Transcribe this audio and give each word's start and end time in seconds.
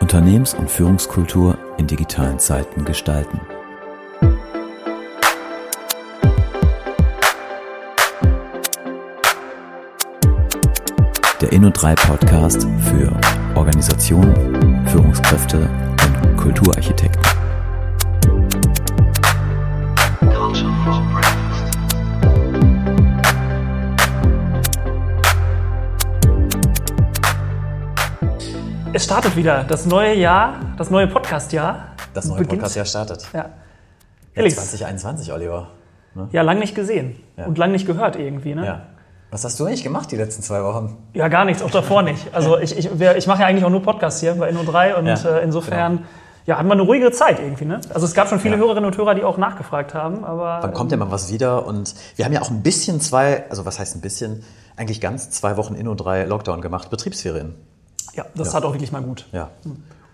Unternehmens- 0.00 0.54
und 0.54 0.70
Führungskultur 0.70 1.58
in 1.76 1.86
digitalen 1.86 2.38
Zeiten 2.38 2.84
gestalten. 2.84 3.40
Der 11.40 11.52
Inno3 11.52 11.94
Podcast 12.06 12.66
für 12.84 13.12
Organisationen, 13.54 14.86
Führungskräfte 14.88 15.58
und 15.58 16.36
Kulturarchitekten. 16.36 17.17
Es 28.98 29.04
startet 29.04 29.36
wieder 29.36 29.62
das 29.62 29.86
neue 29.86 30.12
Jahr, 30.16 30.56
das 30.76 30.90
neue 30.90 31.06
Podcast-Jahr. 31.06 31.92
Das 32.14 32.24
neue. 32.24 32.42
Podcast-Jahr 32.44 32.84
startet. 32.84 33.28
Ja. 33.32 33.50
Felix. 34.32 34.56
2021, 34.56 35.32
Oliver. 35.32 35.68
Ne? 36.16 36.28
ja, 36.32 36.42
lang 36.42 36.58
nicht 36.58 36.74
gesehen 36.74 37.14
Ja. 37.36 37.46
und 37.46 37.58
lang 37.58 37.70
nicht 37.70 37.86
gehört 37.86 38.16
irgendwie. 38.16 38.56
Ne? 38.56 38.66
Ja. 38.66 38.86
Was 39.30 39.44
hast 39.44 39.60
du 39.60 39.66
eigentlich 39.66 39.84
gemacht 39.84 40.10
die 40.10 40.16
letzten 40.16 40.42
zwei 40.42 40.64
Wochen? 40.64 40.96
Ja, 41.14 41.28
gar 41.28 41.44
nichts, 41.44 41.62
auch 41.62 41.70
davor 41.70 42.02
nicht. 42.02 42.34
Also 42.34 42.58
ich, 42.60 42.76
ich, 42.76 42.90
ich 43.00 43.26
mache 43.28 43.42
ja 43.42 43.46
eigentlich 43.46 43.64
auch 43.64 43.70
nur 43.70 43.84
Podcasts 43.84 44.18
hier 44.18 44.34
bei 44.34 44.50
Inno3 44.50 44.94
und 44.94 45.06
Ja, 45.06 45.14
äh, 45.14 45.44
insofern 45.44 46.04
ja, 46.46 46.58
hatten 46.58 46.66
wir 46.66 46.72
eine 46.72 46.82
ruhigere 46.82 47.12
Zeit 47.12 47.38
irgendwie. 47.38 47.66
Ne? 47.66 47.80
Also 47.94 48.04
es 48.04 48.14
gab 48.14 48.26
schon 48.28 48.40
viele 48.40 48.56
Ja. 48.56 48.62
Hörerinnen 48.62 48.86
und 48.90 48.96
Hörer, 48.98 49.14
die 49.14 49.22
auch 49.22 49.38
nachgefragt 49.38 49.94
haben. 49.94 50.24
Aber 50.24 50.58
Wann 50.60 50.74
kommt 50.74 50.90
denn 50.90 50.98
mal 50.98 51.12
was 51.12 51.32
wieder? 51.32 51.66
Und 51.66 51.94
wir 52.16 52.24
haben 52.24 52.32
ja 52.32 52.42
auch 52.42 52.50
ein 52.50 52.64
bisschen 52.64 53.00
zwei, 53.00 53.48
also 53.48 53.64
was 53.64 53.78
heißt 53.78 53.94
ein 53.94 54.00
bisschen? 54.00 54.42
Eigentlich 54.74 55.00
ganz 55.00 55.30
zwei 55.30 55.56
Wochen 55.56 55.76
Inno 55.76 55.94
3 55.94 56.24
Lockdown 56.24 56.60
gemacht, 56.62 56.90
Betriebsferien. 56.90 57.54
Ja, 58.14 58.24
das 58.34 58.48
Ja. 58.48 58.52
tat 58.54 58.64
auch 58.64 58.72
wirklich 58.72 58.92
mal 58.92 59.02
gut. 59.02 59.26
Ja. 59.32 59.48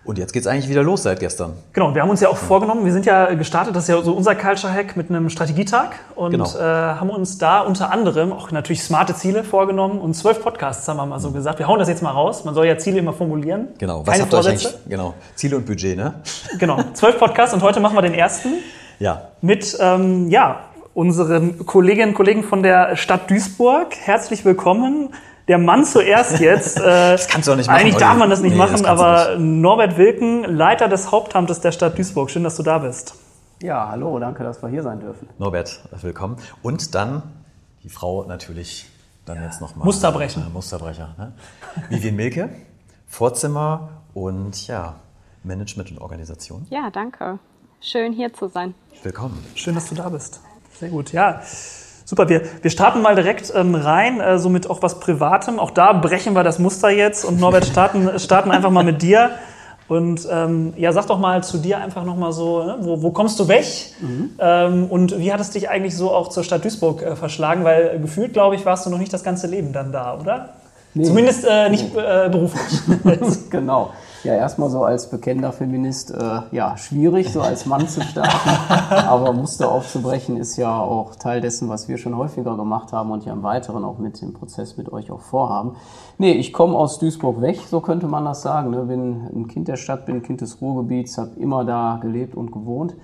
Und 0.03 0.19
jetzt 0.19 0.33
geht's 0.33 0.45
eigentlich 0.45 0.69
wieder 0.69 0.83
los 0.83 1.01
seit 1.01 1.19
gestern. 1.19 1.53
Genau, 1.73 1.95
wir 1.95 2.03
haben 2.03 2.11
uns 2.11 2.21
ja 2.21 2.29
auch 2.29 2.37
vorgenommen, 2.37 2.85
wir 2.85 2.93
sind 2.93 3.07
ja 3.07 3.33
gestartet, 3.33 3.75
das 3.75 3.85
ist 3.85 3.89
ja 3.89 3.99
so 4.03 4.13
unser 4.13 4.35
Culture 4.35 4.71
Hack 4.71 4.95
mit 4.95 5.09
einem 5.09 5.31
Strategietag 5.31 5.93
und 6.13 6.29
Genau. 6.29 6.45
äh, 6.45 6.61
haben 6.61 7.09
uns 7.09 7.39
da 7.39 7.61
unter 7.61 7.91
anderem 7.91 8.31
auch 8.31 8.51
natürlich 8.51 8.83
smarte 8.83 9.15
Ziele 9.15 9.43
vorgenommen 9.43 9.99
und 9.99 10.13
zwölf 10.13 10.43
Podcasts 10.43 10.87
haben 10.87 10.97
wir 10.97 11.07
mal 11.07 11.19
so 11.19 11.31
gesagt. 11.31 11.57
Wir 11.57 11.67
hauen 11.67 11.79
das 11.79 11.87
jetzt 11.89 12.03
mal 12.03 12.11
raus. 12.11 12.45
Man 12.45 12.53
soll 12.53 12.67
ja 12.67 12.77
Ziele 12.77 12.99
immer 12.99 13.13
formulieren. 13.13 13.69
Genau. 13.79 14.01
Was 14.05 14.11
Keine 14.11 14.21
habt 14.23 14.33
ihr 14.33 14.37
euch 14.37 14.45
Vorsätze. 14.45 14.67
eigentlich? 14.75 14.89
Genau. 14.89 15.13
Ziele 15.33 15.57
und 15.57 15.65
Budget, 15.65 15.97
ne? 15.97 16.13
Genau, 16.59 16.83
zwölf 16.93 17.17
Podcasts 17.17 17.55
und 17.55 17.63
heute 17.63 17.79
machen 17.79 17.97
wir 17.97 18.03
den 18.03 18.13
ersten 18.13 18.49
Ja. 18.99 19.29
mit 19.41 19.75
ähm, 19.79 20.29
ja, 20.29 20.59
unseren 20.93 21.65
Kolleginnen 21.65 22.09
und 22.09 22.15
Kollegen 22.15 22.43
von 22.43 22.61
der 22.61 22.95
Stadt 22.95 23.29
Duisburg. 23.31 23.87
Herzlich 23.99 24.45
willkommen. 24.45 25.09
Der 25.47 25.57
Mann 25.57 25.85
zuerst 25.85 26.39
jetzt. 26.39 26.79
Äh, 26.85 27.11
das 27.13 27.27
kannst 27.27 27.47
du 27.47 27.51
doch 27.51 27.57
nicht 27.57 27.67
machen, 27.67 27.79
Eigentlich 27.79 27.95
darf 27.95 28.17
man 28.17 28.29
das 28.29 28.41
nicht 28.41 28.51
Nee, 28.53 28.57
machen, 28.57 28.83
das 28.83 28.83
aber 28.83 29.37
Norbert 29.37 29.97
Wilken, 29.97 30.43
Leiter 30.43 30.87
des 30.87 31.11
Hauptamtes 31.11 31.61
der 31.61 31.71
Stadt 31.71 31.97
Duisburg. 31.97 32.29
Schön, 32.29 32.43
dass 32.43 32.57
du 32.57 32.63
da 32.63 32.79
bist. 32.79 33.15
Ja, 33.61 33.87
hallo, 33.89 34.19
danke, 34.19 34.43
dass 34.43 34.61
wir 34.61 34.69
hier 34.69 34.83
sein 34.83 34.99
dürfen. 34.99 35.27
Norbert, 35.37 35.81
willkommen. 36.01 36.37
Und 36.61 36.93
dann 36.93 37.23
die 37.83 37.89
Frau 37.89 38.23
natürlich 38.25 38.87
dann 39.25 39.41
jetzt 39.41 39.61
nochmal. 39.61 39.85
Musterbrechen. 39.85 40.43
Äh, 40.45 40.49
Musterbrecher. 40.49 41.15
Ne? 41.17 41.33
Vivian 41.89 42.15
Milke, 42.15 42.49
Vorzimmer 43.07 43.89
und 44.13 44.67
ja, 44.67 44.95
Management 45.43 45.91
und 45.91 45.99
Organisation. 45.99 46.67
Ja, 46.69 46.89
danke. 46.91 47.39
Schön 47.81 48.13
hier 48.13 48.33
zu 48.33 48.47
sein. 48.47 48.73
Willkommen. 49.03 49.43
Schön, 49.55 49.75
dass 49.75 49.89
du 49.89 49.95
da 49.95 50.09
bist. 50.09 50.41
Sehr 50.79 50.89
gut, 50.89 51.11
ja. 51.11 51.41
Super, 52.07 52.29
wir, 52.29 52.43
wir 52.61 52.69
starten 52.69 53.01
mal 53.01 53.15
direkt 53.15 53.51
ähm, 53.55 53.73
rein, 53.73 54.21
äh, 54.21 54.37
so 54.37 54.49
mit 54.49 54.69
auch 54.69 54.83
was 54.83 54.99
Privatem. 54.99 55.59
Auch 55.59 55.71
da 55.71 55.91
brechen 55.91 56.33
wir 56.33 56.43
das 56.43 56.59
Muster 56.59 56.89
jetzt 56.89 57.25
und 57.25 57.39
Norbert 57.39 57.65
starten, 57.65 58.19
starten 58.19 58.51
einfach 58.51 58.69
mal 58.69 58.83
mit 58.83 59.01
dir. 59.01 59.31
Und 59.87 60.27
ähm, 60.31 60.73
ja, 60.77 60.91
sag 60.93 61.07
doch 61.07 61.19
mal 61.19 61.43
zu 61.43 61.57
dir 61.57 61.79
einfach 61.79 62.05
nochmal 62.05 62.31
so, 62.31 62.63
ne? 62.63 62.77
wo, 62.79 63.01
wo 63.01 63.11
kommst 63.11 63.39
du 63.39 63.47
weg? 63.47 63.65
Ähm, 64.39 64.85
und 64.85 65.17
wie 65.19 65.33
hat 65.33 65.39
es 65.39 65.51
dich 65.51 65.69
eigentlich 65.69 65.95
so 65.95 66.11
auch 66.11 66.29
zur 66.29 66.43
Stadt 66.43 66.63
Duisburg 66.63 67.01
äh, 67.01 67.15
verschlagen? 67.15 67.63
Weil 67.63 67.95
äh, 67.95 67.99
gefühlt, 67.99 68.33
glaube 68.33 68.55
ich, 68.55 68.65
warst 68.65 68.85
du 68.85 68.89
noch 68.91 68.97
nicht 68.99 69.13
das 69.13 69.23
ganze 69.23 69.47
Leben 69.47 69.73
dann 69.73 69.91
da, 69.91 70.17
oder? 70.19 70.49
Zumindest 71.03 71.45
äh, 71.47 71.69
nicht 71.69 71.95
äh, 71.95 72.29
beruflich. 72.29 72.81
Genau. 73.49 73.91
Ja, 74.25 74.33
erstmal 74.33 74.71
so 74.71 74.83
als 74.83 75.11
bekennender 75.11 75.51
Feminist, 75.51 76.09
äh, 76.09 76.39
ja, 76.51 76.75
schwierig, 76.77 77.31
so 77.31 77.41
als 77.41 77.67
Mann 77.67 77.87
zu 77.87 78.01
starten. 78.01 78.49
Aber 78.89 79.31
Muster 79.33 79.71
aufzubrechen 79.71 80.37
ist 80.37 80.57
ja 80.57 80.79
auch 80.79 81.15
Teil 81.15 81.41
dessen, 81.41 81.69
was 81.69 81.87
wir 81.87 81.99
schon 81.99 82.17
häufiger 82.17 82.57
gemacht 82.57 82.91
haben 82.91 83.11
und 83.11 83.23
ja 83.23 83.33
im 83.33 83.43
Weiteren 83.43 83.85
auch 83.85 83.99
mit 83.99 84.19
dem 84.23 84.33
Prozess 84.33 84.77
mit 84.77 84.91
euch 84.91 85.11
auch 85.11 85.21
vorhaben. 85.21 85.75
Nee, 86.17 86.31
ich 86.31 86.53
komme 86.53 86.75
aus 86.75 86.97
Duisburg 86.97 87.39
weg, 87.39 87.59
so 87.69 87.81
könnte 87.81 88.07
man 88.07 88.25
das 88.25 88.41
sagen. 88.41 88.71
Ne? 88.71 88.85
Bin 88.85 89.27
ein 89.31 89.47
Kind 89.47 89.67
der 89.67 89.75
Stadt, 89.75 90.07
bin 90.07 90.15
ein 90.15 90.23
Kind 90.23 90.41
des 90.41 90.59
Ruhrgebiets, 90.59 91.19
habe 91.19 91.39
immer 91.39 91.63
da 91.63 91.99
gelebt 92.01 92.33
und 92.33 92.51
gewohnt. 92.51 92.95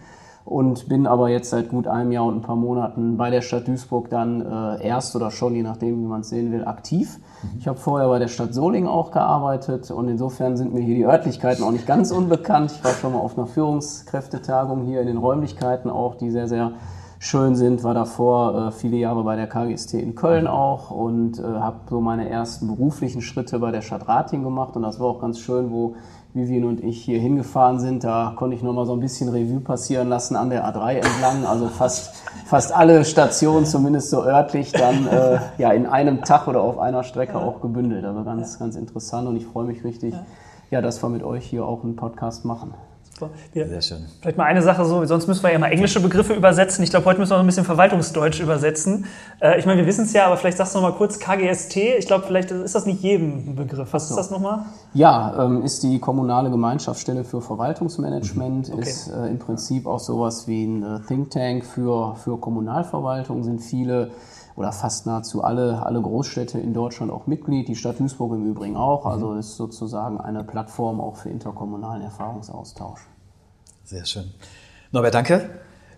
Und 0.45 0.89
bin 0.89 1.07
aber 1.07 1.29
jetzt 1.29 1.49
seit 1.49 1.69
gut 1.69 1.87
einem 1.87 2.11
Jahr 2.11 2.25
und 2.25 2.37
ein 2.37 2.41
paar 2.41 2.55
Monaten 2.55 3.17
bei 3.17 3.29
der 3.29 3.41
Stadt 3.41 3.67
Duisburg 3.67 4.09
dann 4.09 4.41
äh, 4.41 4.85
erst 4.85 5.15
oder 5.15 5.31
schon, 5.31 5.55
je 5.55 5.63
nachdem, 5.63 6.01
wie 6.01 6.07
man 6.07 6.21
es 6.21 6.29
sehen 6.29 6.51
will, 6.51 6.65
aktiv. 6.65 7.19
Ich 7.59 7.67
habe 7.67 7.77
vorher 7.77 8.07
bei 8.07 8.19
der 8.19 8.27
Stadt 8.27 8.53
Solingen 8.53 8.89
auch 8.89 9.11
gearbeitet 9.11 9.91
und 9.91 10.07
insofern 10.07 10.57
sind 10.57 10.73
mir 10.73 10.81
hier 10.81 10.95
die 10.95 11.05
Örtlichkeiten 11.05 11.63
auch 11.63 11.71
nicht 11.71 11.87
ganz 11.87 12.11
unbekannt. 12.11 12.71
Ich 12.71 12.83
war 12.83 12.91
schon 12.91 13.13
mal 13.13 13.19
auf 13.19 13.37
einer 13.37 13.47
Führungskräftetagung 13.47 14.85
hier 14.85 15.01
in 15.01 15.07
den 15.07 15.17
Räumlichkeiten 15.17 15.89
auch, 15.89 16.15
die 16.15 16.31
sehr, 16.31 16.47
sehr 16.47 16.73
schön 17.21 17.55
sind. 17.55 17.83
War 17.83 17.93
davor 17.93 18.67
äh, 18.67 18.71
viele 18.71 18.97
Jahre 18.97 19.23
bei 19.23 19.35
der 19.35 19.47
KGST 19.47 19.93
in 19.93 20.15
Köln 20.15 20.47
auch 20.47 20.89
und 20.89 21.37
äh, 21.37 21.43
habe 21.43 21.81
so 21.87 22.01
meine 22.01 22.27
ersten 22.27 22.67
beruflichen 22.67 23.21
Schritte 23.21 23.59
bei 23.59 23.71
der 23.71 23.81
Stadt 23.81 24.07
Rating 24.07 24.43
gemacht 24.43 24.75
und 24.75 24.81
das 24.81 24.99
war 24.99 25.07
auch 25.07 25.21
ganz 25.21 25.39
schön, 25.39 25.71
wo 25.71 25.95
Vivian 26.33 26.63
und 26.63 26.83
ich 26.83 27.01
hier 27.01 27.19
hingefahren 27.19 27.79
sind, 27.79 28.03
da 28.03 28.33
konnte 28.35 28.55
ich 28.55 28.63
noch 28.63 28.73
mal 28.73 28.85
so 28.85 28.93
ein 28.93 28.99
bisschen 28.99 29.29
Revue 29.29 29.59
passieren 29.59 30.07
lassen 30.07 30.35
an 30.35 30.49
der 30.49 30.65
A3 30.65 30.95
entlang. 30.95 31.45
Also 31.45 31.67
fast, 31.67 32.23
fast 32.45 32.73
alle 32.73 33.03
Stationen, 33.03 33.65
zumindest 33.65 34.09
so 34.09 34.23
örtlich, 34.23 34.71
dann 34.71 35.07
äh, 35.07 35.39
ja 35.57 35.71
in 35.71 35.85
einem 35.85 36.21
Tag 36.21 36.47
oder 36.47 36.61
auf 36.61 36.79
einer 36.79 37.03
Strecke 37.03 37.37
auch 37.37 37.61
gebündelt. 37.61 38.05
Also 38.05 38.23
ganz, 38.23 38.59
ganz 38.59 38.75
interessant 38.75 39.27
und 39.27 39.35
ich 39.35 39.45
freue 39.45 39.65
mich 39.65 39.83
richtig, 39.83 40.13
ja, 40.69 40.81
dass 40.81 41.03
wir 41.03 41.09
mit 41.09 41.23
euch 41.23 41.45
hier 41.45 41.65
auch 41.65 41.83
einen 41.83 41.97
Podcast 41.97 42.45
machen. 42.45 42.73
Wir, 43.53 43.67
Sehr 43.67 43.81
schön. 43.81 44.05
Vielleicht 44.21 44.37
mal 44.37 44.45
eine 44.45 44.61
Sache 44.61 44.85
so, 44.85 45.05
sonst 45.05 45.27
müssen 45.27 45.43
wir 45.43 45.51
ja 45.51 45.59
mal 45.59 45.71
englische 45.71 45.99
Begriffe 45.99 46.33
übersetzen. 46.33 46.83
Ich 46.83 46.89
glaube, 46.89 47.05
heute 47.05 47.19
müssen 47.19 47.31
wir 47.31 47.35
noch 47.37 47.43
ein 47.43 47.47
bisschen 47.47 47.65
Verwaltungsdeutsch 47.65 48.39
übersetzen. 48.39 49.05
Äh, 49.39 49.59
ich 49.59 49.65
meine, 49.65 49.79
wir 49.81 49.87
wissen 49.87 50.05
es 50.05 50.13
ja, 50.13 50.25
aber 50.27 50.37
vielleicht 50.37 50.57
sagst 50.57 50.73
du 50.75 50.79
noch 50.79 50.89
mal 50.89 50.95
kurz 50.97 51.19
KGST. 51.19 51.77
Ich 51.77 52.07
glaube, 52.07 52.25
vielleicht 52.25 52.51
ist 52.51 52.75
das 52.75 52.85
nicht 52.85 53.01
jedem 53.01 53.55
Begriff. 53.55 53.89
Was 53.91 54.09
ist 54.09 54.15
das 54.17 54.31
nochmal? 54.31 54.65
Ja, 54.93 55.45
ähm, 55.45 55.63
ist 55.63 55.83
die 55.83 55.99
kommunale 55.99 56.49
Gemeinschaftsstelle 56.49 57.23
für 57.23 57.41
Verwaltungsmanagement, 57.41 58.71
Okay. 58.71 58.81
ist 58.81 59.07
äh, 59.09 59.27
im 59.27 59.39
Prinzip 59.39 59.85
auch 59.87 59.99
sowas 59.99 60.47
wie 60.47 60.65
ein 60.65 60.83
äh, 60.83 60.99
Think 61.07 61.29
Tank 61.31 61.65
für, 61.65 62.15
für 62.15 62.37
Kommunalverwaltung, 62.39 63.43
sind 63.43 63.59
viele 63.61 64.11
oder 64.55 64.71
fast 64.71 65.05
nahezu 65.05 65.43
alle, 65.43 65.85
alle 65.85 66.01
Großstädte 66.01 66.59
in 66.59 66.73
Deutschland 66.73 67.11
auch 67.11 67.27
Mitglied, 67.27 67.67
die 67.67 67.75
Stadt 67.75 67.99
Duisburg 67.99 68.33
im 68.33 68.45
Übrigen 68.45 68.75
auch, 68.75 69.05
also 69.05 69.33
ist 69.33 69.55
sozusagen 69.55 70.19
eine 70.19 70.43
Plattform 70.43 70.99
auch 70.99 71.15
für 71.15 71.29
interkommunalen 71.29 72.01
Erfahrungsaustausch. 72.01 73.01
Sehr 73.83 74.05
schön. 74.05 74.31
Norbert, 74.91 75.13
danke. 75.13 75.49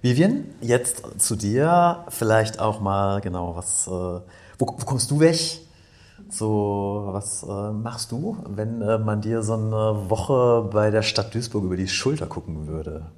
Vivian, 0.02 0.46
jetzt 0.62 1.04
zu 1.22 1.36
dir. 1.36 2.06
Vielleicht 2.10 2.60
auch 2.60 2.82
mal 2.82 3.22
genau, 3.22 3.56
was, 3.56 3.88
äh, 3.88 3.90
wo, 3.90 4.22
wo 4.60 4.86
kommst 4.86 5.10
du 5.12 5.20
weg? 5.20 5.62
So, 6.30 7.10
was 7.12 7.44
äh, 7.44 7.72
machst 7.72 8.12
du, 8.12 8.38
wenn 8.48 8.82
äh, 8.82 8.98
man 8.98 9.22
dir 9.22 9.44
so 9.44 9.54
eine 9.54 10.10
Woche 10.10 10.70
bei 10.72 10.92
der 10.92 11.04
Stadt 11.04 11.34
Duisburg 11.34 11.64
über 11.64 11.78
die 11.78 11.88
Schulter 11.88 12.28
gucken 12.28 12.68
würde? 12.68 13.12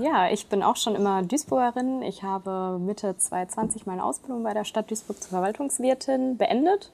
Ja, 0.00 0.30
ich 0.30 0.46
bin 0.46 0.62
auch 0.62 0.76
schon 0.76 0.94
immer 0.94 1.22
Duisburgerin. 1.22 2.00
Ich 2.00 2.22
habe 2.22 2.78
Mitte 2.78 3.18
2020 3.18 3.84
meine 3.84 4.02
Ausbildung 4.02 4.42
bei 4.42 4.54
der 4.54 4.64
Stadt 4.64 4.90
Duisburg 4.90 5.22
zur 5.22 5.28
Verwaltungswirtin 5.28 6.38
beendet 6.38 6.90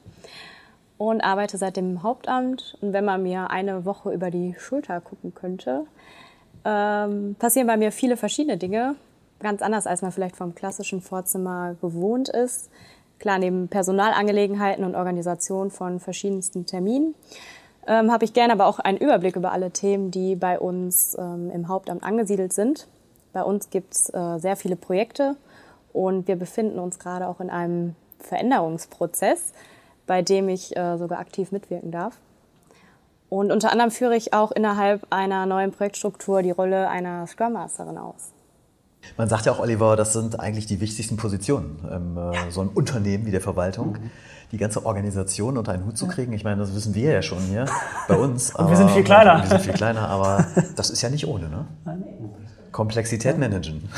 und 0.98 1.20
arbeite 1.20 1.56
seitdem 1.56 1.92
im 1.92 2.02
Hauptamt. 2.02 2.76
Und 2.80 2.92
wenn 2.92 3.04
man 3.04 3.22
mir 3.22 3.48
eine 3.50 3.84
Woche 3.84 4.12
über 4.12 4.32
die 4.32 4.56
Schulter 4.58 5.00
gucken 5.00 5.32
könnte, 5.36 5.86
ähm, 6.64 7.36
passieren 7.38 7.68
bei 7.68 7.76
mir 7.76 7.92
viele 7.92 8.16
verschiedene 8.16 8.56
Dinge. 8.56 8.96
Ganz 9.38 9.62
anders, 9.62 9.86
als 9.86 10.02
man 10.02 10.10
vielleicht 10.10 10.34
vom 10.34 10.56
klassischen 10.56 11.00
Vorzimmer 11.00 11.76
gewohnt 11.80 12.28
ist. 12.28 12.70
Klar, 13.20 13.38
neben 13.38 13.68
Personalangelegenheiten 13.68 14.84
und 14.84 14.96
Organisation 14.96 15.70
von 15.70 16.00
verschiedensten 16.00 16.66
Terminen 16.66 17.14
ähm, 17.86 18.10
habe 18.10 18.24
ich 18.24 18.32
gerne 18.32 18.52
aber 18.52 18.66
auch 18.66 18.80
einen 18.80 18.98
Überblick 18.98 19.36
über 19.36 19.52
alle 19.52 19.70
Themen, 19.70 20.10
die 20.10 20.34
bei 20.34 20.58
uns 20.58 21.16
ähm, 21.18 21.52
im 21.52 21.68
Hauptamt 21.68 22.02
angesiedelt 22.02 22.52
sind. 22.52 22.88
Bei 23.36 23.42
uns 23.42 23.68
gibt 23.68 23.92
es 23.92 24.08
äh, 24.14 24.38
sehr 24.38 24.56
viele 24.56 24.76
Projekte 24.76 25.36
und 25.92 26.26
wir 26.26 26.36
befinden 26.36 26.78
uns 26.78 26.98
gerade 26.98 27.28
auch 27.28 27.38
in 27.38 27.50
einem 27.50 27.94
Veränderungsprozess, 28.18 29.52
bei 30.06 30.22
dem 30.22 30.48
ich 30.48 30.74
äh, 30.74 30.96
sogar 30.96 31.18
aktiv 31.18 31.52
mitwirken 31.52 31.92
darf. 31.92 32.16
Und 33.28 33.52
unter 33.52 33.70
anderem 33.70 33.90
führe 33.90 34.16
ich 34.16 34.32
auch 34.32 34.52
innerhalb 34.52 35.06
einer 35.10 35.44
neuen 35.44 35.70
Projektstruktur 35.70 36.40
die 36.40 36.50
Rolle 36.50 36.88
einer 36.88 37.26
Scrum 37.26 37.52
Masterin 37.52 37.98
aus. 37.98 38.32
Man 39.18 39.28
sagt 39.28 39.44
ja 39.44 39.52
auch, 39.52 39.58
Oliver, 39.58 39.96
das 39.96 40.14
sind 40.14 40.40
eigentlich 40.40 40.64
die 40.64 40.80
wichtigsten 40.80 41.18
Positionen 41.18 41.78
in 41.92 42.16
äh, 42.16 42.50
so 42.50 42.62
einem 42.62 42.70
Unternehmen 42.70 43.26
wie 43.26 43.32
der 43.32 43.42
Verwaltung. 43.42 43.98
die 44.50 44.56
ganze 44.56 44.86
Organisation 44.86 45.58
unter 45.58 45.72
einen 45.72 45.84
Hut 45.84 45.98
zu 45.98 46.06
kriegen. 46.06 46.32
Ich 46.32 46.42
meine, 46.42 46.60
das 46.62 46.74
wissen 46.74 46.94
wir 46.94 47.12
ja 47.12 47.20
schon 47.20 47.40
hier 47.40 47.66
bei 48.08 48.16
uns. 48.16 48.54
Und 48.56 48.70
wir 48.70 48.76
sind 48.76 48.90
viel 48.92 49.04
kleiner. 49.04 49.42
Wir 49.42 49.48
sind 49.48 49.60
viel 49.60 49.74
kleiner, 49.74 50.08
aber 50.08 50.46
das 50.76 50.88
ist 50.88 51.02
ja 51.02 51.10
nicht 51.10 51.26
ohne, 51.26 51.50
ne? 51.50 51.66
Komplexität 52.76 53.38
managen. 53.38 53.88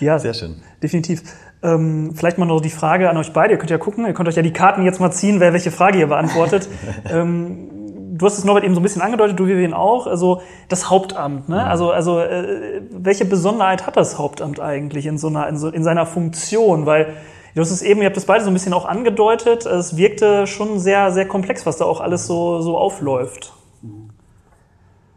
Ja, 0.00 0.18
Sehr 0.18 0.32
schön. 0.32 0.56
Definitiv. 0.82 1.22
Ähm, 1.62 2.14
vielleicht 2.16 2.38
mal 2.38 2.46
noch 2.46 2.62
die 2.62 2.70
Frage 2.70 3.10
an 3.10 3.18
euch 3.18 3.34
beide. 3.34 3.52
Ihr 3.52 3.58
könnt 3.58 3.70
ja 3.70 3.76
gucken, 3.76 4.06
ihr 4.06 4.14
könnt 4.14 4.30
euch 4.30 4.36
ja 4.36 4.40
die 4.40 4.52
Karten 4.52 4.82
jetzt 4.82 4.98
mal 4.98 5.10
ziehen, 5.10 5.40
wer 5.40 5.52
welche 5.52 5.70
Frage 5.70 5.98
ihr 5.98 6.06
beantwortet. 6.06 6.70
ähm, 7.10 8.16
du 8.16 8.24
hast 8.24 8.38
es 8.38 8.44
Norbert 8.44 8.64
eben 8.64 8.72
so 8.72 8.80
ein 8.80 8.82
bisschen 8.82 9.02
angedeutet, 9.02 9.38
du 9.38 9.46
Vivian 9.46 9.74
auch. 9.74 10.06
Also 10.06 10.40
das 10.70 10.88
Hauptamt, 10.88 11.50
ne? 11.50 11.66
Also, 11.66 11.90
also 11.90 12.18
äh, 12.18 12.80
welche 12.92 13.26
Besonderheit 13.26 13.86
hat 13.86 13.98
das 13.98 14.18
Hauptamt 14.18 14.58
eigentlich 14.58 15.04
in 15.04 15.18
so 15.18 15.26
einer, 15.26 15.46
in, 15.48 15.58
so, 15.58 15.68
in 15.68 15.84
seiner 15.84 16.06
Funktion? 16.06 16.86
Weil 16.86 17.12
du 17.54 17.60
hast 17.60 17.70
es 17.70 17.82
eben, 17.82 18.00
ihr 18.00 18.06
habt 18.06 18.16
es 18.16 18.24
beide 18.24 18.42
so 18.42 18.48
ein 18.48 18.54
bisschen 18.54 18.72
auch 18.72 18.86
angedeutet. 18.86 19.66
Es 19.66 19.98
wirkte 19.98 20.46
schon 20.46 20.78
sehr, 20.78 21.12
sehr 21.12 21.28
komplex, 21.28 21.66
was 21.66 21.76
da 21.76 21.84
auch 21.84 22.00
alles 22.00 22.26
so, 22.26 22.62
so 22.62 22.78
aufläuft. 22.78 23.52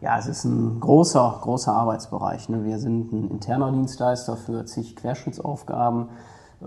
Ja, 0.04 0.18
es 0.18 0.26
ist 0.26 0.44
ein 0.44 0.80
großer, 0.80 1.38
großer 1.40 1.72
Arbeitsbereich. 1.72 2.50
Ne? 2.50 2.62
Wir 2.62 2.78
sind 2.78 3.10
ein 3.10 3.30
interner 3.30 3.72
Dienstleister 3.72 4.36
für 4.36 4.66
zig 4.66 4.96
Querschnittsaufgaben 4.96 6.08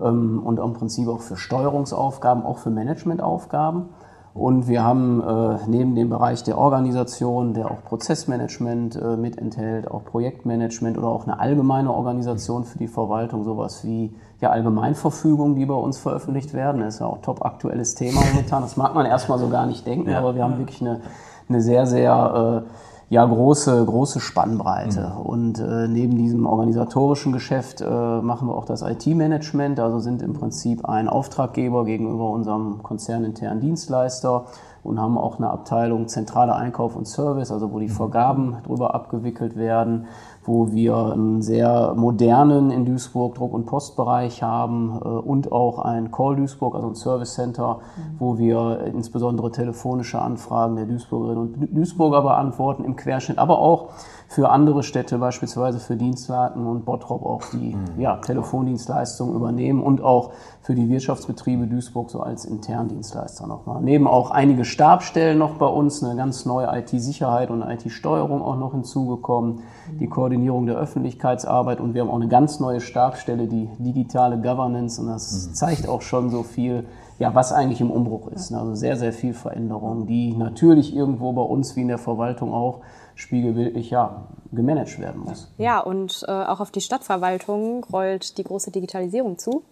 ähm, 0.02 0.42
und 0.44 0.58
im 0.58 0.72
Prinzip 0.72 1.06
auch 1.06 1.20
für 1.20 1.36
Steuerungsaufgaben, 1.36 2.44
auch 2.44 2.58
für 2.58 2.70
Managementaufgaben. 2.70 3.90
Und 4.34 4.66
wir 4.66 4.82
haben 4.82 5.22
äh, 5.22 5.58
neben 5.68 5.94
dem 5.94 6.10
Bereich 6.10 6.42
der 6.42 6.58
Organisation, 6.58 7.54
der 7.54 7.70
auch 7.70 7.84
Prozessmanagement 7.84 8.96
äh, 8.96 9.16
mit 9.16 9.38
enthält, 9.38 9.88
auch 9.88 10.04
Projektmanagement 10.04 10.98
oder 10.98 11.06
auch 11.06 11.22
eine 11.22 11.38
allgemeine 11.38 11.94
Organisation 11.94 12.64
für 12.64 12.78
die 12.78 12.88
Verwaltung, 12.88 13.44
sowas 13.44 13.84
wie 13.84 14.16
ja, 14.40 14.50
Allgemeinverfügungen, 14.50 15.54
die 15.54 15.64
bei 15.64 15.74
uns 15.74 15.96
veröffentlicht 15.98 16.54
werden. 16.54 16.80
Das 16.80 16.94
ist 16.94 17.00
ja 17.00 17.06
auch 17.06 17.22
top 17.22 17.44
aktuelles 17.44 17.94
Thema 17.94 18.20
momentan. 18.32 18.62
Das 18.62 18.76
mag 18.76 18.96
man 18.96 19.06
erstmal 19.06 19.38
so 19.38 19.48
gar 19.48 19.66
nicht 19.66 19.86
denken, 19.86 20.12
aber 20.12 20.34
wir 20.34 20.42
haben 20.42 20.58
wirklich 20.58 20.80
eine, 20.80 21.02
eine 21.48 21.60
sehr, 21.60 21.86
sehr 21.86 22.64
äh, 22.66 22.87
ja, 23.10 23.24
große, 23.24 23.84
große 23.86 24.20
Spannbreite. 24.20 25.12
Und 25.22 25.58
äh, 25.58 25.88
neben 25.88 26.16
diesem 26.16 26.44
organisatorischen 26.44 27.32
Geschäft 27.32 27.80
äh, 27.80 27.84
machen 27.86 28.48
wir 28.48 28.54
auch 28.54 28.66
das 28.66 28.82
IT-Management, 28.82 29.80
also 29.80 29.98
sind 29.98 30.20
im 30.20 30.34
Prinzip 30.34 30.84
ein 30.84 31.08
Auftraggeber 31.08 31.86
gegenüber 31.86 32.30
unserem 32.30 32.82
konzerninternen 32.82 33.60
Dienstleister 33.60 34.46
und 34.82 35.00
haben 35.00 35.18
auch 35.18 35.38
eine 35.38 35.50
Abteilung 35.50 36.08
zentrale 36.08 36.54
Einkauf 36.54 36.96
und 36.96 37.06
Service, 37.06 37.50
also 37.50 37.72
wo 37.72 37.78
die 37.78 37.88
Vergaben 37.88 38.56
drüber 38.66 38.94
abgewickelt 38.94 39.56
werden, 39.56 40.06
wo 40.44 40.72
wir 40.72 41.12
einen 41.12 41.42
sehr 41.42 41.94
modernen 41.94 42.70
in 42.70 42.84
Duisburg 42.84 43.34
Druck- 43.34 43.52
und 43.52 43.66
Postbereich 43.66 44.42
haben 44.42 44.98
äh, 45.02 45.08
und 45.08 45.52
auch 45.52 45.78
ein 45.80 46.10
Call 46.10 46.36
Duisburg, 46.36 46.74
also 46.74 46.88
ein 46.88 46.94
Service 46.94 47.34
Center, 47.34 47.80
wo 48.18 48.38
wir 48.38 48.80
insbesondere 48.86 49.50
telefonische 49.50 50.20
Anfragen 50.20 50.76
der 50.76 50.86
Duisburgerinnen 50.86 51.38
und 51.38 51.76
Duisburger 51.76 52.22
beantworten 52.22 52.84
im 52.84 52.96
Querschnitt, 52.96 53.38
aber 53.38 53.58
auch 53.58 53.90
für 54.30 54.50
andere 54.50 54.82
Städte, 54.82 55.16
beispielsweise 55.16 55.80
für 55.80 55.96
Dienstlaken 55.96 56.66
und 56.66 56.84
Bottrop 56.84 57.24
auch 57.24 57.42
die 57.50 57.74
ja, 57.96 58.16
Telefondienstleistungen 58.18 59.34
übernehmen 59.34 59.82
und 59.82 60.02
auch 60.02 60.32
für 60.60 60.74
die 60.74 60.90
Wirtschaftsbetriebe 60.90 61.66
Duisburg 61.66 62.10
so 62.10 62.20
als 62.20 62.44
Interndienstleister 62.44 63.46
nochmal. 63.46 63.80
Neben 63.82 64.06
auch 64.06 64.30
einige 64.30 64.66
Stabstellen 64.66 65.38
noch 65.38 65.54
bei 65.54 65.66
uns, 65.66 66.04
eine 66.04 66.14
ganz 66.14 66.44
neue 66.44 66.68
IT-Sicherheit 66.78 67.50
und 67.50 67.62
IT-Steuerung 67.62 68.42
auch 68.42 68.56
noch 68.56 68.72
hinzugekommen, 68.72 69.60
die 69.98 70.08
Koordinierung 70.08 70.66
der 70.66 70.76
Öffentlichkeitsarbeit 70.76 71.80
und 71.80 71.94
wir 71.94 72.02
haben 72.02 72.10
auch 72.10 72.16
eine 72.16 72.28
ganz 72.28 72.60
neue 72.60 72.82
Stabstelle, 72.82 73.46
die 73.46 73.70
digitale 73.78 74.38
Governance 74.38 75.00
und 75.00 75.06
das 75.06 75.54
zeigt 75.54 75.88
auch 75.88 76.02
schon 76.02 76.28
so 76.28 76.42
viel, 76.42 76.84
ja, 77.18 77.34
was 77.34 77.50
eigentlich 77.50 77.80
im 77.80 77.90
Umbruch 77.90 78.28
ist. 78.28 78.52
Also 78.52 78.74
sehr, 78.74 78.96
sehr 78.96 79.14
viel 79.14 79.32
Veränderung, 79.32 80.06
die 80.06 80.36
natürlich 80.36 80.94
irgendwo 80.94 81.32
bei 81.32 81.42
uns 81.42 81.76
wie 81.76 81.80
in 81.80 81.88
der 81.88 81.96
Verwaltung 81.96 82.52
auch 82.52 82.80
spiegelbildlich 83.18 83.90
ja 83.90 84.28
gemanagt 84.52 84.98
werden 84.98 85.22
muss. 85.22 85.52
Ja, 85.58 85.80
und 85.80 86.24
äh, 86.26 86.30
auch 86.30 86.60
auf 86.60 86.70
die 86.70 86.80
Stadtverwaltung 86.80 87.84
rollt 87.92 88.38
die 88.38 88.44
große 88.44 88.70
Digitalisierung 88.70 89.38
zu. 89.38 89.64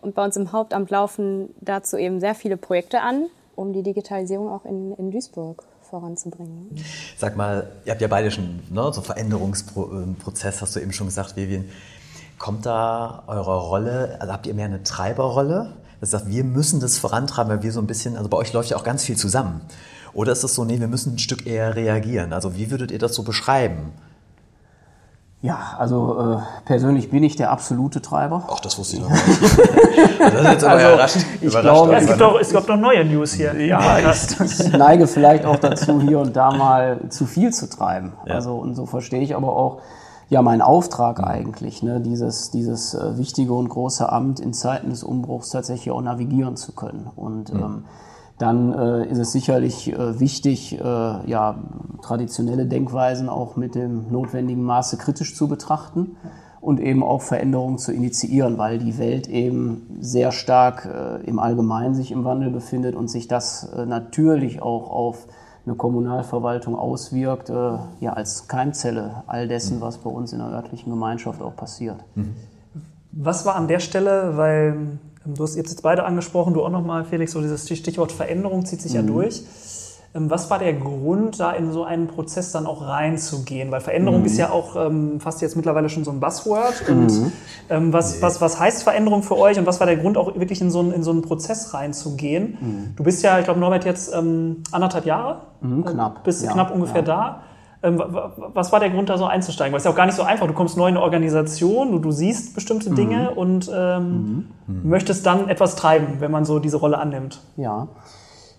Und 0.00 0.14
bei 0.14 0.24
uns 0.24 0.36
im 0.36 0.50
Hauptamt 0.50 0.90
laufen 0.90 1.50
dazu 1.60 1.98
eben 1.98 2.20
sehr 2.20 2.34
viele 2.34 2.56
Projekte 2.56 3.02
an, 3.02 3.26
um 3.54 3.74
die 3.74 3.82
Digitalisierung 3.82 4.48
auch 4.48 4.64
in, 4.64 4.94
in 4.94 5.10
Duisburg 5.10 5.62
voranzubringen. 5.82 6.74
Sag 7.18 7.36
mal, 7.36 7.70
ihr 7.84 7.92
habt 7.92 8.00
ja 8.00 8.08
beide 8.08 8.30
schon 8.30 8.60
ne, 8.70 8.90
so 8.92 9.02
Veränderungsprozess, 9.02 10.62
hast 10.62 10.74
du 10.74 10.80
eben 10.80 10.92
schon 10.92 11.06
gesagt, 11.06 11.36
Vivian. 11.36 11.66
Kommt 12.38 12.64
da 12.64 13.24
eure 13.26 13.60
Rolle, 13.60 14.16
also 14.18 14.32
habt 14.32 14.46
ihr 14.46 14.54
mehr 14.54 14.64
eine 14.64 14.82
Treiberrolle? 14.82 15.76
Das 16.00 16.10
sagt, 16.10 16.28
wir 16.28 16.44
müssen 16.44 16.80
das 16.80 16.98
vorantreiben, 16.98 17.52
weil 17.52 17.62
wir 17.62 17.72
so 17.72 17.80
ein 17.80 17.86
bisschen, 17.86 18.16
also 18.16 18.28
bei 18.28 18.38
euch 18.38 18.52
läuft 18.52 18.70
ja 18.70 18.76
auch 18.76 18.84
ganz 18.84 19.04
viel 19.04 19.16
zusammen. 19.16 19.60
Oder 20.12 20.32
ist 20.32 20.42
es 20.42 20.54
so, 20.54 20.64
nee, 20.64 20.80
wir 20.80 20.88
müssen 20.88 21.14
ein 21.14 21.18
Stück 21.18 21.46
eher 21.46 21.76
reagieren? 21.76 22.32
Also 22.32 22.56
wie 22.56 22.70
würdet 22.70 22.90
ihr 22.90 22.98
das 22.98 23.14
so 23.14 23.22
beschreiben? 23.22 23.92
Ja, 25.42 25.76
also 25.78 26.36
äh, 26.36 26.66
persönlich 26.66 27.10
bin 27.10 27.22
ich 27.22 27.34
der 27.34 27.50
absolute 27.50 28.02
Treiber. 28.02 28.46
Ach, 28.50 28.60
das 28.60 28.76
wusste 28.78 28.96
ich 28.96 29.02
noch 29.02 29.10
nicht. 29.26 29.28
das 30.20 30.34
ist 30.34 30.50
jetzt 30.50 30.64
aber 30.64 30.80
überrascht. 30.80 31.16
ich 31.16 31.42
überrascht 31.42 31.62
glaube, 31.62 31.96
Es 31.96 32.06
gibt, 32.06 32.22
auch, 32.22 32.38
es 32.38 32.50
gibt 32.50 32.70
auch 32.70 32.76
neue 32.76 33.04
News 33.06 33.32
hier. 33.32 33.58
Ja, 33.58 33.98
ich, 33.98 34.40
ich 34.40 34.72
neige 34.76 35.06
vielleicht 35.06 35.46
auch 35.46 35.56
dazu, 35.56 36.02
hier 36.02 36.18
und 36.18 36.36
da 36.36 36.50
mal 36.50 37.00
zu 37.08 37.24
viel 37.24 37.54
zu 37.54 37.70
treiben. 37.70 38.12
Ja. 38.26 38.34
Also 38.34 38.56
und 38.56 38.74
so 38.74 38.84
verstehe 38.84 39.22
ich 39.22 39.34
aber 39.34 39.56
auch 39.56 39.80
ja 40.30 40.40
meinen 40.42 40.62
Auftrag 40.62 41.22
eigentlich, 41.22 41.82
ne, 41.82 42.00
dieses 42.00 42.50
dieses 42.50 42.94
äh, 42.94 43.18
wichtige 43.18 43.52
und 43.52 43.68
große 43.68 44.10
Amt 44.10 44.40
in 44.40 44.54
Zeiten 44.54 44.88
des 44.88 45.04
Umbruchs 45.04 45.50
tatsächlich 45.50 45.90
auch 45.90 46.00
navigieren 46.00 46.56
zu 46.56 46.72
können. 46.72 47.10
Und 47.14 47.50
ähm, 47.50 47.84
dann 48.38 48.72
äh, 48.72 49.06
ist 49.06 49.18
es 49.18 49.32
sicherlich 49.32 49.92
äh, 49.92 50.18
wichtig, 50.18 50.78
äh, 50.78 50.82
ja, 50.82 51.58
traditionelle 52.00 52.64
Denkweisen 52.64 53.28
auch 53.28 53.56
mit 53.56 53.74
dem 53.74 54.10
notwendigen 54.10 54.62
Maße 54.62 54.96
kritisch 54.96 55.36
zu 55.36 55.46
betrachten 55.46 56.16
und 56.60 56.80
eben 56.80 57.02
auch 57.02 57.22
Veränderungen 57.22 57.78
zu 57.78 57.92
initiieren, 57.92 58.56
weil 58.56 58.78
die 58.78 58.98
Welt 58.98 59.28
eben 59.28 59.98
sehr 60.00 60.30
stark 60.30 60.86
äh, 60.86 61.26
im 61.26 61.38
Allgemeinen 61.38 61.94
sich 61.94 62.12
im 62.12 62.24
Wandel 62.24 62.50
befindet 62.50 62.94
und 62.94 63.08
sich 63.08 63.28
das 63.28 63.64
äh, 63.64 63.84
natürlich 63.84 64.62
auch 64.62 64.90
auf 64.90 65.26
eine 65.70 65.76
Kommunalverwaltung 65.76 66.76
auswirkt, 66.76 67.48
äh, 67.48 67.52
ja, 68.00 68.12
als 68.12 68.48
Keimzelle 68.48 69.22
all 69.26 69.46
dessen, 69.46 69.80
was 69.80 69.98
bei 69.98 70.10
uns 70.10 70.32
in 70.32 70.40
der 70.40 70.48
örtlichen 70.48 70.90
Gemeinschaft 70.90 71.40
auch 71.40 71.54
passiert. 71.54 71.96
Was 73.12 73.46
war 73.46 73.54
an 73.54 73.68
der 73.68 73.78
Stelle, 73.78 74.36
weil 74.36 74.76
ähm, 75.24 75.34
du 75.34 75.42
hast 75.42 75.54
jetzt 75.56 75.80
beide 75.82 76.04
angesprochen, 76.04 76.54
du 76.54 76.64
auch 76.64 76.70
nochmal, 76.70 77.04
Felix, 77.04 77.32
so 77.32 77.40
dieses 77.40 77.66
Stichwort 77.66 78.12
Veränderung 78.12 78.66
zieht 78.66 78.82
sich 78.82 78.94
ja 78.94 79.02
durch. 79.02 79.42
Ähm, 80.12 80.28
Was 80.30 80.50
war 80.50 80.58
der 80.58 80.72
Grund, 80.72 81.38
da 81.38 81.52
in 81.52 81.70
so 81.72 81.84
einen 81.84 82.08
Prozess 82.08 82.50
dann 82.50 82.66
auch 82.66 82.82
reinzugehen? 82.86 83.70
Weil 83.70 83.80
Veränderung 83.80 84.24
ist 84.24 84.38
ja 84.38 84.50
auch 84.50 84.74
ähm, 84.74 85.20
fast 85.20 85.40
jetzt 85.40 85.54
mittlerweile 85.56 85.88
schon 85.88 86.02
so 86.04 86.10
ein 86.10 86.18
Buzzword. 86.18 86.88
Und 86.88 87.32
ähm, 87.68 87.92
was, 87.92 88.20
was, 88.20 88.40
was 88.40 88.58
heißt 88.58 88.82
Veränderung 88.82 89.22
für 89.22 89.36
euch 89.38 89.58
und 89.58 89.66
was 89.66 89.78
war 89.78 89.86
der 89.86 89.96
Grund, 89.96 90.16
auch 90.18 90.34
wirklich 90.34 90.60
in 90.60 90.70
so 90.72 90.80
einen, 90.80 90.92
in 90.92 91.02
so 91.04 91.12
einen 91.12 91.22
Prozess 91.22 91.72
reinzugehen? 91.74 92.92
Du 92.96 93.04
bist 93.04 93.22
ja, 93.22 93.38
ich 93.38 93.44
glaube, 93.44 93.60
Norbert, 93.60 93.84
jetzt 93.84 94.12
ähm, 94.14 94.62
anderthalb 94.72 95.06
Jahre? 95.06 95.42
Mhm, 95.60 95.84
knapp, 95.84 96.24
Bist 96.24 96.42
ja, 96.42 96.52
knapp 96.52 96.74
ungefähr 96.74 97.02
da. 97.02 97.42
Ähm, 97.82 97.98
wa- 97.98 98.12
wa- 98.12 98.50
was 98.52 98.72
war 98.72 98.80
der 98.80 98.90
Grund, 98.90 99.08
da 99.08 99.16
so 99.16 99.24
einzusteigen? 99.26 99.72
Weil 99.72 99.78
es 99.78 99.82
ist 99.82 99.86
ja 99.86 99.92
auch 99.92 99.96
gar 99.96 100.06
nicht 100.06 100.16
so 100.16 100.22
einfach. 100.22 100.46
Du 100.46 100.52
kommst 100.52 100.76
neu 100.76 100.88
in 100.88 100.96
eine 100.96 101.02
Organisation, 101.04 101.92
du, 101.92 101.98
du 102.00 102.10
siehst 102.10 102.54
bestimmte 102.54 102.90
Dinge 102.90 103.30
und 103.30 103.70
ähm, 103.72 104.48
möchtest 104.66 105.24
dann 105.24 105.48
etwas 105.48 105.76
treiben, 105.76 106.16
wenn 106.18 106.30
man 106.32 106.44
so 106.44 106.58
diese 106.58 106.76
Rolle 106.78 106.98
annimmt. 106.98 107.40
Ja. 107.56 107.86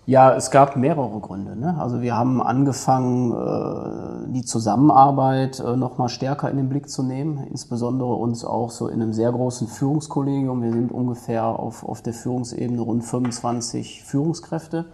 Ja, 0.04 0.34
es 0.34 0.50
gab 0.50 0.74
mehrere 0.74 1.20
Gründe. 1.20 1.54
Ne? 1.54 1.76
Also 1.78 2.00
wir 2.00 2.16
haben 2.16 2.42
angefangen, 2.42 3.30
äh, 3.30 4.32
die 4.32 4.42
Zusammenarbeit 4.42 5.60
äh, 5.60 5.76
noch 5.76 5.96
mal 5.96 6.08
stärker 6.08 6.50
in 6.50 6.56
den 6.56 6.68
Blick 6.68 6.90
zu 6.90 7.04
nehmen, 7.04 7.46
insbesondere 7.48 8.12
uns 8.14 8.44
auch 8.44 8.70
so 8.70 8.88
in 8.88 9.00
einem 9.00 9.12
sehr 9.12 9.30
großen 9.30 9.68
Führungskollegium. 9.68 10.60
Wir 10.60 10.72
sind 10.72 10.90
ungefähr 10.90 11.44
auf, 11.44 11.84
auf 11.88 12.02
der 12.02 12.14
Führungsebene 12.14 12.80
rund 12.80 13.04
25 13.04 14.02
Führungskräfte. 14.02 14.86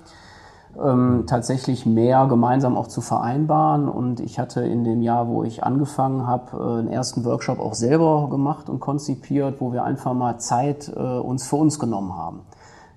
Ähm, 0.78 1.24
tatsächlich 1.26 1.86
mehr 1.86 2.26
gemeinsam 2.26 2.76
auch 2.76 2.88
zu 2.88 3.00
vereinbaren. 3.00 3.88
Und 3.88 4.20
ich 4.20 4.38
hatte 4.38 4.60
in 4.60 4.84
dem 4.84 5.00
Jahr, 5.00 5.26
wo 5.26 5.42
ich 5.42 5.64
angefangen 5.64 6.26
habe, 6.26 6.54
äh, 6.54 6.78
einen 6.80 6.88
ersten 6.88 7.24
Workshop 7.24 7.60
auch 7.60 7.74
selber 7.74 8.28
gemacht 8.28 8.68
und 8.68 8.80
konzipiert, 8.80 9.62
wo 9.62 9.72
wir 9.72 9.84
einfach 9.84 10.12
mal 10.12 10.36
Zeit 10.38 10.92
äh, 10.94 11.00
uns 11.00 11.46
für 11.46 11.56
uns 11.56 11.78
genommen 11.78 12.14
haben. 12.14 12.40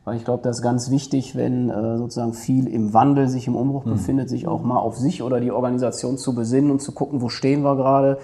Weil 0.03 0.17
ich 0.17 0.25
glaube, 0.25 0.41
das 0.41 0.58
ist 0.58 0.63
ganz 0.63 0.89
wichtig, 0.89 1.36
wenn 1.36 1.70
äh, 1.70 1.98
sozusagen 1.98 2.34
viel 2.34 2.67
im 2.67 2.93
Wandel 2.93 3.27
sich 3.27 3.48
im 3.48 3.55
Umbruch 3.55 3.84
befindet, 3.84 4.29
sich 4.29 4.48
auch 4.48 4.63
mal 4.63 4.79
auf 4.79 4.98
sich 4.98 5.22
oder 5.22 5.39
die 5.39 5.51
Organisation 5.51 6.17
zu 6.17 6.34
besinnen 6.34 6.72
und 6.72 6.81
zu 6.81 6.91
gucken, 6.91 7.22
wo 7.22 7.29
stehen 7.29 7.62
wir 7.62 7.75
gerade, 7.75 8.17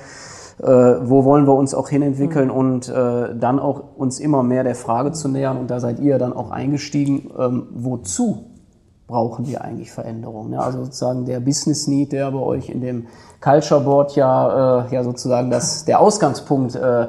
äh, 0.60 0.66
wo 0.66 1.24
wollen 1.24 1.46
wir 1.46 1.54
uns 1.54 1.76
auch 1.76 1.90
hinentwickeln 1.90 2.50
und 2.50 2.90
äh, 2.90 3.36
dann 3.36 3.60
auch 3.60 3.84
uns 3.96 4.20
immer 4.20 4.42
mehr 4.42 4.64
der 4.64 4.74
Frage 4.74 5.12
zu 5.12 5.28
nähern. 5.28 5.58
Und 5.58 5.70
da 5.70 5.80
seid 5.80 6.00
ihr 6.00 6.18
dann 6.18 6.34
auch 6.34 6.50
eingestiegen, 6.50 7.30
ähm, 7.38 7.68
wozu 7.76 8.46
brauchen 9.06 9.46
wir 9.46 9.62
eigentlich 9.62 9.92
Veränderungen? 9.92 10.54
Ja, 10.54 10.62
also 10.62 10.84
sozusagen 10.84 11.26
der 11.26 11.40
Business 11.40 11.88
Need, 11.88 12.12
der 12.12 12.32
bei 12.32 12.40
euch 12.40 12.70
in 12.70 12.82
dem 12.82 13.06
Culture 13.40 13.82
Board 13.82 14.16
ja, 14.16 14.88
äh, 14.88 14.96
ja 14.96 15.04
sozusagen 15.04 15.52
das, 15.52 15.86
der 15.86 16.00
Ausgangspunkt 16.00 16.76
äh, 16.76 17.08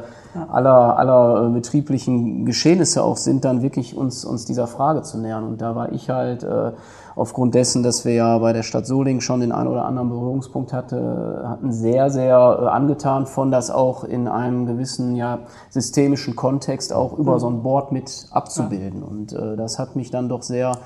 aller, 0.50 0.98
aller 0.98 1.46
äh, 1.46 1.50
betrieblichen 1.50 2.44
Geschehnisse 2.44 3.02
auch 3.02 3.16
sind, 3.16 3.44
dann 3.44 3.62
wirklich 3.62 3.96
uns, 3.96 4.24
uns 4.24 4.44
dieser 4.44 4.66
Frage 4.66 5.02
zu 5.02 5.18
nähern. 5.18 5.44
Und 5.44 5.60
da 5.60 5.74
war 5.74 5.92
ich 5.92 6.10
halt 6.10 6.42
äh, 6.42 6.72
aufgrund 7.16 7.54
dessen, 7.54 7.82
dass 7.82 8.04
wir 8.04 8.14
ja 8.14 8.38
bei 8.38 8.52
der 8.52 8.62
Stadt 8.62 8.86
Solingen 8.86 9.20
schon 9.20 9.40
den 9.40 9.52
einen 9.52 9.68
oder 9.68 9.84
anderen 9.84 10.08
Berührungspunkt 10.08 10.72
hatte, 10.72 11.44
hatten 11.46 11.72
sehr, 11.72 12.10
sehr 12.10 12.58
äh, 12.62 12.66
angetan 12.66 13.26
von 13.26 13.50
das 13.50 13.70
auch 13.70 14.04
in 14.04 14.28
einem 14.28 14.66
gewissen 14.66 15.16
ja, 15.16 15.40
systemischen 15.70 16.36
Kontext 16.36 16.92
auch 16.92 17.16
über 17.18 17.40
so 17.40 17.48
ein 17.48 17.62
Board 17.62 17.92
mit 17.92 18.26
abzubilden. 18.30 19.02
Und 19.02 19.32
äh, 19.32 19.56
das 19.56 19.78
hat 19.78 19.96
mich 19.96 20.10
dann 20.10 20.28
doch 20.28 20.42
sehr 20.42 20.78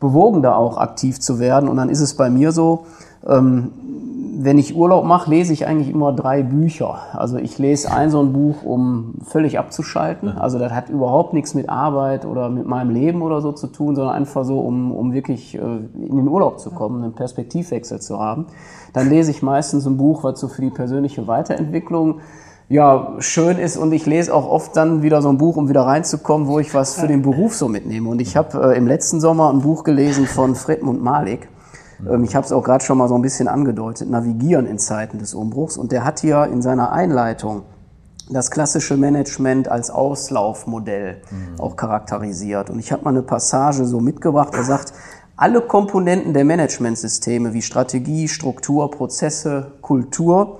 bewogen, 0.00 0.42
da 0.42 0.54
auch 0.54 0.78
aktiv 0.78 1.20
zu 1.20 1.38
werden. 1.38 1.68
Und 1.68 1.76
dann 1.76 1.90
ist 1.90 2.00
es 2.00 2.14
bei 2.14 2.30
mir 2.30 2.52
so, 2.52 2.86
ähm, 3.26 3.72
wenn 4.40 4.56
ich 4.56 4.76
Urlaub 4.76 5.04
mache, 5.04 5.28
lese 5.28 5.52
ich 5.52 5.66
eigentlich 5.66 5.90
immer 5.90 6.12
drei 6.12 6.44
Bücher. 6.44 7.00
Also 7.12 7.38
ich 7.38 7.58
lese 7.58 7.90
ein 7.90 8.08
so 8.08 8.20
ein 8.20 8.32
Buch, 8.32 8.62
um 8.62 9.14
völlig 9.24 9.58
abzuschalten. 9.58 10.28
Also 10.28 10.60
das 10.60 10.72
hat 10.72 10.90
überhaupt 10.90 11.32
nichts 11.32 11.54
mit 11.54 11.68
Arbeit 11.68 12.24
oder 12.24 12.48
mit 12.48 12.64
meinem 12.64 12.90
Leben 12.90 13.22
oder 13.22 13.40
so 13.40 13.50
zu 13.50 13.66
tun, 13.66 13.96
sondern 13.96 14.14
einfach 14.14 14.44
so, 14.44 14.60
um, 14.60 14.92
um 14.92 15.12
wirklich 15.12 15.56
äh, 15.56 15.58
in 15.58 16.16
den 16.16 16.28
Urlaub 16.28 16.60
zu 16.60 16.70
kommen, 16.70 17.02
einen 17.02 17.14
Perspektivwechsel 17.14 18.00
zu 18.00 18.20
haben. 18.20 18.46
Dann 18.92 19.10
lese 19.10 19.32
ich 19.32 19.42
meistens 19.42 19.86
ein 19.86 19.96
Buch, 19.96 20.22
was 20.22 20.38
so 20.38 20.46
für 20.46 20.62
die 20.62 20.70
persönliche 20.70 21.26
Weiterentwicklung 21.26 22.20
ja, 22.68 23.14
schön 23.18 23.58
ist 23.58 23.76
und 23.76 23.92
ich 23.92 24.06
lese 24.06 24.32
auch 24.32 24.48
oft 24.48 24.76
dann 24.76 25.02
wieder 25.02 25.20
so 25.20 25.30
ein 25.30 25.38
Buch, 25.38 25.56
um 25.56 25.68
wieder 25.68 25.82
reinzukommen, 25.82 26.46
wo 26.46 26.60
ich 26.60 26.74
was 26.74 26.94
für 26.94 27.08
den 27.08 27.22
Beruf 27.22 27.56
so 27.56 27.66
mitnehme. 27.66 28.08
Und 28.08 28.20
ich 28.20 28.36
habe 28.36 28.72
äh, 28.72 28.76
im 28.76 28.86
letzten 28.86 29.20
Sommer 29.20 29.50
ein 29.50 29.62
Buch 29.62 29.82
gelesen 29.82 30.26
von 30.26 30.54
Fredmund 30.54 31.02
Malik. 31.02 31.48
Ähm, 32.06 32.24
ich 32.24 32.34
habe 32.34 32.44
es 32.44 32.52
auch 32.52 32.62
gerade 32.62 32.84
schon 32.84 32.98
mal 32.98 33.08
so 33.08 33.14
ein 33.14 33.22
bisschen 33.22 33.48
angedeutet, 33.48 34.10
Navigieren 34.10 34.66
in 34.66 34.78
Zeiten 34.78 35.18
des 35.18 35.34
Umbruchs. 35.34 35.76
Und 35.76 35.92
der 35.92 36.04
hat 36.04 36.20
hier 36.20 36.44
in 36.44 36.62
seiner 36.62 36.92
Einleitung 36.92 37.62
das 38.30 38.50
klassische 38.50 38.96
Management 38.96 39.68
als 39.68 39.90
Auslaufmodell 39.90 41.22
auch 41.58 41.76
charakterisiert. 41.76 42.68
Und 42.68 42.78
ich 42.78 42.92
habe 42.92 43.04
mal 43.04 43.10
eine 43.10 43.22
Passage 43.22 43.86
so 43.86 44.00
mitgebracht. 44.00 44.54
Er 44.54 44.64
sagt, 44.64 44.92
alle 45.36 45.60
Komponenten 45.60 46.34
der 46.34 46.44
Managementsysteme 46.44 47.54
wie 47.54 47.62
Strategie, 47.62 48.28
Struktur, 48.28 48.90
Prozesse, 48.90 49.72
Kultur, 49.80 50.58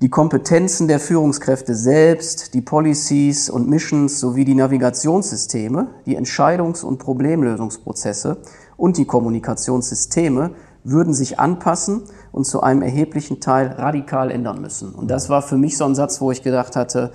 die 0.00 0.08
Kompetenzen 0.08 0.86
der 0.86 1.00
Führungskräfte 1.00 1.74
selbst, 1.74 2.54
die 2.54 2.60
Policies 2.60 3.50
und 3.50 3.68
Missions 3.68 4.20
sowie 4.20 4.44
die 4.44 4.54
Navigationssysteme, 4.54 5.88
die 6.06 6.18
Entscheidungs- 6.18 6.84
und 6.84 6.98
Problemlösungsprozesse 6.98 8.38
und 8.76 8.96
die 8.96 9.04
Kommunikationssysteme 9.04 10.50
würden 10.84 11.14
sich 11.14 11.40
anpassen 11.40 12.02
und 12.30 12.44
zu 12.44 12.62
einem 12.62 12.82
erheblichen 12.82 13.40
Teil 13.40 13.68
radikal 13.68 14.30
ändern 14.30 14.60
müssen. 14.60 14.94
Und 14.94 15.10
das 15.10 15.30
war 15.30 15.42
für 15.42 15.56
mich 15.56 15.76
so 15.78 15.84
ein 15.84 15.94
Satz, 15.94 16.20
wo 16.20 16.30
ich 16.30 16.42
gedacht 16.42 16.76
hatte, 16.76 17.12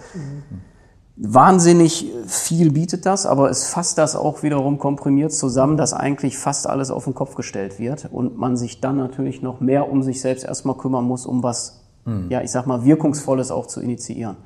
wahnsinnig 1.15 2.11
viel 2.25 2.71
bietet 2.71 3.05
das, 3.05 3.25
aber 3.25 3.49
es 3.49 3.67
fasst 3.67 3.97
das 3.97 4.15
auch 4.15 4.41
wiederum 4.41 4.79
komprimiert 4.79 5.33
zusammen, 5.33 5.77
dass 5.77 5.93
eigentlich 5.93 6.37
fast 6.37 6.67
alles 6.67 6.89
auf 6.89 7.03
den 7.03 7.13
Kopf 7.13 7.35
gestellt 7.35 7.77
wird 7.77 8.07
und 8.11 8.37
man 8.37 8.57
sich 8.57 8.79
dann 8.81 8.97
natürlich 8.97 9.41
noch 9.41 9.59
mehr 9.59 9.91
um 9.91 10.01
sich 10.01 10.21
selbst 10.21 10.45
erstmal 10.45 10.75
kümmern 10.75 11.03
muss, 11.03 11.25
um 11.25 11.43
was, 11.43 11.81
ja, 12.29 12.41
ich 12.41 12.49
sag 12.49 12.65
mal, 12.65 12.85
Wirkungsvolles 12.85 13.51
auch 13.51 13.67
zu 13.67 13.81
initiieren. 13.81 14.37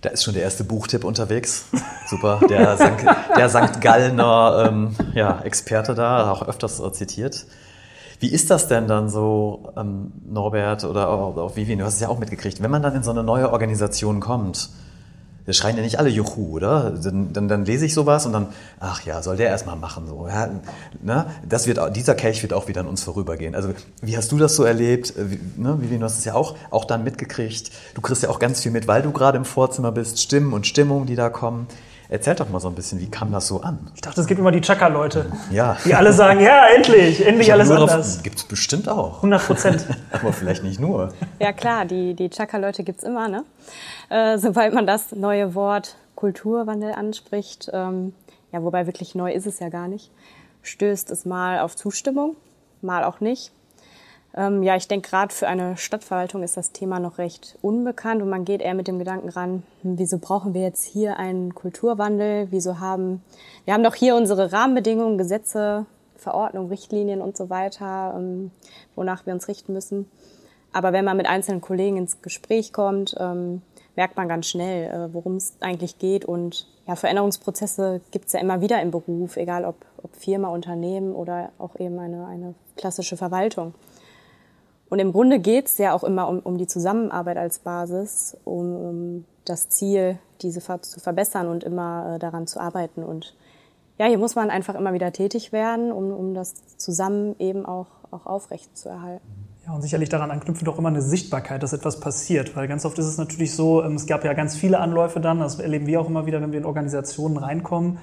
Da 0.00 0.10
ist 0.10 0.24
schon 0.24 0.34
der 0.34 0.42
erste 0.42 0.64
Buchtipp 0.64 1.04
unterwegs. 1.04 1.66
Super, 2.08 2.40
der 2.48 2.76
St. 2.76 3.04
Der 3.36 3.48
St. 3.48 3.80
Gallner 3.80 4.66
ähm, 4.68 4.96
ja, 5.14 5.40
Experte 5.42 5.94
da, 5.94 6.30
auch 6.30 6.46
öfters 6.46 6.80
äh, 6.80 6.92
zitiert. 6.92 7.46
Wie 8.18 8.28
ist 8.28 8.50
das 8.50 8.68
denn 8.68 8.86
dann 8.86 9.08
so, 9.08 9.72
ähm, 9.76 10.12
Norbert 10.26 10.84
oder 10.84 11.08
auch, 11.08 11.36
auch 11.36 11.56
Vivian, 11.56 11.78
du 11.78 11.84
hast 11.84 11.94
es 11.94 12.00
ja 12.00 12.08
auch 12.08 12.18
mitgekriegt, 12.18 12.62
wenn 12.62 12.70
man 12.70 12.82
dann 12.82 12.94
in 12.94 13.02
so 13.02 13.10
eine 13.10 13.22
neue 13.22 13.50
Organisation 13.50 14.20
kommt, 14.20 14.68
da 15.50 15.54
schreien 15.54 15.76
ja 15.76 15.82
nicht 15.82 15.98
alle 15.98 16.08
Juhu, 16.08 16.56
oder? 16.56 16.92
Dann, 16.92 17.32
dann, 17.32 17.48
dann 17.48 17.64
lese 17.64 17.84
ich 17.84 17.92
sowas 17.92 18.24
und 18.24 18.32
dann, 18.32 18.48
ach 18.78 19.02
ja, 19.04 19.20
soll 19.20 19.36
der 19.36 19.48
erstmal 19.48 19.74
machen. 19.74 20.06
So. 20.06 20.28
Ja, 20.28 20.48
ne? 21.02 21.26
das 21.48 21.66
wird, 21.66 21.96
dieser 21.96 22.14
Kelch 22.14 22.42
wird 22.42 22.52
auch 22.52 22.68
wieder 22.68 22.82
an 22.82 22.86
uns 22.86 23.02
vorübergehen. 23.02 23.56
Also 23.56 23.74
wie 24.00 24.16
hast 24.16 24.30
du 24.30 24.38
das 24.38 24.54
so 24.54 24.62
erlebt? 24.62 25.14
Wie, 25.16 25.40
ne? 25.60 25.76
Vivian, 25.80 26.00
du 26.00 26.06
hast 26.06 26.18
es 26.18 26.24
ja 26.24 26.34
auch, 26.34 26.56
auch 26.70 26.84
dann 26.84 27.02
mitgekriegt. 27.02 27.70
Du 27.94 28.00
kriegst 28.00 28.22
ja 28.22 28.28
auch 28.28 28.38
ganz 28.38 28.60
viel 28.60 28.70
mit, 28.70 28.86
weil 28.86 29.02
du 29.02 29.10
gerade 29.10 29.38
im 29.38 29.44
Vorzimmer 29.44 29.90
bist, 29.90 30.20
Stimmen 30.22 30.52
und 30.52 30.68
Stimmung, 30.68 31.06
die 31.06 31.16
da 31.16 31.30
kommen. 31.30 31.66
Erzähl 32.12 32.34
doch 32.34 32.48
mal 32.48 32.58
so 32.58 32.66
ein 32.68 32.74
bisschen, 32.74 32.98
wie 32.98 33.08
kam 33.08 33.30
das 33.30 33.46
so 33.46 33.60
an? 33.60 33.78
Ich 33.94 34.00
dachte, 34.00 34.20
es 34.20 34.26
gibt 34.26 34.40
immer 34.40 34.50
die 34.50 34.60
Chaka-Leute, 34.60 35.26
Ja. 35.52 35.76
die 35.84 35.94
alle 35.94 36.12
sagen, 36.12 36.40
ja, 36.40 36.66
endlich, 36.66 37.24
endlich 37.24 37.52
alles 37.52 37.70
anders. 37.70 38.22
Gibt 38.24 38.36
es 38.38 38.44
bestimmt 38.44 38.88
auch. 38.88 39.16
100 39.18 39.46
Prozent. 39.46 39.86
Aber 40.12 40.32
vielleicht 40.32 40.64
nicht 40.64 40.80
nur. 40.80 41.12
Ja 41.38 41.52
klar, 41.52 41.84
die, 41.84 42.14
die 42.14 42.28
Chaka-Leute 42.28 42.82
gibt's 42.82 43.04
immer, 43.04 43.28
ne? 43.28 43.44
Äh, 44.08 44.38
sobald 44.38 44.74
man 44.74 44.88
das 44.88 45.12
neue 45.12 45.54
Wort 45.54 45.94
Kulturwandel 46.16 46.92
anspricht, 46.94 47.70
ähm, 47.72 48.12
ja, 48.52 48.60
wobei 48.64 48.86
wirklich 48.86 49.14
neu 49.14 49.32
ist 49.32 49.46
es 49.46 49.60
ja 49.60 49.68
gar 49.68 49.86
nicht, 49.86 50.10
stößt 50.62 51.12
es 51.12 51.24
mal 51.24 51.60
auf 51.60 51.76
Zustimmung, 51.76 52.34
mal 52.82 53.04
auch 53.04 53.20
nicht. 53.20 53.52
Ähm, 54.36 54.62
ja, 54.62 54.76
ich 54.76 54.86
denke, 54.86 55.10
gerade 55.10 55.34
für 55.34 55.48
eine 55.48 55.76
Stadtverwaltung 55.76 56.42
ist 56.42 56.56
das 56.56 56.70
Thema 56.72 57.00
noch 57.00 57.18
recht 57.18 57.58
unbekannt 57.62 58.22
und 58.22 58.28
man 58.28 58.44
geht 58.44 58.62
eher 58.62 58.74
mit 58.74 58.86
dem 58.86 58.98
Gedanken 58.98 59.28
ran, 59.28 59.62
hm, 59.82 59.98
wieso 59.98 60.18
brauchen 60.18 60.54
wir 60.54 60.62
jetzt 60.62 60.84
hier 60.84 61.18
einen 61.18 61.54
Kulturwandel? 61.54 62.48
Wieso 62.50 62.78
haben, 62.78 63.22
wir 63.64 63.74
haben 63.74 63.82
doch 63.82 63.94
hier 63.94 64.14
unsere 64.14 64.52
Rahmenbedingungen, 64.52 65.18
Gesetze, 65.18 65.86
Verordnungen, 66.16 66.68
Richtlinien 66.68 67.22
und 67.22 67.36
so 67.36 67.50
weiter, 67.50 68.14
ähm, 68.16 68.52
wonach 68.94 69.26
wir 69.26 69.32
uns 69.32 69.48
richten 69.48 69.72
müssen. 69.72 70.08
Aber 70.72 70.92
wenn 70.92 71.04
man 71.04 71.16
mit 71.16 71.26
einzelnen 71.26 71.60
Kollegen 71.60 71.96
ins 71.96 72.22
Gespräch 72.22 72.72
kommt, 72.72 73.16
ähm, 73.18 73.62
merkt 73.96 74.16
man 74.16 74.28
ganz 74.28 74.46
schnell, 74.46 74.90
äh, 74.90 75.12
worum 75.12 75.36
es 75.36 75.54
eigentlich 75.58 75.98
geht. 75.98 76.24
Und 76.24 76.68
ja, 76.86 76.94
Veränderungsprozesse 76.94 78.00
gibt 78.12 78.26
es 78.26 78.34
ja 78.34 78.40
immer 78.40 78.60
wieder 78.60 78.80
im 78.80 78.92
Beruf, 78.92 79.36
egal 79.36 79.64
ob, 79.64 79.76
ob 80.02 80.14
Firma, 80.14 80.48
Unternehmen 80.48 81.14
oder 81.14 81.50
auch 81.58 81.74
eben 81.80 81.98
eine, 81.98 82.26
eine 82.26 82.54
klassische 82.76 83.16
Verwaltung. 83.16 83.74
Und 84.90 84.98
im 84.98 85.12
Grunde 85.12 85.38
geht 85.38 85.66
es 85.66 85.78
ja 85.78 85.94
auch 85.94 86.04
immer 86.04 86.28
um, 86.28 86.40
um 86.40 86.58
die 86.58 86.66
Zusammenarbeit 86.66 87.38
als 87.38 87.60
Basis, 87.60 88.36
um, 88.44 88.76
um 88.76 89.24
das 89.44 89.68
Ziel, 89.68 90.18
diese 90.42 90.60
Ver 90.60 90.82
zu 90.82 91.00
verbessern 91.00 91.48
und 91.48 91.64
immer 91.64 92.16
äh, 92.16 92.18
daran 92.18 92.46
zu 92.46 92.60
arbeiten. 92.60 93.04
Und 93.04 93.34
ja, 93.98 94.06
hier 94.06 94.18
muss 94.18 94.34
man 94.34 94.50
einfach 94.50 94.74
immer 94.74 94.92
wieder 94.92 95.12
tätig 95.12 95.52
werden, 95.52 95.92
um, 95.92 96.12
um 96.12 96.34
das 96.34 96.54
zusammen 96.76 97.36
eben 97.38 97.64
auch, 97.64 97.86
auch 98.10 98.26
aufrecht 98.26 98.76
zu 98.76 98.88
erhalten. 98.88 99.24
Ja, 99.66 99.74
und 99.74 99.82
sicherlich 99.82 100.08
daran 100.08 100.30
anknüpfen 100.30 100.64
doch 100.64 100.78
immer 100.78 100.88
eine 100.88 101.02
Sichtbarkeit, 101.02 101.62
dass 101.62 101.72
etwas 101.72 102.00
passiert. 102.00 102.56
Weil 102.56 102.66
ganz 102.66 102.84
oft 102.84 102.98
ist 102.98 103.06
es 103.06 103.16
natürlich 103.16 103.54
so, 103.54 103.84
ähm, 103.84 103.94
es 103.94 104.06
gab 104.06 104.24
ja 104.24 104.32
ganz 104.32 104.56
viele 104.56 104.80
Anläufe 104.80 105.20
dann, 105.20 105.38
das 105.38 105.60
erleben 105.60 105.86
wir 105.86 106.00
auch 106.00 106.08
immer 106.08 106.26
wieder, 106.26 106.40
wenn 106.40 106.50
wir 106.50 106.58
in 106.58 106.66
Organisationen 106.66 107.36
reinkommen. 107.36 107.98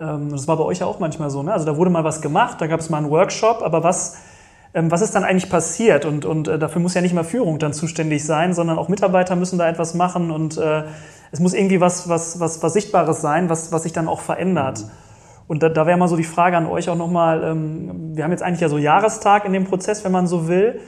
Ähm, 0.00 0.30
Das 0.30 0.48
war 0.48 0.56
bei 0.56 0.64
euch 0.64 0.80
ja 0.80 0.86
auch 0.86 0.98
manchmal 0.98 1.30
so. 1.30 1.44
Ne? 1.44 1.52
Also 1.52 1.64
da 1.64 1.76
wurde 1.76 1.90
mal 1.90 2.02
was 2.02 2.20
gemacht, 2.20 2.60
da 2.60 2.66
gab 2.66 2.80
es 2.80 2.90
mal 2.90 2.98
einen 2.98 3.10
Workshop, 3.10 3.62
aber 3.62 3.84
was, 3.84 4.16
was 4.74 5.00
ist 5.02 5.14
dann 5.14 5.24
eigentlich 5.24 5.48
passiert? 5.50 6.04
Und, 6.04 6.24
und 6.24 6.48
äh, 6.48 6.58
dafür 6.58 6.82
muss 6.82 6.94
ja 6.94 7.00
nicht 7.00 7.14
mal 7.14 7.24
Führung 7.24 7.58
dann 7.58 7.72
zuständig 7.72 8.24
sein, 8.24 8.54
sondern 8.54 8.78
auch 8.78 8.88
Mitarbeiter 8.88 9.36
müssen 9.36 9.58
da 9.58 9.68
etwas 9.68 9.94
machen 9.94 10.30
und 10.30 10.58
äh, 10.58 10.82
es 11.30 11.40
muss 11.40 11.54
irgendwie 11.54 11.80
was, 11.80 12.08
was, 12.08 12.38
was, 12.40 12.62
was 12.62 12.72
Sichtbares 12.72 13.20
sein, 13.20 13.48
was, 13.48 13.72
was 13.72 13.84
sich 13.84 13.92
dann 13.92 14.08
auch 14.08 14.20
verändert. 14.20 14.84
Und 15.46 15.62
da, 15.62 15.68
da 15.68 15.86
wäre 15.86 15.98
mal 15.98 16.08
so 16.08 16.16
die 16.16 16.24
Frage 16.24 16.56
an 16.56 16.66
euch 16.66 16.88
auch 16.88 16.96
nochmal, 16.96 17.42
ähm, 17.44 18.16
wir 18.16 18.24
haben 18.24 18.30
jetzt 18.30 18.42
eigentlich 18.42 18.60
ja 18.60 18.68
so 18.68 18.78
Jahrestag 18.78 19.44
in 19.44 19.52
dem 19.52 19.64
Prozess, 19.64 20.04
wenn 20.04 20.12
man 20.12 20.26
so 20.26 20.48
will. 20.48 20.80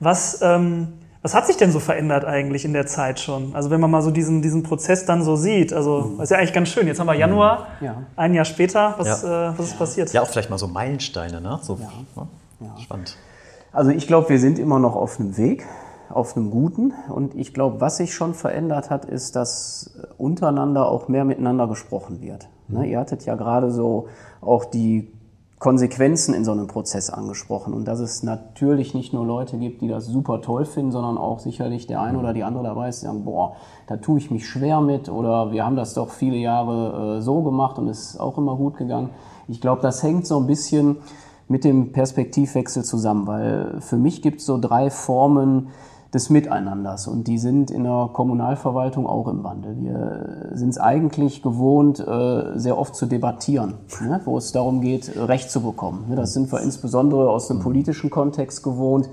Was, 0.00 0.40
ähm, 0.42 0.88
was 1.22 1.34
hat 1.34 1.46
sich 1.46 1.56
denn 1.56 1.70
so 1.70 1.78
verändert 1.78 2.24
eigentlich 2.24 2.64
in 2.64 2.72
der 2.72 2.86
Zeit 2.86 3.20
schon? 3.20 3.54
Also 3.54 3.70
wenn 3.70 3.80
man 3.80 3.90
mal 3.90 4.02
so 4.02 4.10
diesen, 4.10 4.42
diesen 4.42 4.64
Prozess 4.64 5.06
dann 5.06 5.22
so 5.22 5.36
sieht, 5.36 5.72
also 5.72 6.14
das 6.18 6.24
ist 6.24 6.30
ja 6.30 6.38
eigentlich 6.38 6.52
ganz 6.52 6.68
schön. 6.68 6.86
Jetzt 6.88 6.98
haben 7.00 7.06
wir 7.06 7.14
Januar, 7.14 7.68
Ja. 7.80 8.02
ein 8.16 8.34
Jahr 8.34 8.44
später, 8.44 8.94
was, 8.98 9.22
Ja. 9.22 9.50
äh, 9.50 9.58
was 9.58 9.66
ist 9.68 9.78
passiert? 9.78 10.12
Ja, 10.12 10.22
auch 10.22 10.28
vielleicht 10.28 10.50
mal 10.50 10.58
so 10.58 10.66
Meilensteine, 10.66 11.40
ne? 11.40 11.58
So, 11.62 11.76
ne? 11.76 11.88
Spannend. 12.82 13.16
Also 13.72 13.90
ich 13.90 14.06
glaube, 14.06 14.28
wir 14.28 14.38
sind 14.38 14.58
immer 14.58 14.78
noch 14.78 14.96
auf 14.96 15.18
einem 15.18 15.36
Weg, 15.36 15.66
auf 16.10 16.36
einem 16.36 16.50
guten. 16.50 16.92
Und 17.08 17.34
ich 17.34 17.54
glaube, 17.54 17.80
was 17.80 17.96
sich 17.96 18.14
schon 18.14 18.34
verändert 18.34 18.90
hat, 18.90 19.06
ist, 19.06 19.34
dass 19.34 19.98
untereinander 20.18 20.88
auch 20.88 21.08
mehr 21.08 21.24
miteinander 21.24 21.66
gesprochen 21.66 22.20
wird. 22.20 22.48
Ne, 22.68 22.86
ihr 22.86 22.98
hattet 22.98 23.24
ja 23.24 23.34
gerade 23.34 23.70
so 23.70 24.06
auch 24.40 24.64
die 24.64 25.12
Konsequenzen 25.58 26.34
in 26.34 26.44
so 26.44 26.50
einem 26.50 26.66
Prozess 26.66 27.08
angesprochen 27.08 27.72
und 27.72 27.86
dass 27.86 28.00
es 28.00 28.24
natürlich 28.24 28.94
nicht 28.94 29.12
nur 29.12 29.24
Leute 29.24 29.58
gibt, 29.58 29.80
die 29.80 29.86
das 29.86 30.06
super 30.06 30.40
toll 30.40 30.64
finden, 30.64 30.90
sondern 30.90 31.16
auch 31.16 31.38
sicherlich 31.38 31.86
der 31.86 32.00
eine 32.00 32.18
oder 32.18 32.32
die 32.32 32.42
andere 32.42 32.64
dabei 32.64 32.88
ist, 32.88 33.02
die 33.02 33.06
sagen, 33.06 33.24
boah, 33.24 33.54
da 33.86 33.96
tue 33.96 34.18
ich 34.18 34.32
mich 34.32 34.48
schwer 34.48 34.80
mit 34.80 35.08
oder 35.08 35.52
wir 35.52 35.64
haben 35.64 35.76
das 35.76 35.94
doch 35.94 36.10
viele 36.10 36.36
Jahre 36.36 37.18
äh, 37.18 37.20
so 37.20 37.42
gemacht 37.42 37.78
und 37.78 37.86
es 37.88 38.14
ist 38.14 38.20
auch 38.20 38.38
immer 38.38 38.56
gut 38.56 38.76
gegangen. 38.76 39.10
Ich 39.46 39.60
glaube, 39.60 39.82
das 39.82 40.02
hängt 40.02 40.26
so 40.26 40.40
ein 40.40 40.48
bisschen 40.48 40.96
mit 41.52 41.64
dem 41.64 41.92
Perspektivwechsel 41.92 42.82
zusammen, 42.82 43.26
weil 43.26 43.80
für 43.80 43.96
mich 43.96 44.22
gibt 44.22 44.40
es 44.40 44.46
so 44.46 44.58
drei 44.58 44.90
Formen, 44.90 45.68
des 46.12 46.28
Miteinanders. 46.28 47.08
Und 47.08 47.26
die 47.26 47.38
sind 47.38 47.70
in 47.70 47.84
der 47.84 48.10
Kommunalverwaltung 48.12 49.06
auch 49.06 49.28
im 49.28 49.42
Wandel. 49.44 49.76
Wir 49.80 50.50
sind 50.52 50.70
es 50.70 50.78
eigentlich 50.78 51.42
gewohnt, 51.42 52.00
äh, 52.00 52.58
sehr 52.58 52.76
oft 52.76 52.94
zu 52.94 53.06
debattieren, 53.06 53.74
ne, 54.02 54.20
wo 54.24 54.36
es 54.36 54.52
darum 54.52 54.80
geht, 54.82 55.12
Recht 55.16 55.50
zu 55.50 55.62
bekommen. 55.62 56.04
Ne, 56.08 56.16
Das 56.16 56.34
sind 56.34 56.52
wir 56.52 56.60
insbesondere 56.60 57.30
aus 57.30 57.48
dem 57.48 57.60
politischen 57.60 58.10
Kontext 58.10 58.62
gewohnt, 58.62 59.08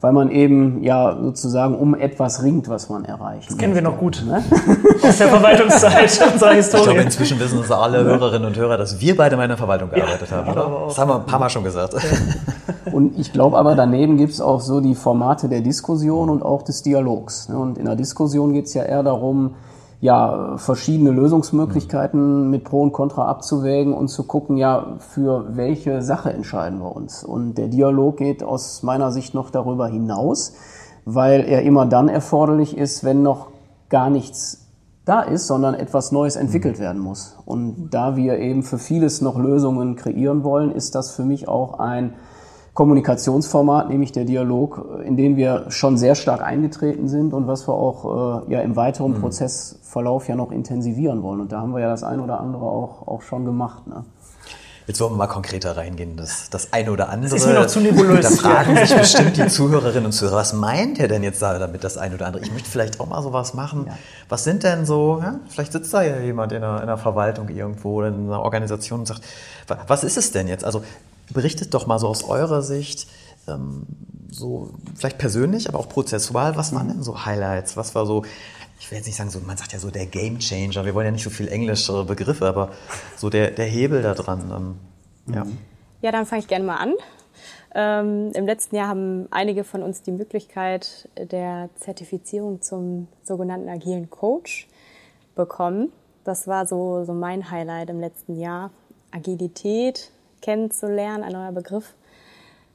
weil 0.00 0.12
man 0.12 0.30
eben 0.30 0.82
ja 0.82 1.16
sozusagen 1.20 1.76
um 1.76 1.94
etwas 1.94 2.42
ringt, 2.42 2.68
was 2.68 2.88
man 2.88 3.04
erreicht. 3.04 3.50
Das 3.50 3.58
kennen 3.58 3.74
wir 3.74 3.82
noch 3.82 3.98
gut. 3.98 4.24
Aus 5.02 5.18
der 5.18 5.28
Verwaltungszeit 5.28 5.94
unserer 6.32 6.32
Ich 6.32 6.38
glaube, 6.38 6.54
Historie. 6.54 6.96
inzwischen 6.98 7.38
wissen 7.38 7.60
es 7.60 7.70
alle 7.70 8.02
Hörerinnen 8.04 8.46
und 8.48 8.56
Hörer, 8.56 8.78
dass 8.78 8.98
wir 9.00 9.16
beide 9.16 9.36
mal 9.36 9.42
in 9.44 9.50
der 9.50 9.58
Verwaltung 9.58 9.90
gearbeitet 9.90 10.32
haben, 10.32 10.50
oder? 10.50 10.84
Das 10.86 10.98
haben 10.98 11.10
wir 11.10 11.16
ein 11.16 11.26
paar 11.26 11.38
Mal 11.38 11.50
schon 11.50 11.64
gesagt. 11.64 11.94
Und 12.92 13.18
ich 13.18 13.32
glaube 13.32 13.56
aber, 13.56 13.74
daneben 13.76 14.16
gibt 14.16 14.32
es 14.32 14.40
auch 14.40 14.60
so 14.60 14.80
die 14.80 14.94
Formate 14.96 15.48
der 15.48 15.60
Diskussion 15.60 16.28
und 16.28 16.42
auch 16.42 16.62
des 16.62 16.82
Dialogs. 16.82 17.48
ne? 17.48 17.56
Und 17.58 17.78
in 17.78 17.84
der 17.84 17.94
Diskussion 17.94 18.52
geht 18.52 18.66
es 18.66 18.74
ja 18.74 18.82
eher 18.82 19.02
darum, 19.02 19.54
ja, 20.00 20.56
verschiedene 20.56 21.10
Lösungsmöglichkeiten 21.10 22.48
mit 22.48 22.64
Pro 22.64 22.82
und 22.82 22.92
Contra 22.92 23.26
abzuwägen 23.26 23.92
und 23.92 24.08
zu 24.08 24.24
gucken, 24.24 24.56
ja, 24.56 24.96
für 24.98 25.56
welche 25.56 26.00
Sache 26.00 26.32
entscheiden 26.32 26.78
wir 26.80 26.96
uns. 26.96 27.22
Und 27.22 27.56
der 27.58 27.68
Dialog 27.68 28.16
geht 28.16 28.42
aus 28.42 28.82
meiner 28.82 29.12
Sicht 29.12 29.34
noch 29.34 29.50
darüber 29.50 29.88
hinaus, 29.88 30.54
weil 31.04 31.42
er 31.42 31.62
immer 31.62 31.84
dann 31.84 32.08
erforderlich 32.08 32.76
ist, 32.76 33.04
wenn 33.04 33.22
noch 33.22 33.48
gar 33.90 34.08
nichts 34.08 34.66
da 35.04 35.20
ist, 35.20 35.46
sondern 35.46 35.74
etwas 35.74 36.12
Neues 36.12 36.36
entwickelt 36.36 36.78
werden 36.78 37.00
muss. 37.00 37.36
Und 37.44 37.90
da 37.90 38.16
wir 38.16 38.38
eben 38.38 38.62
für 38.62 38.78
vieles 38.78 39.20
noch 39.20 39.38
Lösungen 39.38 39.96
kreieren 39.96 40.44
wollen, 40.44 40.70
ist 40.70 40.94
das 40.94 41.10
für 41.10 41.24
mich 41.24 41.46
auch 41.48 41.78
ein 41.78 42.14
Kommunikationsformat, 42.80 43.90
nämlich 43.90 44.10
der 44.12 44.24
Dialog, 44.24 45.02
in 45.04 45.14
den 45.18 45.36
wir 45.36 45.66
schon 45.68 45.98
sehr 45.98 46.14
stark 46.14 46.40
eingetreten 46.40 47.08
sind 47.10 47.34
und 47.34 47.46
was 47.46 47.68
wir 47.68 47.74
auch 47.74 48.46
äh, 48.48 48.52
ja 48.54 48.60
im 48.62 48.74
weiteren 48.74 49.20
Prozessverlauf 49.20 50.28
ja 50.28 50.34
noch 50.34 50.50
intensivieren 50.50 51.22
wollen. 51.22 51.40
Und 51.42 51.52
da 51.52 51.60
haben 51.60 51.74
wir 51.74 51.80
ja 51.80 51.90
das 51.90 52.02
ein 52.04 52.20
oder 52.20 52.40
andere 52.40 52.62
auch, 52.64 53.06
auch 53.06 53.20
schon 53.20 53.44
gemacht. 53.44 53.86
Ne? 53.86 54.02
Jetzt 54.86 54.98
wollen 54.98 55.12
wir 55.12 55.18
mal 55.18 55.26
konkreter 55.26 55.76
reingehen. 55.76 56.16
Das, 56.16 56.48
das 56.48 56.72
eine 56.72 56.90
oder 56.90 57.10
andere. 57.10 57.36
ist 57.36 57.46
mir 57.46 57.52
noch 57.52 57.66
zu 57.66 57.80
nebulös. 57.80 58.22
Da 58.22 58.30
fragen 58.30 58.74
sich 58.74 58.96
bestimmt 58.98 59.36
die 59.36 59.46
Zuhörerinnen 59.46 60.06
und 60.06 60.12
Zuhörer, 60.12 60.36
was 60.36 60.54
meint 60.54 60.98
er 60.98 61.08
denn 61.08 61.22
jetzt 61.22 61.42
da 61.42 61.58
damit 61.58 61.84
das 61.84 61.98
eine 61.98 62.14
oder 62.14 62.28
andere? 62.28 62.42
Ich 62.42 62.50
möchte 62.50 62.70
vielleicht 62.70 62.98
auch 62.98 63.08
mal 63.08 63.22
sowas 63.22 63.52
machen. 63.52 63.88
Was 64.30 64.44
sind 64.44 64.62
denn 64.64 64.86
so, 64.86 65.20
ja, 65.22 65.34
vielleicht 65.50 65.72
sitzt 65.72 65.92
da 65.92 66.00
ja 66.00 66.18
jemand 66.20 66.52
in 66.52 66.64
einer, 66.64 66.76
in 66.78 66.84
einer 66.84 66.96
Verwaltung 66.96 67.50
irgendwo 67.50 67.96
oder 67.96 68.08
in 68.08 68.26
einer 68.26 68.40
Organisation 68.40 69.00
und 69.00 69.06
sagt, 69.06 69.20
wa- 69.68 69.76
was 69.86 70.02
ist 70.02 70.16
es 70.16 70.32
denn 70.32 70.48
jetzt? 70.48 70.64
Also 70.64 70.82
berichtet 71.32 71.74
doch 71.74 71.86
mal 71.86 71.98
so 71.98 72.08
aus 72.08 72.24
eurer 72.24 72.62
Sicht, 72.62 73.06
ähm, 73.48 73.86
so 74.30 74.70
vielleicht 74.94 75.18
persönlich, 75.18 75.68
aber 75.68 75.78
auch 75.78 75.88
prozessual, 75.88 76.56
was 76.56 76.74
waren 76.74 76.88
denn 76.88 77.02
so 77.02 77.24
Highlights? 77.24 77.76
Was 77.76 77.94
war 77.94 78.06
so, 78.06 78.24
ich 78.78 78.90
will 78.90 78.98
jetzt 78.98 79.06
nicht 79.06 79.16
sagen, 79.16 79.30
so, 79.30 79.40
man 79.40 79.56
sagt 79.56 79.72
ja 79.72 79.78
so 79.78 79.90
der 79.90 80.06
Game 80.06 80.38
Changer, 80.38 80.84
wir 80.84 80.94
wollen 80.94 81.06
ja 81.06 81.12
nicht 81.12 81.24
so 81.24 81.30
viel 81.30 81.48
englische 81.48 82.04
Begriffe, 82.04 82.46
aber 82.46 82.70
so 83.16 83.30
der, 83.30 83.50
der 83.50 83.66
Hebel 83.66 84.02
da 84.02 84.14
dran. 84.14 84.78
Ähm, 85.26 85.34
ja. 85.34 85.46
Ja, 86.02 86.12
dann 86.12 86.26
fange 86.26 86.40
ich 86.40 86.48
gerne 86.48 86.64
mal 86.64 86.76
an. 86.76 86.94
Ähm, 87.74 88.32
Im 88.34 88.46
letzten 88.46 88.76
Jahr 88.76 88.88
haben 88.88 89.28
einige 89.30 89.64
von 89.64 89.82
uns 89.82 90.02
die 90.02 90.10
Möglichkeit 90.10 91.08
der 91.16 91.68
Zertifizierung 91.76 92.62
zum 92.62 93.06
sogenannten 93.22 93.68
agilen 93.68 94.10
Coach 94.10 94.66
bekommen. 95.34 95.92
Das 96.24 96.48
war 96.48 96.66
so, 96.66 97.04
so 97.04 97.12
mein 97.12 97.50
Highlight 97.50 97.90
im 97.90 98.00
letzten 98.00 98.38
Jahr. 98.38 98.70
Agilität 99.12 100.10
kennenzulernen, 100.42 101.24
ein 101.24 101.32
neuer 101.32 101.52
Begriff. 101.52 101.94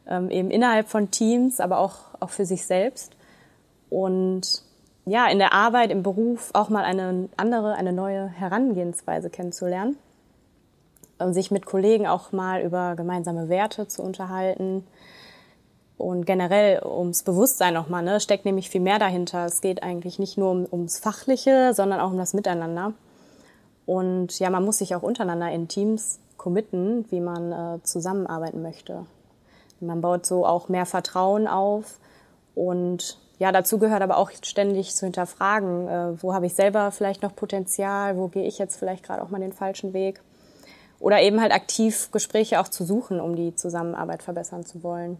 Ähm, 0.08 0.30
eben 0.30 0.52
innerhalb 0.52 0.88
von 0.88 1.12
Teams, 1.12 1.60
aber 1.60 1.80
auch, 1.80 1.98
auch 2.20 2.30
für 2.30 2.46
sich 2.46 2.66
selbst. 2.66 3.14
Und 3.90 4.64
ja, 5.06 5.28
in 5.28 5.40
der 5.40 5.54
Arbeit, 5.54 5.92
im 5.92 6.04
Beruf 6.04 6.52
auch 6.54 6.70
mal 6.70 6.84
eine 6.84 7.30
andere, 7.38 7.76
eine 7.76 7.94
neue 7.94 8.28
Herangehensweise 8.28 9.30
kennenzulernen 9.30 9.98
um 11.20 11.34
sich 11.34 11.52
mit 11.52 11.66
Kollegen 11.66 12.08
auch 12.08 12.32
mal 12.32 12.62
über 12.62 12.96
gemeinsame 12.96 13.50
Werte 13.50 13.88
zu 13.88 14.02
unterhalten. 14.02 14.86
Und 15.98 16.26
generell 16.26 16.82
ums 16.84 17.24
Bewusstsein 17.24 17.74
nochmal, 17.74 18.04
ne, 18.04 18.20
steckt 18.20 18.44
nämlich 18.44 18.70
viel 18.70 18.82
mehr 18.82 19.00
dahinter. 19.00 19.46
Es 19.46 19.62
geht 19.62 19.82
eigentlich 19.82 20.20
nicht 20.20 20.38
nur 20.38 20.52
um, 20.52 20.68
ums 20.70 21.00
Fachliche, 21.00 21.74
sondern 21.74 22.02
auch 22.02 22.12
um 22.12 22.18
das 22.18 22.34
Miteinander. 22.34 22.94
Und 23.86 24.38
ja, 24.40 24.50
man 24.50 24.66
muss 24.66 24.80
sich 24.80 24.94
auch 24.96 25.04
untereinander 25.04 25.50
in 25.52 25.70
Teams 25.70 26.20
committen, 26.46 27.06
wie 27.10 27.22
man 27.22 27.52
äh, 27.52 27.82
zusammenarbeiten 27.82 28.62
möchte. 28.62 29.08
Man 29.80 30.02
baut 30.02 30.28
so 30.28 30.46
auch 30.46 30.70
mehr 30.70 30.86
Vertrauen 30.86 31.48
auf. 31.48 31.98
Und 32.54 33.18
ja, 33.40 33.51
dazu 33.51 33.79
gehört 33.79 34.03
aber 34.03 34.18
auch 34.18 34.29
ständig 34.44 34.96
zu 34.96 35.08
hinterfragen, 35.08 35.88
äh, 35.88 36.22
wo 36.22 36.36
habe 36.36 36.46
ich 36.46 36.53
selber 36.53 36.92
vielleicht 36.92 37.24
noch 37.24 37.36
Potenzial, 37.36 38.16
wo 38.16 38.27
gehe 38.27 38.46
ich 38.46 38.60
jetzt 38.60 38.75
vielleicht 38.75 39.03
gerade 39.03 39.24
auch 39.24 39.31
mal 39.31 39.42
den 39.42 39.53
falschen 39.53 39.94
Weg. 39.94 40.22
Oder 41.00 41.20
eben 41.24 41.42
halt 41.42 41.51
aktiv 41.51 42.12
Gespräche 42.12 42.60
auch 42.60 42.68
zu 42.68 42.84
suchen, 42.84 43.20
um 43.20 43.36
die 43.36 43.55
Zusammenarbeit 43.55 44.22
verbessern 44.22 44.68
zu 44.68 44.84
wollen. 44.84 45.20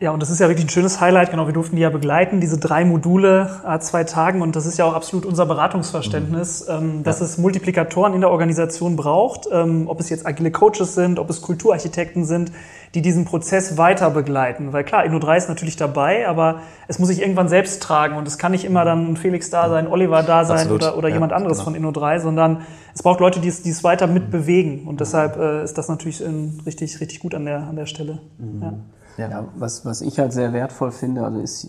Ja, 0.00 0.12
und 0.12 0.20
das 0.22 0.30
ist 0.30 0.38
ja 0.38 0.46
wirklich 0.46 0.66
ein 0.66 0.70
schönes 0.70 1.00
Highlight. 1.00 1.32
Genau, 1.32 1.46
wir 1.46 1.52
durften 1.52 1.74
die 1.74 1.82
ja 1.82 1.90
begleiten, 1.90 2.40
diese 2.40 2.56
drei 2.56 2.84
Module, 2.84 3.50
a 3.64 3.80
zwei 3.80 4.04
Tagen. 4.04 4.42
Und 4.42 4.54
das 4.54 4.64
ist 4.64 4.78
ja 4.78 4.84
auch 4.84 4.94
absolut 4.94 5.26
unser 5.26 5.44
Beratungsverständnis, 5.44 6.68
ähm, 6.68 7.02
dass 7.02 7.20
es 7.20 7.36
Multiplikatoren 7.36 8.14
in 8.14 8.20
der 8.20 8.30
Organisation 8.30 8.94
braucht, 8.94 9.48
ähm, 9.52 9.88
ob 9.88 9.98
es 9.98 10.08
jetzt 10.08 10.24
agile 10.24 10.52
Coaches 10.52 10.94
sind, 10.94 11.18
ob 11.18 11.28
es 11.30 11.42
Kulturarchitekten 11.42 12.24
sind, 12.24 12.52
die 12.94 13.02
diesen 13.02 13.24
Prozess 13.24 13.76
weiter 13.76 14.10
begleiten. 14.10 14.72
Weil 14.72 14.84
klar, 14.84 15.02
Inno3 15.04 15.36
ist 15.36 15.48
natürlich 15.48 15.74
dabei, 15.74 16.28
aber 16.28 16.60
es 16.86 17.00
muss 17.00 17.08
sich 17.08 17.20
irgendwann 17.20 17.48
selbst 17.48 17.82
tragen. 17.82 18.16
Und 18.16 18.28
es 18.28 18.38
kann 18.38 18.52
nicht 18.52 18.64
immer 18.64 18.84
dann 18.84 19.12
ein 19.12 19.16
Felix 19.16 19.50
da 19.50 19.68
sein, 19.68 19.88
Oliver 19.88 20.22
da 20.22 20.44
sein 20.44 20.58
Absolut. 20.58 20.82
oder, 20.84 20.96
oder 20.96 21.08
Ja, 21.08 21.14
jemand 21.14 21.32
anderes 21.32 21.64
genau. 21.64 21.72
von 21.72 21.94
Inno3, 21.94 22.20
sondern 22.20 22.60
es 22.94 23.02
braucht 23.02 23.18
Leute, 23.18 23.40
die 23.40 23.48
es, 23.48 23.62
die 23.62 23.70
es 23.70 23.82
weiter 23.82 24.06
mitbewegen. 24.06 24.86
Und 24.86 25.00
deshalb 25.00 25.36
äh, 25.38 25.64
ist 25.64 25.76
das 25.76 25.88
natürlich 25.88 26.24
ähm, 26.24 26.60
richtig, 26.64 27.00
richtig 27.00 27.18
gut 27.18 27.34
an 27.34 27.46
der, 27.46 27.62
an 27.64 27.74
der 27.74 27.86
Stelle. 27.86 28.20
Ja. 28.62 28.74
Ja, 29.18 29.48
was, 29.56 29.84
was 29.84 30.00
ich 30.00 30.18
halt 30.18 30.32
sehr 30.32 30.52
wertvoll 30.52 30.92
finde, 30.92 31.24
also 31.24 31.40
ist, 31.40 31.68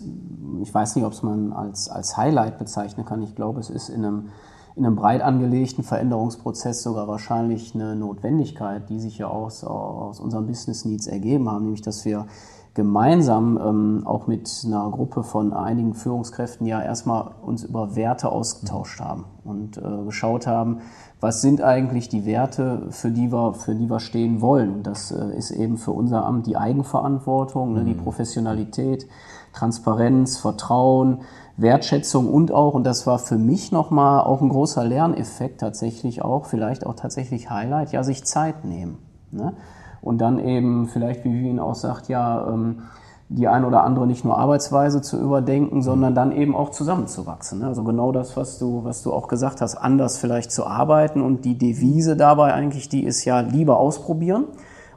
ich 0.62 0.72
weiß 0.72 0.96
nicht, 0.96 1.04
ob 1.04 1.12
es 1.12 1.22
man 1.22 1.52
als, 1.52 1.88
als 1.88 2.16
Highlight 2.16 2.58
bezeichnen 2.58 3.04
kann. 3.04 3.22
Ich 3.22 3.34
glaube, 3.34 3.58
es 3.58 3.70
ist 3.70 3.88
in 3.88 4.04
einem, 4.04 4.28
in 4.76 4.86
einem 4.86 4.94
breit 4.94 5.20
angelegten 5.20 5.82
Veränderungsprozess 5.82 6.82
sogar 6.82 7.08
wahrscheinlich 7.08 7.74
eine 7.74 7.96
Notwendigkeit, 7.96 8.88
die 8.88 9.00
sich 9.00 9.18
ja 9.18 9.26
aus, 9.26 9.64
aus 9.64 10.20
unseren 10.20 10.46
Business 10.46 10.84
Needs 10.84 11.08
ergeben 11.08 11.50
haben, 11.50 11.64
nämlich 11.64 11.82
dass 11.82 12.04
wir 12.04 12.26
gemeinsam 12.74 13.58
ähm, 13.62 14.06
auch 14.06 14.26
mit 14.26 14.48
einer 14.64 14.88
Gruppe 14.90 15.24
von 15.24 15.52
einigen 15.52 15.94
Führungskräften 15.94 16.66
ja 16.66 16.80
erstmal 16.80 17.32
uns 17.42 17.64
über 17.64 17.96
Werte 17.96 18.30
ausgetauscht 18.30 19.00
haben 19.00 19.24
und 19.44 19.76
äh, 19.76 20.04
geschaut 20.04 20.46
haben, 20.46 20.80
was 21.20 21.42
sind 21.42 21.60
eigentlich 21.62 22.08
die 22.08 22.24
Werte, 22.24 22.86
für 22.90 23.10
die 23.10 23.30
wir, 23.30 23.54
für 23.54 23.74
die 23.74 23.88
wir 23.90 24.00
stehen 24.00 24.40
wollen. 24.40 24.72
Und 24.72 24.86
das 24.86 25.10
äh, 25.10 25.36
ist 25.36 25.50
eben 25.50 25.76
für 25.76 25.92
unser 25.92 26.24
Amt 26.24 26.46
die 26.46 26.56
Eigenverantwortung, 26.56 27.74
ne, 27.74 27.84
die 27.84 27.94
Professionalität, 27.94 29.06
Transparenz, 29.52 30.38
Vertrauen, 30.38 31.20
Wertschätzung 31.56 32.28
und 32.28 32.52
auch, 32.52 32.72
und 32.72 32.84
das 32.84 33.06
war 33.06 33.18
für 33.18 33.36
mich 33.36 33.70
nochmal 33.70 34.22
auch 34.22 34.40
ein 34.40 34.48
großer 34.48 34.84
Lerneffekt 34.84 35.60
tatsächlich 35.60 36.22
auch, 36.22 36.46
vielleicht 36.46 36.86
auch 36.86 36.94
tatsächlich 36.94 37.50
Highlight, 37.50 37.92
ja, 37.92 38.02
sich 38.02 38.24
Zeit 38.24 38.64
nehmen. 38.64 38.98
Ne? 39.30 39.52
Und 40.00 40.18
dann 40.22 40.38
eben 40.38 40.88
vielleicht, 40.88 41.24
wie 41.24 41.32
Vivian 41.32 41.58
auch 41.58 41.74
sagt, 41.74 42.08
ja, 42.08 42.48
ähm, 42.48 42.84
die 43.32 43.46
ein 43.46 43.64
oder 43.64 43.84
andere 43.84 44.08
nicht 44.08 44.24
nur 44.24 44.36
Arbeitsweise 44.36 45.02
zu 45.02 45.16
überdenken, 45.16 45.82
sondern 45.82 46.16
dann 46.16 46.32
eben 46.32 46.56
auch 46.56 46.70
zusammenzuwachsen. 46.70 47.60
ne? 47.60 47.68
Also 47.68 47.84
genau 47.84 48.10
das, 48.10 48.36
was 48.36 48.58
du, 48.58 48.82
was 48.82 49.04
du 49.04 49.12
auch 49.12 49.28
gesagt 49.28 49.60
hast, 49.60 49.76
anders 49.76 50.18
vielleicht 50.18 50.50
zu 50.50 50.66
arbeiten 50.66 51.22
und 51.22 51.44
die 51.44 51.56
Devise 51.56 52.16
dabei 52.16 52.52
eigentlich, 52.52 52.88
die 52.88 53.04
ist 53.04 53.24
ja 53.24 53.38
lieber 53.38 53.78
ausprobieren 53.78 54.46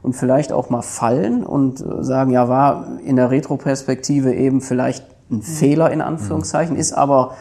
und 0.02 0.14
vielleicht 0.14 0.52
auch 0.52 0.68
mal 0.68 0.82
fallen 0.82 1.46
und 1.46 1.80
äh, 1.80 2.02
sagen, 2.02 2.32
ja, 2.32 2.48
war 2.48 2.98
in 3.04 3.14
der 3.14 3.30
Retroperspektive 3.30 4.34
eben 4.34 4.60
vielleicht 4.60 5.06
ein 5.30 5.42
Fehler 5.42 5.92
in 5.92 6.00
Anführungszeichen, 6.00 6.74
ist 6.74 6.92
aber 6.92 7.34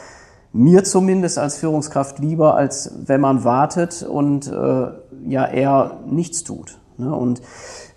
mir 0.52 0.84
zumindest 0.84 1.40
als 1.40 1.58
Führungskraft 1.58 2.20
lieber, 2.20 2.54
als 2.56 2.94
wenn 3.08 3.20
man 3.20 3.44
wartet 3.44 4.04
und 4.04 4.46
äh, 4.46 4.88
ja 5.26 5.48
eher 5.48 5.98
nichts 6.06 6.44
tut. 6.44 6.78
Ne? 6.98 7.14
Und 7.14 7.42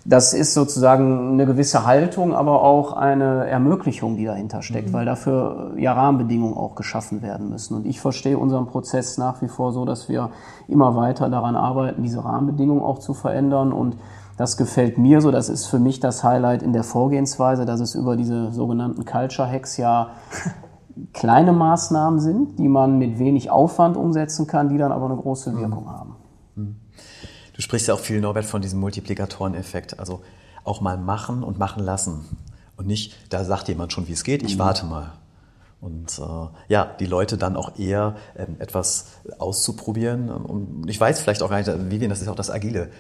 das 0.08 0.34
ist 0.34 0.54
sozusagen 0.54 1.32
eine 1.32 1.46
gewisse 1.46 1.84
Haltung, 1.84 2.32
aber 2.34 2.62
auch 2.62 2.92
eine 2.92 3.46
Ermöglichung, 3.46 4.16
die 4.16 4.24
dahinter 4.24 4.62
steckt, 4.62 4.92
weil 4.92 5.04
dafür 5.04 5.72
ja 5.76 5.94
Rahmenbedingungen 5.94 6.56
auch 6.56 6.76
geschaffen 6.76 7.22
werden 7.22 7.50
müssen. 7.50 7.74
Und 7.74 7.86
ich 7.86 8.00
verstehe 8.00 8.38
unseren 8.38 8.66
Prozess 8.66 9.18
nach 9.18 9.42
wie 9.42 9.48
vor 9.48 9.72
so, 9.72 9.84
dass 9.84 10.08
wir 10.08 10.30
immer 10.68 10.94
weiter 10.94 11.28
daran 11.28 11.56
arbeiten, 11.56 12.02
diese 12.02 12.24
Rahmenbedingungen 12.24 12.84
auch 12.84 13.00
zu 13.00 13.14
verändern. 13.14 13.72
Und 13.72 13.96
das 14.36 14.56
gefällt 14.56 14.96
mir 14.96 15.20
so. 15.20 15.32
Das 15.32 15.48
ist 15.48 15.66
für 15.66 15.80
mich 15.80 15.98
das 15.98 16.22
Highlight 16.22 16.62
in 16.62 16.72
der 16.72 16.84
Vorgehensweise, 16.84 17.64
dass 17.64 17.80
es 17.80 17.96
über 17.96 18.16
diese 18.16 18.52
sogenannten 18.52 19.04
Culture 19.04 19.50
Hacks 19.50 19.76
ja 19.76 20.10
kleine 21.14 21.52
Maßnahmen 21.52 22.20
sind, 22.20 22.60
die 22.60 22.68
man 22.68 22.98
mit 22.98 23.18
wenig 23.18 23.50
Aufwand 23.50 23.96
umsetzen 23.96 24.46
kann, 24.46 24.68
die 24.68 24.78
dann 24.78 24.92
aber 24.92 25.06
eine 25.06 25.16
große 25.16 25.56
Wirkung 25.58 25.90
haben. 25.90 26.15
Du 27.56 27.62
sprichst 27.62 27.88
ja 27.88 27.94
auch 27.94 28.00
viel, 28.00 28.20
Norbert, 28.20 28.44
von 28.44 28.62
diesem 28.62 28.78
Multiplikatoreneffekt. 28.80 29.98
Also 29.98 30.22
auch 30.64 30.80
mal 30.80 30.98
machen 30.98 31.42
und 31.42 31.58
machen 31.58 31.82
lassen. 31.82 32.24
Und 32.76 32.86
nicht, 32.86 33.14
da 33.30 33.44
sagt 33.44 33.68
jemand 33.68 33.92
schon, 33.92 34.08
wie 34.08 34.12
es 34.12 34.24
geht, 34.24 34.42
ich 34.42 34.58
warte 34.58 34.84
mal. 34.84 35.12
Und 35.80 36.18
äh, 36.18 36.48
ja, 36.68 36.84
die 36.98 37.06
Leute 37.06 37.38
dann 37.38 37.56
auch 37.56 37.78
eher 37.78 38.16
ähm, 38.36 38.56
etwas 38.58 39.06
auszuprobieren. 39.38 40.30
Und 40.30 40.88
ich 40.88 41.00
weiß 41.00 41.20
vielleicht 41.20 41.42
auch 41.42 41.50
gar 41.50 41.58
nicht, 41.58 41.90
Vivian, 41.90 42.10
das 42.10 42.20
ist 42.20 42.28
auch 42.28 42.34
das 42.34 42.50
Agile. 42.50 42.90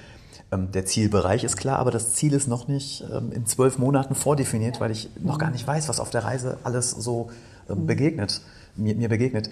Ähm, 0.52 0.70
der 0.72 0.86
Zielbereich 0.86 1.42
ist 1.42 1.56
klar, 1.56 1.78
aber 1.78 1.90
das 1.90 2.14
Ziel 2.14 2.32
ist 2.32 2.46
noch 2.46 2.68
nicht 2.68 3.04
ähm, 3.12 3.32
in 3.32 3.46
zwölf 3.46 3.78
Monaten 3.78 4.14
vordefiniert, 4.14 4.80
weil 4.80 4.90
ich 4.90 5.10
noch 5.20 5.38
gar 5.38 5.50
nicht 5.50 5.66
weiß, 5.66 5.88
was 5.88 6.00
auf 6.00 6.10
der 6.10 6.24
Reise 6.24 6.58
alles 6.62 6.90
so 6.90 7.30
ähm, 7.68 7.86
begegnet, 7.86 8.40
mir, 8.76 8.94
mir 8.94 9.08
begegnet. 9.08 9.50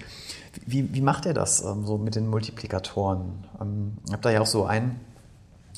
Wie, 0.67 0.95
wie 0.95 1.01
macht 1.01 1.27
ihr 1.27 1.35
das 1.35 1.65
ähm, 1.65 1.87
so 1.87 1.99
mit 1.99 2.15
den 2.15 2.29
Multiplikatoren? 2.29 3.45
Ähm, 3.61 3.99
ihr 4.07 4.13
habt 4.13 4.25
da 4.25 4.31
ja 4.31 4.41
auch 4.41 4.47
so 4.47 4.65
ein, 4.65 5.01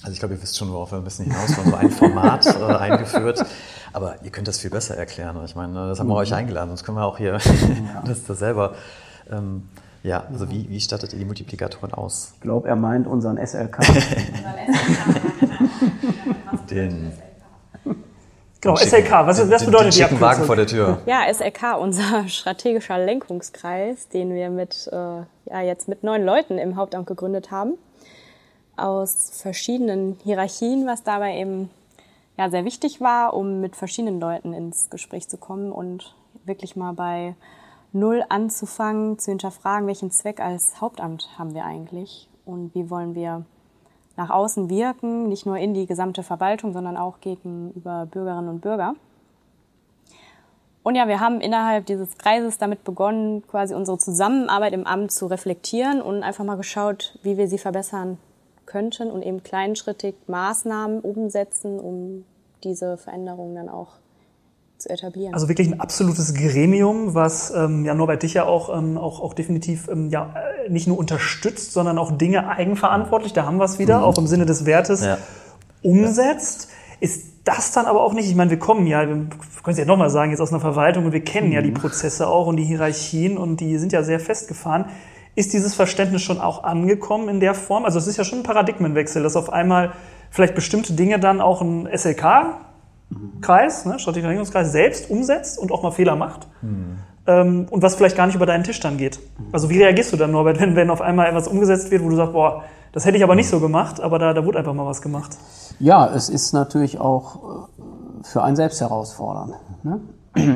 also 0.02 0.12
ich 0.12 0.18
glaube, 0.18 0.34
ihr 0.34 0.42
wisst 0.42 0.56
schon, 0.56 0.70
worauf 0.72 0.92
wir 0.92 0.98
ein 0.98 1.04
bisschen 1.04 1.26
hinaus 1.26 1.56
wollen, 1.56 1.70
so 1.70 1.76
ein 1.76 1.90
Format 1.90 2.46
äh, 2.60 2.74
eingeführt. 2.74 3.44
Aber 3.92 4.16
ihr 4.22 4.30
könnt 4.30 4.48
das 4.48 4.58
viel 4.58 4.70
besser 4.70 4.96
erklären. 4.96 5.42
Ich 5.44 5.56
meine, 5.56 5.88
das 5.88 6.00
haben 6.00 6.08
wir 6.08 6.16
euch 6.16 6.34
eingeladen, 6.34 6.68
sonst 6.68 6.84
können 6.84 6.98
wir 6.98 7.04
auch 7.04 7.18
hier 7.18 7.38
das, 8.04 8.24
das 8.24 8.38
selber. 8.38 8.74
Ähm, 9.30 9.68
ja, 10.02 10.24
also 10.30 10.50
wie, 10.50 10.68
wie 10.68 10.80
stattet 10.80 11.12
ihr 11.14 11.18
die 11.18 11.24
Multiplikatoren 11.24 11.92
aus? 11.92 12.32
Ich 12.34 12.40
glaube, 12.40 12.68
er 12.68 12.76
meint 12.76 13.06
unseren 13.06 13.44
SLK. 13.44 13.78
Den 16.70 17.12
Genau, 18.66 18.78
den 18.78 18.88
SLK, 18.88 19.26
was, 19.26 19.36
den- 19.38 19.50
was 19.50 19.62
den- 19.62 19.66
bedeutet 19.66 19.86
den 19.86 19.90
die 19.90 19.96
schicken 20.02 20.20
Wagen 20.20 20.24
Abkürzung? 20.42 20.46
vor 20.46 20.56
der 20.56 20.66
Tür. 20.66 20.98
Ja, 21.06 21.22
SLK, 21.32 21.76
unser 21.80 22.28
strategischer 22.28 22.98
Lenkungskreis, 22.98 24.08
den 24.08 24.34
wir 24.34 24.50
mit, 24.50 24.88
äh, 24.92 24.96
ja, 24.96 25.60
jetzt 25.62 25.88
mit 25.88 26.02
neun 26.02 26.24
Leuten 26.24 26.58
im 26.58 26.76
Hauptamt 26.76 27.06
gegründet 27.06 27.50
haben. 27.50 27.74
Aus 28.76 29.30
verschiedenen 29.40 30.18
Hierarchien, 30.22 30.86
was 30.86 31.02
dabei 31.02 31.38
eben 31.38 31.70
ja, 32.36 32.50
sehr 32.50 32.64
wichtig 32.66 33.00
war, 33.00 33.32
um 33.32 33.60
mit 33.60 33.74
verschiedenen 33.76 34.20
Leuten 34.20 34.52
ins 34.52 34.90
Gespräch 34.90 35.28
zu 35.28 35.38
kommen 35.38 35.72
und 35.72 36.14
wirklich 36.44 36.76
mal 36.76 36.92
bei 36.92 37.34
Null 37.92 38.22
anzufangen, 38.28 39.18
zu 39.18 39.30
hinterfragen, 39.30 39.86
welchen 39.86 40.10
Zweck 40.10 40.40
als 40.40 40.80
Hauptamt 40.82 41.30
haben 41.38 41.54
wir 41.54 41.64
eigentlich 41.64 42.28
und 42.44 42.74
wie 42.74 42.90
wollen 42.90 43.14
wir 43.14 43.46
nach 44.16 44.30
außen 44.30 44.70
wirken, 44.70 45.28
nicht 45.28 45.46
nur 45.46 45.58
in 45.58 45.74
die 45.74 45.86
gesamte 45.86 46.22
Verwaltung, 46.22 46.72
sondern 46.72 46.96
auch 46.96 47.20
gegenüber 47.20 48.06
Bürgerinnen 48.10 48.48
und 48.48 48.60
Bürger. 48.60 48.94
Und 50.82 50.94
ja, 50.94 51.08
wir 51.08 51.18
haben 51.18 51.40
innerhalb 51.40 51.86
dieses 51.86 52.16
Kreises 52.16 52.58
damit 52.58 52.84
begonnen, 52.84 53.44
quasi 53.48 53.74
unsere 53.74 53.98
Zusammenarbeit 53.98 54.72
im 54.72 54.86
Amt 54.86 55.10
zu 55.10 55.26
reflektieren 55.26 56.00
und 56.00 56.22
einfach 56.22 56.44
mal 56.44 56.56
geschaut, 56.56 57.18
wie 57.22 57.36
wir 57.36 57.48
sie 57.48 57.58
verbessern 57.58 58.18
könnten 58.66 59.10
und 59.10 59.22
eben 59.22 59.42
kleinschrittig 59.42 60.14
Maßnahmen 60.28 61.00
umsetzen, 61.00 61.80
um 61.80 62.24
diese 62.62 62.96
Veränderungen 62.98 63.56
dann 63.56 63.68
auch 63.68 63.94
zu 64.78 64.90
etablieren. 64.90 65.34
Also 65.34 65.48
wirklich 65.48 65.68
ein 65.68 65.80
absolutes 65.80 66.34
Gremium, 66.34 67.14
was 67.14 67.52
ähm, 67.54 67.84
ja 67.84 67.94
Norbert 67.94 68.22
dich 68.22 68.34
ja 68.34 68.44
auch, 68.44 68.76
ähm, 68.76 68.98
auch, 68.98 69.20
auch 69.20 69.34
definitiv 69.34 69.88
ähm, 69.88 70.10
ja, 70.10 70.34
nicht 70.68 70.86
nur 70.86 70.98
unterstützt, 70.98 71.72
sondern 71.72 71.98
auch 71.98 72.12
Dinge 72.16 72.48
eigenverantwortlich, 72.48 73.32
da 73.32 73.46
haben 73.46 73.58
wir 73.58 73.64
es 73.64 73.78
wieder, 73.78 74.04
auch 74.04 74.18
im 74.18 74.26
Sinne 74.26 74.46
des 74.46 74.66
Wertes, 74.66 75.04
Ja. 75.04 75.18
umsetzt. 75.82 76.68
Ist 77.00 77.26
das 77.44 77.72
dann 77.72 77.86
aber 77.86 78.02
auch 78.02 78.12
nicht, 78.14 78.28
ich 78.28 78.34
meine, 78.34 78.50
wir 78.50 78.58
kommen 78.58 78.86
ja, 78.86 79.06
wir 79.06 79.14
können 79.16 79.28
es 79.66 79.78
ja 79.78 79.84
nochmal 79.84 80.10
sagen, 80.10 80.30
jetzt 80.30 80.40
aus 80.40 80.50
einer 80.50 80.60
Verwaltung 80.60 81.04
und 81.06 81.12
wir 81.12 81.22
kennen 81.22 81.52
ja 81.52 81.62
die 81.62 81.70
Prozesse 81.70 82.26
auch 82.26 82.46
und 82.46 82.56
die 82.56 82.64
Hierarchien 82.64 83.36
und 83.38 83.60
die 83.60 83.78
sind 83.78 83.92
ja 83.92 84.02
sehr 84.02 84.18
festgefahren. 84.18 84.86
Ist 85.34 85.52
dieses 85.52 85.74
Verständnis 85.74 86.22
schon 86.22 86.40
auch 86.40 86.64
angekommen 86.64 87.28
in 87.28 87.40
der 87.40 87.54
Form? 87.54 87.84
Also 87.84 87.98
es 87.98 88.06
ist 88.06 88.16
ja 88.16 88.24
schon 88.24 88.38
ein 88.38 88.42
Paradigmenwechsel, 88.42 89.22
dass 89.22 89.36
auf 89.36 89.52
einmal 89.52 89.92
vielleicht 90.30 90.54
bestimmte 90.54 90.94
Dinge 90.94 91.20
dann 91.20 91.40
auch 91.42 91.60
ein 91.60 91.86
SLK-Kreis, 93.10 93.86
ne, 93.86 93.98
strategischer 93.98 94.28
Regierungskreis, 94.28 94.72
selbst 94.72 95.10
umsetzt 95.10 95.58
und 95.58 95.72
auch 95.72 95.82
mal 95.82 95.90
Fehler 95.90 96.16
macht. 96.16 96.48
Ähm, 97.26 97.66
und 97.70 97.82
was 97.82 97.96
vielleicht 97.96 98.16
gar 98.16 98.26
nicht 98.26 98.36
über 98.36 98.46
deinen 98.46 98.64
Tisch 98.64 98.80
dann 98.80 98.96
geht. 98.96 99.18
Also 99.52 99.68
wie 99.70 99.82
reagierst 99.82 100.12
du 100.12 100.16
dann, 100.16 100.30
Norbert, 100.30 100.60
wenn, 100.60 100.76
wenn 100.76 100.90
auf 100.90 101.00
einmal 101.00 101.26
etwas 101.26 101.48
umgesetzt 101.48 101.90
wird, 101.90 102.02
wo 102.02 102.08
du 102.08 102.16
sagst, 102.16 102.32
boah, 102.32 102.64
das 102.92 103.04
hätte 103.04 103.16
ich 103.16 103.24
aber 103.24 103.34
nicht 103.34 103.48
so 103.48 103.60
gemacht, 103.60 104.00
aber 104.00 104.18
da, 104.18 104.32
da 104.32 104.44
wurde 104.44 104.58
einfach 104.58 104.74
mal 104.74 104.86
was 104.86 105.02
gemacht. 105.02 105.36
Ja, 105.78 106.06
es 106.06 106.28
ist 106.28 106.52
natürlich 106.52 106.98
auch 106.98 107.66
äh, 107.78 107.82
für 108.22 108.42
einen 108.42 108.56
selbst 108.56 108.80
herausfordernd. 108.80 109.54
Ne? 109.82 110.00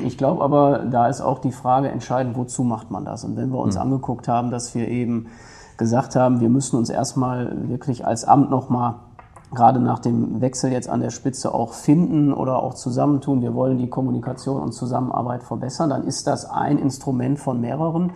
Ich 0.04 0.18
glaube 0.18 0.44
aber, 0.44 0.80
da 0.90 1.08
ist 1.08 1.22
auch 1.22 1.38
die 1.38 1.52
Frage 1.52 1.88
entscheidend, 1.88 2.36
wozu 2.36 2.64
macht 2.64 2.90
man 2.90 3.06
das? 3.06 3.24
Und 3.24 3.36
wenn 3.36 3.50
wir 3.50 3.58
uns 3.58 3.78
angeguckt 3.78 4.28
haben, 4.28 4.50
dass 4.50 4.74
wir 4.74 4.88
eben 4.88 5.28
gesagt 5.78 6.16
haben, 6.16 6.40
wir 6.40 6.50
müssen 6.50 6.76
uns 6.76 6.90
erstmal 6.90 7.68
wirklich 7.70 8.06
als 8.06 8.26
Amt 8.26 8.50
nochmal 8.50 8.96
gerade 9.52 9.80
nach 9.80 9.98
dem 9.98 10.40
Wechsel 10.40 10.72
jetzt 10.72 10.88
an 10.88 11.00
der 11.00 11.10
Spitze 11.10 11.52
auch 11.52 11.72
finden 11.72 12.32
oder 12.32 12.62
auch 12.62 12.74
zusammentun, 12.74 13.42
wir 13.42 13.54
wollen 13.54 13.78
die 13.78 13.88
Kommunikation 13.88 14.60
und 14.60 14.72
Zusammenarbeit 14.72 15.42
verbessern, 15.42 15.90
dann 15.90 16.04
ist 16.06 16.26
das 16.26 16.48
ein 16.48 16.78
Instrument 16.78 17.38
von 17.38 17.60
mehreren, 17.60 18.12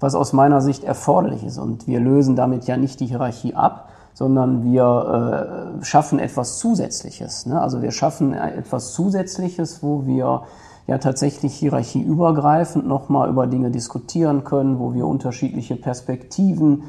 was 0.00 0.14
aus 0.14 0.32
meiner 0.32 0.60
Sicht 0.60 0.82
erforderlich 0.82 1.44
ist. 1.44 1.58
Und 1.58 1.86
wir 1.86 2.00
lösen 2.00 2.34
damit 2.34 2.64
ja 2.64 2.76
nicht 2.76 2.98
die 3.00 3.06
Hierarchie 3.06 3.54
ab, 3.54 3.90
sondern 4.14 4.64
wir 4.64 5.78
äh, 5.80 5.84
schaffen 5.84 6.18
etwas 6.18 6.58
Zusätzliches. 6.58 7.46
Ne? 7.46 7.60
Also 7.60 7.80
wir 7.80 7.92
schaffen 7.92 8.34
etwas 8.34 8.92
Zusätzliches, 8.92 9.82
wo 9.82 10.06
wir 10.06 10.42
ja 10.86 10.98
tatsächlich 10.98 11.54
hierarchieübergreifend 11.54 12.86
nochmal 12.86 13.30
über 13.30 13.46
Dinge 13.46 13.70
diskutieren 13.70 14.44
können, 14.44 14.78
wo 14.78 14.94
wir 14.94 15.06
unterschiedliche 15.06 15.76
Perspektiven, 15.76 16.84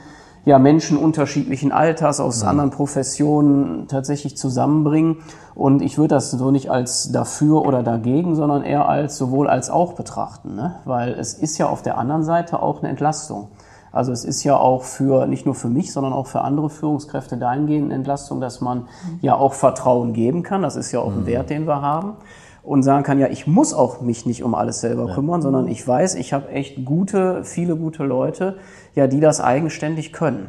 ja 0.45 0.59
Menschen 0.59 0.97
unterschiedlichen 0.97 1.71
Alters 1.71 2.19
aus 2.19 2.43
anderen 2.43 2.69
Professionen 2.69 3.87
tatsächlich 3.87 4.37
zusammenbringen. 4.37 5.17
Und 5.55 5.81
ich 5.81 5.97
würde 5.97 6.15
das 6.15 6.31
so 6.31 6.51
nicht 6.51 6.69
als 6.69 7.11
dafür 7.11 7.65
oder 7.65 7.83
dagegen, 7.83 8.35
sondern 8.35 8.63
eher 8.63 8.89
als 8.89 9.17
sowohl 9.17 9.47
als 9.47 9.69
auch 9.69 9.93
betrachten, 9.93 10.55
ne? 10.55 10.75
weil 10.85 11.13
es 11.13 11.33
ist 11.33 11.57
ja 11.57 11.67
auf 11.67 11.81
der 11.81 11.97
anderen 11.97 12.23
Seite 12.23 12.61
auch 12.61 12.79
eine 12.79 12.89
Entlastung. 12.89 13.49
Also 13.91 14.11
es 14.11 14.25
ist 14.25 14.43
ja 14.43 14.57
auch 14.57 14.81
für, 14.81 15.27
nicht 15.27 15.45
nur 15.45 15.53
für 15.53 15.69
mich, 15.69 15.93
sondern 15.93 16.13
auch 16.13 16.25
für 16.25 16.41
andere 16.41 16.71
Führungskräfte 16.71 17.37
dahingehend 17.37 17.85
eine 17.85 17.93
Entlastung, 17.93 18.41
dass 18.41 18.59
man 18.59 18.87
ja 19.21 19.35
auch 19.35 19.53
Vertrauen 19.53 20.13
geben 20.13 20.41
kann. 20.41 20.63
Das 20.63 20.75
ist 20.75 20.91
ja 20.91 20.99
auch 20.99 21.11
ein 21.11 21.27
Wert, 21.27 21.51
den 21.51 21.67
wir 21.67 21.83
haben. 21.83 22.15
Und 22.63 22.83
sagen 22.83 23.03
kann, 23.03 23.19
ja, 23.19 23.27
ich 23.27 23.45
muss 23.45 23.73
auch 23.73 23.99
mich 23.99 24.25
nicht 24.25 24.41
um 24.41 24.55
alles 24.55 24.79
selber 24.79 25.13
kümmern, 25.13 25.41
sondern 25.41 25.67
ich 25.67 25.85
weiß, 25.85 26.15
ich 26.15 26.31
habe 26.31 26.49
echt 26.49 26.85
gute, 26.85 27.43
viele 27.43 27.75
gute 27.75 28.05
Leute, 28.05 28.55
ja, 28.95 29.07
die 29.07 29.19
das 29.19 29.41
eigenständig 29.41 30.13
können. 30.13 30.47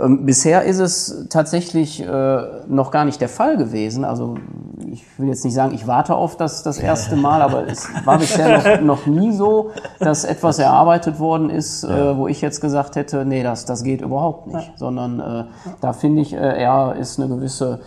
Ähm, 0.00 0.24
bisher 0.24 0.64
ist 0.64 0.78
es 0.78 1.26
tatsächlich 1.28 2.00
äh, 2.00 2.42
noch 2.68 2.90
gar 2.90 3.04
nicht 3.04 3.20
der 3.20 3.28
Fall 3.28 3.56
gewesen. 3.56 4.04
Also 4.04 4.36
ich 4.90 5.04
will 5.18 5.28
jetzt 5.28 5.44
nicht 5.44 5.54
sagen, 5.54 5.74
ich 5.74 5.86
warte 5.86 6.14
auf 6.14 6.36
das 6.36 6.62
das 6.62 6.78
erste 6.78 7.16
Mal, 7.16 7.42
aber 7.42 7.66
es 7.66 7.88
war 8.04 8.18
bisher 8.18 8.78
noch, 8.78 8.80
noch 8.98 9.06
nie 9.06 9.32
so, 9.32 9.70
dass 9.98 10.24
etwas 10.24 10.58
erarbeitet 10.58 11.18
worden 11.18 11.50
ist, 11.50 11.84
äh, 11.84 12.16
wo 12.16 12.28
ich 12.28 12.40
jetzt 12.40 12.60
gesagt 12.60 12.96
hätte, 12.96 13.24
nee, 13.24 13.42
das, 13.42 13.64
das 13.64 13.82
geht 13.82 14.00
überhaupt 14.00 14.46
nicht. 14.46 14.72
Sondern 14.76 15.20
äh, 15.20 15.44
da 15.80 15.92
finde 15.92 16.22
ich, 16.22 16.32
äh, 16.32 16.62
eher 16.62 16.96
ist 16.98 17.18
eine 17.18 17.28
gewisse, 17.28 17.80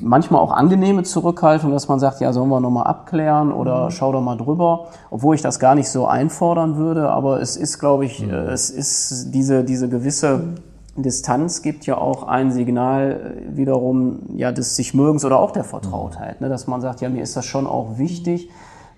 manchmal 0.00 0.40
auch 0.40 0.52
angenehme 0.52 1.02
Zurückhaltung, 1.02 1.72
dass 1.72 1.88
man 1.88 1.98
sagt, 1.98 2.20
ja, 2.20 2.32
sollen 2.32 2.48
wir 2.48 2.60
nochmal 2.60 2.86
abklären 2.86 3.52
oder 3.52 3.90
schau 3.90 4.12
doch 4.12 4.22
mal 4.22 4.36
drüber, 4.36 4.86
obwohl 5.10 5.34
ich 5.34 5.42
das 5.42 5.58
gar 5.58 5.74
nicht 5.74 5.90
so 5.90 6.06
einfordern 6.06 6.76
würde. 6.76 7.10
Aber 7.10 7.40
es 7.40 7.56
ist, 7.56 7.78
glaube 7.78 8.06
ich, 8.06 8.22
äh, 8.22 8.32
es 8.32 8.70
ist 8.70 9.30
diese, 9.34 9.64
diese 9.64 9.88
gewisse 9.88 10.40
Distanz 11.02 11.62
gibt 11.62 11.86
ja 11.86 11.98
auch 11.98 12.24
ein 12.24 12.50
Signal 12.50 13.44
äh, 13.52 13.56
wiederum 13.56 14.20
ja 14.34 14.52
des 14.52 14.76
sich 14.76 14.94
mögens 14.94 15.24
oder 15.24 15.38
auch 15.38 15.50
der 15.50 15.64
Vertrautheit, 15.64 16.40
ne? 16.40 16.48
dass 16.48 16.66
man 16.66 16.80
sagt, 16.80 17.00
ja 17.00 17.08
mir 17.08 17.22
ist 17.22 17.36
das 17.36 17.44
schon 17.44 17.66
auch 17.66 17.98
wichtig, 17.98 18.50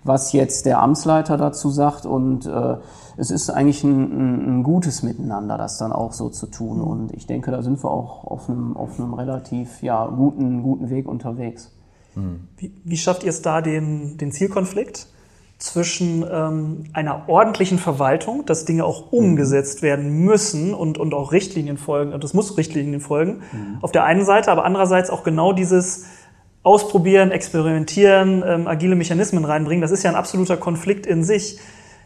was 0.03 0.33
jetzt 0.33 0.67
der 0.67 0.81
Amtsleiter 0.83 1.37
dazu 1.37 1.71
sagt 1.71 2.07
und 2.07 2.47
äh, 2.47 2.77
es 3.17 3.31
ist 3.31 3.51
eigentlich 3.51 3.85
ein, 3.85 4.01
ein, 4.01 4.59
ein 4.59 4.63
gutes 4.63 5.03
Miteinander, 5.03 5.59
das 5.59 5.79
dann 5.79 5.93
auch 5.93 6.13
so 6.13 6.31
zu 6.31 6.47
tun 6.47 6.81
und 6.81 7.13
ich 7.13 7.27
denke, 7.27 7.51
da 7.51 7.63
sind 7.63 7.83
wir 7.85 7.91
auch 7.91 8.25
auf 8.25 8.49
einem, 8.49 8.77
auf 8.77 8.99
einem 8.99 9.15
relativ 9.15 9.83
ja 9.83 10.07
guten 10.07 10.63
guten 10.63 10.91
Weg 10.91 11.07
unterwegs. 11.09 11.73
Wie, 12.57 12.73
wie 12.85 12.97
schafft 12.97 13.23
ihr 13.23 13.31
es 13.31 13.41
da, 13.41 13.61
den, 13.61 14.19
den 14.19 14.33
Zielkonflikt 14.33 15.07
zwischen 15.61 16.25
ähm, 16.29 16.85
einer 16.95 17.29
ordentlichen 17.29 17.79
Verwaltung, 17.79 18.47
dass 18.47 18.65
Dinge 18.65 18.85
auch 18.85 19.13
umgesetzt 19.13 19.83
werden 19.83 20.25
müssen 20.25 20.75
und, 20.75 20.97
und 20.99 21.13
auch 21.15 21.33
Richtlinien 21.33 21.77
folgen, 21.77 22.13
und 22.15 22.25
es 22.25 22.33
muss 22.35 22.57
Richtlinien 22.57 23.01
folgen, 23.01 23.43
auf 23.83 23.93
der 23.93 24.05
einen 24.05 24.25
Seite, 24.25 24.51
aber 24.51 24.65
andererseits 24.65 25.11
auch 25.11 25.23
genau 25.23 25.53
dieses 25.53 26.07
Ausprobieren, 26.63 27.31
Experimentieren, 27.31 28.43
ähm, 28.47 28.67
agile 28.67 28.95
Mechanismen 28.97 29.45
reinbringen, 29.45 29.83
das 29.83 29.91
ist 29.91 30.03
ja 30.03 30.11
ein 30.11 30.17
absoluter 30.17 30.57
Konflikt 30.57 31.07
in 31.07 31.25
sich. 31.25 31.59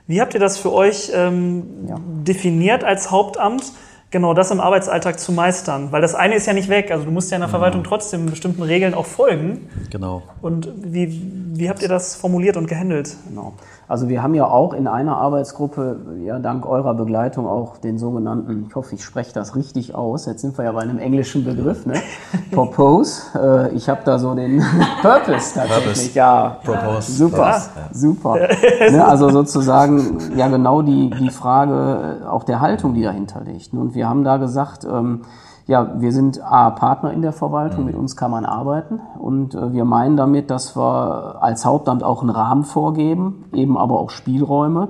Wie 0.07 0.21
habt 0.21 0.35
ihr 0.35 0.41
das 0.41 0.59
für 0.59 0.73
euch 0.73 1.11
ähm, 1.15 1.65
Ja. 1.89 1.97
definiert 2.27 2.85
als 2.85 3.11
Hauptamt? 3.11 3.73
Genau 4.15 4.33
das 4.33 4.53
im 4.53 4.61
Arbeitsalltag 4.61 5.19
zu 5.19 5.33
meistern? 5.33 5.91
Weil 5.91 6.01
das 6.01 6.15
eine 6.15 6.37
ist 6.37 6.47
ja 6.47 6.53
nicht 6.53 6.69
weg. 6.69 6.91
Also 6.93 7.05
du 7.05 7.11
musst 7.11 7.31
ja 7.33 7.37
in 7.37 7.41
der 7.41 7.51
Verwaltung 7.51 7.83
trotzdem 7.83 8.27
bestimmten 8.27 8.63
Regeln 8.63 8.95
auch 8.95 9.07
folgen. 9.07 9.69
Genau. 9.91 10.23
Und 10.41 10.73
wie, 10.77 11.21
wie 11.53 11.69
habt 11.69 11.83
ihr 11.83 11.89
das 11.89 12.15
formuliert 12.15 12.57
und 12.57 12.69
gehandelt? 12.69 13.17
Genau. 13.29 13.55
Also 13.87 14.09
wir 14.09 14.23
haben 14.23 14.35
ja 14.35 14.47
auch 14.47 14.73
in 14.73 14.87
einer 14.87 15.17
Arbeitsgruppe, 15.19 16.01
ja 16.25 16.39
dank 16.39 16.67
eurer 16.67 16.95
Begleitung 16.95 17.47
auch 17.47 17.77
den 17.77 17.99
sogenannten, 17.99 18.67
ich 18.69 18.75
hoffe, 18.75 18.95
ich 18.95 19.05
spreche 19.05 19.33
das 19.35 19.55
richtig 19.57 19.95
aus, 19.95 20.27
jetzt 20.27 20.41
sind 20.41 20.57
wir 20.57 20.65
ja 20.65 20.73
bei 20.73 20.81
einem 20.81 20.99
englischen 20.99 21.45
Begriff, 21.45 21.85
ne? 21.85 22.01
Purpose. 22.51 23.23
Äh, 23.39 23.75
ich 23.75 23.89
habe 23.89 24.01
da 24.05 24.19
so 24.19 24.35
den 24.35 24.65
Purpose 25.03 25.55
tatsächlich, 25.55 26.15
Purpose. 26.15 26.15
ja. 26.15 26.57
Propose. 26.65 27.13
Super, 27.13 27.37
Purpose, 27.37 27.71
super. 27.93 28.37
ne, 28.91 29.05
also 29.07 29.29
sozusagen 29.31 30.19
ja 30.37 30.49
genau 30.49 30.83
die, 30.83 31.11
die 31.11 31.31
Frage 31.31 32.21
äh, 32.23 32.27
auch 32.27 32.45
der 32.45 32.61
Haltung, 32.61 32.95
die 32.95 33.03
dahinter 33.03 33.43
liegt. 33.43 33.73
Und 33.75 33.95
wir 33.95 34.09
haben 34.09 34.25
da 34.25 34.39
gesagt, 34.39 34.85
ähm, 34.85 35.23
ja, 35.67 36.01
wir 36.01 36.13
sind 36.13 36.43
A, 36.43 36.71
Partner 36.71 37.13
in 37.13 37.23
der 37.23 37.33
Verwaltung, 37.33 37.87
mit 37.87 37.95
uns 37.95 38.17
kann 38.17 38.31
man 38.31 38.45
arbeiten. 38.45 39.01
Und 39.19 39.55
äh, 39.55 39.73
wir 39.73 39.85
meinen 39.85 40.17
damit, 40.17 40.51
dass 40.51 40.77
wir 40.77 41.39
als 41.41 41.65
Hauptamt 41.65 42.03
auch 42.03 42.21
einen 42.21 42.31
Rahmen 42.31 42.65
vorgeben, 42.65 43.45
eben 43.53 43.79
aber 43.79 43.99
auch 43.99 44.11
Spielräume, 44.11 44.89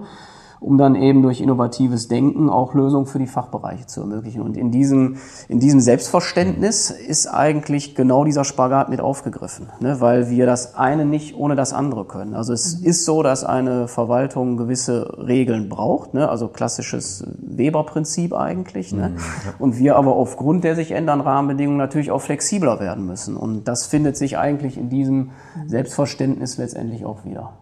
um 0.64 0.79
dann 0.79 0.94
eben 0.94 1.22
durch 1.22 1.40
innovatives 1.40 2.09
Denken 2.09 2.48
auch 2.48 2.74
Lösungen 2.74 3.07
für 3.07 3.18
die 3.18 3.27
Fachbereiche 3.27 3.87
zu 3.87 4.00
ermöglichen. 4.00 4.40
Und 4.40 4.57
in 4.57 4.70
diesem, 4.70 5.16
in 5.48 5.61
diesem 5.61 5.81
Selbstverständnis 5.81 6.90
ist 6.90 7.27
eigentlich 7.27 7.94
genau 7.94 8.24
dieser 8.24 8.44
Spagat 8.44 8.88
mit 8.88 9.00
aufgegriffen, 9.00 9.68
ne? 9.81 10.00
weil 10.00 10.31
wir 10.31 10.46
das 10.46 10.74
eine 10.74 11.05
nicht 11.05 11.37
ohne 11.37 11.55
das 11.55 11.74
andere 11.74 12.07
können. 12.07 12.35
Also 12.35 12.55
es 12.55 12.74
ist 12.74 13.05
so, 13.05 13.22
dass 13.22 13.44
eine 13.44 13.88
Verwaltung 13.88 14.57
gewisse 14.57 15.18
Regeln 15.18 15.68
braucht, 15.68 16.14
ne? 16.14 16.29
also 16.29 16.48
klassisches 16.48 17.27
Weber-Prinzip 17.38 18.33
eigentlich. 18.33 18.92
Ne? 18.92 19.12
Und 19.59 19.79
wir 19.79 19.96
aber 19.96 20.16
aufgrund 20.16 20.64
der 20.64 20.77
sich 20.77 20.92
ändernden 20.92 21.27
Rahmenbedingungen 21.27 21.79
natürlich 21.79 22.11
auch 22.11 22.22
flexibler 22.22 22.81
werden 22.81 23.05
müssen. 23.05 23.37
Und 23.37 23.68
das 23.68 23.87
findet 23.87 24.16
sich 24.16 24.38
eigentlich 24.38 24.79
in 24.79 24.88
diesem 24.88 25.31
Selbstverständnis 25.66 26.57
letztendlich 26.57 27.05
auch 27.05 27.24
wieder. 27.27 27.53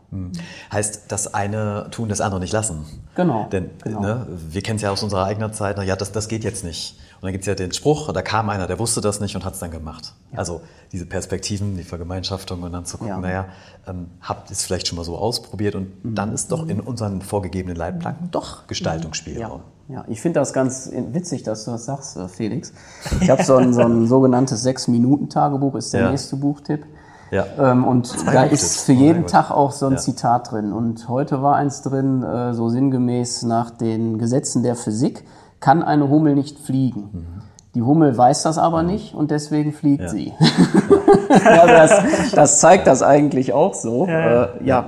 Heißt, 0.73 1.05
das 1.09 1.33
eine 1.35 1.89
tun, 1.91 2.09
das 2.09 2.21
andere 2.21 2.41
nicht 2.41 2.53
lassen. 2.53 2.85
Genau, 3.15 3.47
Denn 3.51 3.71
genau. 3.83 4.01
Ne, 4.01 4.27
wir 4.51 4.63
kennen 4.63 4.77
es 4.77 4.83
ja 4.83 4.91
aus 4.91 5.03
unserer 5.03 5.25
eigenen 5.25 5.53
Zeit, 5.53 5.77
na 5.79 5.83
ja, 5.83 5.97
das, 5.97 6.13
das 6.13 6.29
geht 6.29 6.45
jetzt 6.45 6.65
nicht. 6.65 6.99
Und 7.17 7.27
dann 7.27 7.33
gibt's 7.33 7.47
ja 7.47 7.55
den 7.55 7.73
Spruch, 7.73 8.13
da 8.13 8.21
kam 8.23 8.49
einer, 8.51 8.67
der 8.67 8.79
wusste 8.79 9.01
das 9.01 9.21
nicht 9.21 9.37
und 9.37 9.45
hat's 9.45 9.59
dann 9.61 9.71
gemacht. 9.71 10.13
Also 10.35 10.61
diese 10.91 11.07
Perspektiven, 11.07 11.77
die 11.77 11.85
Vergemeinschaftung 11.85 12.63
und 12.63 12.73
dann 12.73 12.85
zu 12.85 12.99
gucken, 12.99 13.15
Ja. 13.15 13.21
naja, 13.21 13.45
ähm, 13.87 14.07
habt 14.21 14.51
ihr 14.51 14.55
es 14.55 14.63
vielleicht 14.65 14.89
schon 14.89 14.97
mal 14.97 15.05
so 15.05 15.17
ausprobiert 15.17 15.75
und 15.77 16.05
Mhm. 16.05 16.15
dann 16.15 16.33
ist 16.33 16.51
doch 16.53 16.67
in 16.69 16.81
unseren 16.81 17.23
vorgegebenen 17.23 17.77
Leitplanken 17.77 18.31
doch 18.33 18.67
Gestaltungsspielraum. 18.67 19.61
Ja, 19.89 19.95
ja, 19.97 20.05
ich 20.09 20.21
finde 20.21 20.41
das 20.41 20.53
ganz 20.53 20.91
witzig, 20.93 21.43
dass 21.45 21.65
du 21.65 21.71
das 21.73 21.85
sagst, 21.85 22.17
äh, 22.17 22.27
Felix. 22.29 22.73
Ich 23.21 23.31
habe 23.31 23.43
so 23.45 23.57
ein, 23.57 23.73
so 23.73 23.83
ein 23.83 24.07
sogenanntes 24.09 24.63
Sechs-Minuten-Tagebuch, 24.63 25.75
ist 25.77 25.93
der 25.93 26.03
Ja. 26.03 26.11
nächste 26.11 26.37
Buchtipp. 26.37 26.85
Ja. 27.33 27.47
Ähm, 27.59 27.85
und 27.85 28.13
da 28.27 28.43
Buchtipps. 28.43 28.63
ist 28.63 28.81
für 28.87 28.93
Oh, 28.93 28.97
jeden 28.97 29.23
gut. 29.23 29.31
Tag 29.31 29.51
auch 29.51 29.73
so 29.73 29.87
ein 29.87 29.93
Ja. 29.93 29.99
Zitat 29.99 30.53
drin. 30.53 30.73
Und 30.73 31.09
heute 31.09 31.43
war 31.43 31.57
eins 31.57 31.83
drin, 31.83 32.23
äh, 32.23 32.53
so 32.55 32.69
sinngemäß 32.69 33.43
nach 33.45 33.71
den 33.71 34.19
Gesetzen 34.19 34.63
der 34.63 34.77
Physik, 34.77 35.25
kann 35.59 35.83
eine 35.83 36.09
Hummel 36.11 36.35
nicht 36.35 36.59
fliegen. 36.59 37.27
Die 37.75 37.81
Hummel 37.83 38.17
weiß 38.19 38.43
das 38.43 38.59
aber 38.59 38.83
nicht 38.83 39.15
und 39.15 39.31
deswegen 39.31 39.73
fliegt 39.73 40.03
Ja. 40.03 40.09
sie. 40.11 40.33
ja, 41.45 41.67
das, 41.67 42.31
das 42.35 42.61
zeigt 42.61 42.87
das 42.87 43.03
eigentlich 43.03 43.55
auch 43.55 43.73
so. 43.75 44.07
Ja, 44.07 44.21
Ja, 44.21 44.43
äh, 44.45 44.65
ja 44.65 44.85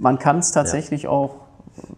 man 0.00 0.18
kann 0.18 0.38
es 0.38 0.50
tatsächlich 0.52 1.08
auch, 1.08 1.34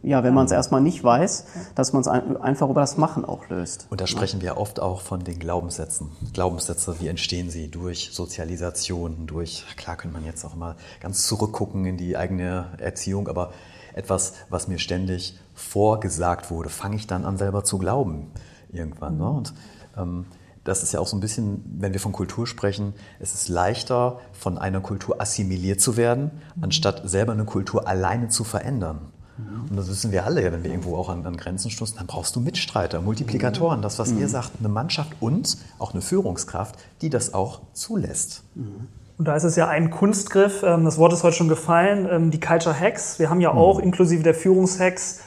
ja, 0.02 0.22
wenn 0.22 0.34
man 0.34 0.46
es 0.46 0.52
erstmal 0.52 0.80
nicht 0.80 1.02
weiß, 1.02 1.46
dass 1.74 1.92
man 1.92 2.00
es 2.00 2.08
ein, 2.08 2.36
einfach 2.36 2.68
über 2.68 2.80
das 2.80 2.96
Machen 2.96 3.24
auch 3.24 3.48
löst. 3.48 3.86
Und 3.90 4.00
da 4.00 4.06
sprechen 4.06 4.40
wir 4.40 4.56
oft 4.56 4.80
auch 4.80 5.00
von 5.00 5.24
den 5.24 5.38
Glaubenssätzen. 5.38 6.10
Glaubenssätze, 6.32 7.00
wie 7.00 7.08
entstehen 7.08 7.50
sie? 7.50 7.68
Durch 7.68 8.10
Sozialisation, 8.12 9.26
durch, 9.26 9.64
klar 9.76 9.96
könnte 9.96 10.16
man 10.16 10.24
jetzt 10.24 10.44
auch 10.44 10.54
mal 10.54 10.76
ganz 11.00 11.26
zurückgucken 11.26 11.84
in 11.84 11.96
die 11.96 12.16
eigene 12.16 12.66
Erziehung, 12.78 13.28
aber 13.28 13.52
etwas, 13.94 14.34
was 14.48 14.68
mir 14.68 14.78
ständig 14.78 15.38
vorgesagt 15.54 16.50
wurde, 16.50 16.68
fange 16.68 16.96
ich 16.96 17.06
dann 17.06 17.24
an 17.24 17.36
selber 17.36 17.64
zu 17.64 17.78
glauben 17.78 18.30
irgendwann. 18.70 19.18
Ne? 19.18 19.28
Und 19.28 19.54
ähm, 19.96 20.26
das 20.64 20.82
ist 20.82 20.92
ja 20.92 21.00
auch 21.00 21.06
so 21.06 21.16
ein 21.16 21.20
bisschen, 21.20 21.64
wenn 21.78 21.92
wir 21.92 22.00
von 22.00 22.12
Kultur 22.12 22.46
sprechen, 22.46 22.92
es 23.20 23.34
ist 23.34 23.48
leichter, 23.48 24.20
von 24.32 24.58
einer 24.58 24.80
Kultur 24.80 25.20
assimiliert 25.20 25.80
zu 25.80 25.96
werden, 25.96 26.30
anstatt 26.60 27.08
selber 27.08 27.32
eine 27.32 27.44
Kultur 27.44 27.88
alleine 27.88 28.28
zu 28.28 28.44
verändern. 28.44 29.12
Und 29.70 29.76
das 29.76 29.88
wissen 29.88 30.12
wir 30.12 30.24
alle, 30.24 30.50
wenn 30.52 30.64
wir 30.64 30.70
irgendwo 30.70 30.96
auch 30.96 31.08
an, 31.08 31.24
an 31.24 31.36
Grenzen 31.36 31.70
stoßen, 31.70 31.96
dann 31.96 32.06
brauchst 32.06 32.34
du 32.34 32.40
Mitstreiter, 32.40 33.00
Multiplikatoren, 33.00 33.82
das, 33.82 33.98
was 33.98 34.12
ihr 34.12 34.28
sagt, 34.28 34.52
eine 34.58 34.68
Mannschaft 34.68 35.12
und 35.20 35.58
auch 35.78 35.92
eine 35.92 36.02
Führungskraft, 36.02 36.76
die 37.02 37.10
das 37.10 37.34
auch 37.34 37.60
zulässt. 37.72 38.42
Und 39.18 39.26
da 39.26 39.34
ist 39.34 39.44
es 39.44 39.56
ja 39.56 39.68
ein 39.68 39.90
Kunstgriff, 39.90 40.62
ähm, 40.62 40.84
das 40.84 40.98
Wort 40.98 41.12
ist 41.12 41.24
heute 41.24 41.36
schon 41.36 41.48
gefallen, 41.48 42.08
ähm, 42.10 42.30
die 42.30 42.40
Culture 42.40 42.78
Hacks. 42.78 43.18
Wir 43.18 43.30
haben 43.30 43.40
ja 43.40 43.52
auch 43.52 43.80
inklusive 43.80 44.22
der 44.22 44.34
Führungshacks 44.34 45.20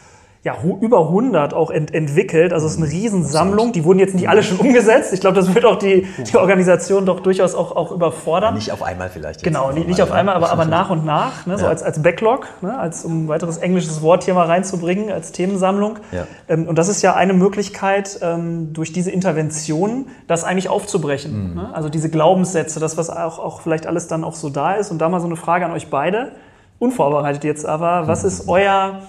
ja, 0.44 0.56
über 0.82 1.02
100 1.02 1.54
auch 1.54 1.70
ent 1.70 1.94
entwickelt. 1.94 2.52
Also 2.52 2.66
es 2.66 2.74
ist 2.74 2.82
eine 2.82 2.92
Riesensammlung. 2.92 3.74
Die 3.74 3.86
wurden 3.86 4.00
jetzt 4.00 4.16
nicht 4.16 4.28
alle 4.28 4.42
schon 4.42 4.58
umgesetzt. 4.58 5.14
Ich 5.14 5.22
glaube, 5.22 5.36
das 5.36 5.54
wird 5.54 5.66
auch 5.66 5.76
die, 5.78 6.08
die 6.18 6.36
Organisation 6.36 7.06
doch 7.06 7.20
durchaus 7.20 7.54
auch, 7.54 7.76
auch 7.76 7.92
überfordern. 7.92 8.56
Nicht 8.56 8.72
auf 8.72 8.82
einmal 8.82 9.10
vielleicht. 9.10 9.44
Genau, 9.44 9.72
nicht, 9.72 9.88
nicht 9.88 10.02
auf 10.02 10.10
mal, 10.10 10.16
einmal, 10.16 10.36
aber, 10.36 10.52
aber 10.52 10.66
nach 10.78 10.90
und 10.90 11.06
nach, 11.06 11.46
ne, 11.46 11.60
so 11.60 11.66
Ja. 11.66 11.70
als, 11.70 11.84
als 11.84 12.02
Backlog, 12.02 12.48
ne, 12.62 12.76
als 12.76 13.06
um 13.06 13.26
ein 13.26 13.28
weiteres 13.28 13.58
englisches 13.58 14.02
Wort 14.02 14.24
hier 14.24 14.34
mal 14.34 14.48
reinzubringen, 14.48 15.12
als 15.12 15.32
Themensammlung. 15.32 16.00
Ja. 16.12 16.26
Ähm, 16.50 16.68
und 16.68 16.76
das 16.80 16.88
ist 16.88 17.04
ja 17.04 17.14
eine 17.14 17.34
Möglichkeit, 17.34 18.18
ähm, 18.24 18.74
durch 18.74 18.92
diese 18.92 19.12
Intervention 19.12 20.08
das 20.26 20.44
eigentlich 20.44 20.70
aufzubrechen. 20.70 21.52
Mhm. 21.52 21.56
Ne? 21.56 21.70
Also 21.72 21.88
diese 21.90 22.10
Glaubenssätze, 22.10 22.80
das, 22.80 22.98
was 22.98 23.12
auch, 23.12 23.38
auch 23.38 23.62
vielleicht 23.62 23.86
alles 23.86 24.08
dann 24.08 24.24
auch 24.24 24.34
so 24.34 24.50
da 24.50 24.74
ist. 24.74 24.90
Und 24.90 24.98
da 24.98 25.08
mal 25.08 25.20
so 25.20 25.28
eine 25.28 25.36
Frage 25.36 25.66
an 25.66 25.72
euch 25.72 25.92
beide, 25.92 26.32
unvorbereitet 26.80 27.44
jetzt 27.44 27.64
aber, 27.64 28.08
was 28.08 28.24
ist 28.24 28.50
euer 28.50 29.02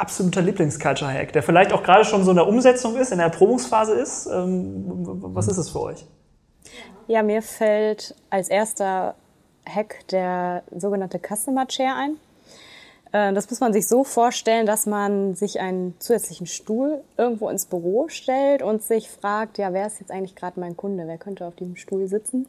absoluter 0.00 0.42
Lieblings-Culture-Hack, 0.42 1.32
der 1.32 1.42
vielleicht 1.42 1.72
auch 1.72 1.82
gerade 1.82 2.04
schon 2.04 2.24
so 2.24 2.30
in 2.30 2.36
der 2.36 2.46
Umsetzung 2.46 2.96
ist, 2.96 3.12
in 3.12 3.18
der 3.18 3.26
Erprobungsphase 3.26 3.94
ist? 3.94 4.26
Ähm, 4.26 4.84
was 5.34 5.48
ist 5.48 5.58
es 5.58 5.70
für 5.70 5.80
euch? 5.80 6.04
Ja, 7.06 7.22
mir 7.22 7.42
fällt 7.42 8.14
als 8.30 8.48
erster 8.48 9.14
Hack 9.66 10.06
der 10.10 10.62
sogenannte 10.76 11.18
Customer 11.18 11.66
Chair 11.66 11.94
ein. 11.96 12.16
Äh, 13.12 13.32
Das 13.34 13.48
muss 13.48 13.60
man 13.60 13.72
sich 13.72 13.88
so 13.88 14.04
vorstellen, 14.04 14.66
dass 14.66 14.86
man 14.86 15.34
sich 15.34 15.60
einen 15.60 15.94
zusätzlichen 15.98 16.46
Stuhl 16.46 17.02
irgendwo 17.16 17.48
ins 17.48 17.66
Büro 17.66 18.08
stellt 18.08 18.62
und 18.62 18.82
sich 18.82 19.08
fragt, 19.10 19.58
ja, 19.58 19.72
wer 19.72 19.86
ist 19.86 20.00
jetzt 20.00 20.10
eigentlich 20.10 20.36
gerade 20.36 20.60
mein 20.60 20.76
Kunde? 20.76 21.06
Wer 21.06 21.18
könnte 21.18 21.46
auf 21.46 21.56
diesem 21.56 21.76
Stuhl 21.76 22.08
sitzen? 22.08 22.46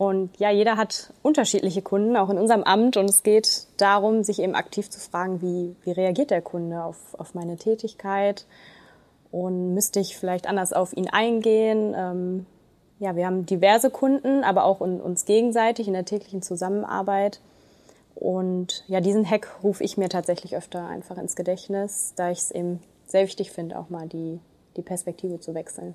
Und 0.00 0.30
ja, 0.38 0.50
jeder 0.50 0.78
hat 0.78 1.12
unterschiedliche 1.20 1.82
Kunden, 1.82 2.16
auch 2.16 2.30
in 2.30 2.38
unserem 2.38 2.62
Amt. 2.62 2.96
Und 2.96 3.10
es 3.10 3.22
geht 3.22 3.66
darum, 3.76 4.24
sich 4.24 4.40
eben 4.40 4.54
aktiv 4.54 4.88
zu 4.88 4.98
fragen, 4.98 5.42
wie, 5.42 5.76
wie 5.84 5.92
reagiert 5.92 6.30
der 6.30 6.40
Kunde 6.40 6.82
auf, 6.82 6.96
auf 7.18 7.34
meine 7.34 7.58
Tätigkeit? 7.58 8.46
Und 9.30 9.74
müsste 9.74 10.00
ich 10.00 10.16
vielleicht 10.16 10.46
anders 10.46 10.72
auf 10.72 10.96
ihn 10.96 11.10
eingehen? 11.10 11.94
Ähm, 11.94 12.46
ja, 12.98 13.14
wir 13.14 13.26
haben 13.26 13.44
diverse 13.44 13.90
Kunden, 13.90 14.42
aber 14.42 14.64
auch 14.64 14.80
in, 14.80 15.02
uns 15.02 15.26
gegenseitig 15.26 15.86
in 15.86 15.92
der 15.92 16.06
täglichen 16.06 16.40
Zusammenarbeit. 16.40 17.42
Und 18.14 18.84
ja, 18.88 19.02
diesen 19.02 19.30
Hack 19.30 19.58
rufe 19.62 19.84
ich 19.84 19.98
mir 19.98 20.08
tatsächlich 20.08 20.56
öfter 20.56 20.86
einfach 20.86 21.18
ins 21.18 21.36
Gedächtnis, 21.36 22.14
da 22.16 22.30
ich 22.30 22.38
es 22.38 22.50
eben 22.50 22.80
sehr 23.04 23.24
wichtig 23.24 23.50
finde, 23.50 23.78
auch 23.78 23.90
mal 23.90 24.08
die, 24.08 24.40
die 24.78 24.82
Perspektive 24.82 25.40
zu 25.40 25.54
wechseln. 25.54 25.92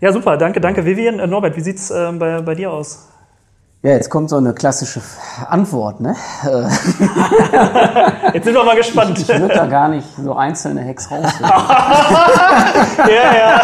Ja, 0.00 0.12
super, 0.12 0.36
danke, 0.36 0.60
danke, 0.60 0.84
Vivian. 0.84 1.18
Äh, 1.18 1.26
Norbert, 1.26 1.56
wie 1.56 1.62
sieht's 1.62 1.90
äh, 1.90 2.12
bei, 2.12 2.40
bei 2.42 2.54
dir 2.54 2.72
aus? 2.72 3.17
Ja, 3.80 3.90
jetzt 3.92 4.10
kommt 4.10 4.28
so 4.28 4.36
eine 4.36 4.54
klassische 4.54 5.00
Antwort, 5.48 6.00
ne? 6.00 6.16
Jetzt 8.34 8.44
sind 8.44 8.54
wir 8.54 8.64
mal 8.64 8.74
gespannt. 8.74 9.16
Ich 9.20 9.28
würde 9.28 9.54
da 9.54 9.66
gar 9.66 9.88
nicht 9.88 10.04
so 10.16 10.34
einzelne 10.34 10.84
Hacks 10.84 11.08
raussuchen. 11.08 11.46
ja, 13.08 13.36
ja. 13.38 13.60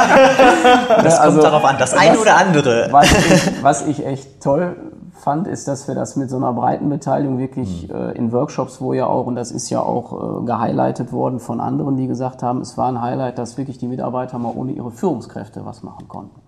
Das 1.03 1.19
Also, 1.19 1.41
kommt 1.41 1.53
darauf 1.53 1.65
an, 1.65 1.77
das 1.81 1.95
eine 1.95 2.13
was- 2.13 2.21
oder 2.23 2.37
andere. 2.37 2.89
Was 2.93 3.11
ich, 3.11 3.63
was 3.65 3.87
ich 3.89 4.07
echt 4.07 4.41
toll 4.41 4.77
fand, 5.15 5.49
ist, 5.49 5.67
dass 5.67 5.89
wir 5.89 5.97
das 5.97 6.15
mit 6.15 6.31
so 6.31 6.37
einer 6.37 6.53
breiten 6.53 6.89
Beteiligung 6.89 7.39
wirklich 7.39 7.91
äh, 7.91 8.13
in 8.17 8.31
Workshops, 8.31 8.81
wo 8.81 8.93
ja 8.93 9.07
auch, 9.09 9.27
und 9.27 9.35
das 9.35 9.51
ist 9.51 9.69
ja 9.71 9.81
auch 9.81 10.43
äh, 10.43 10.47
gehighlightet 10.47 11.11
worden 11.11 11.41
von 11.41 11.61
anderen, 11.61 11.97
die 11.97 12.07
gesagt 12.07 12.41
haben, 12.45 12.61
es 12.61 12.79
war 12.79 12.87
ein 12.89 13.01
Highlight, 13.03 13.37
dass 13.39 13.59
wirklich 13.59 13.79
die 13.79 13.89
Mitarbeiter 13.89 14.39
mal 14.39 14.53
ohne 14.55 14.71
ihre 14.71 14.93
Führungskräfte 14.93 15.65
was 15.67 15.83
machen 15.83 16.07
konnten. 16.07 16.41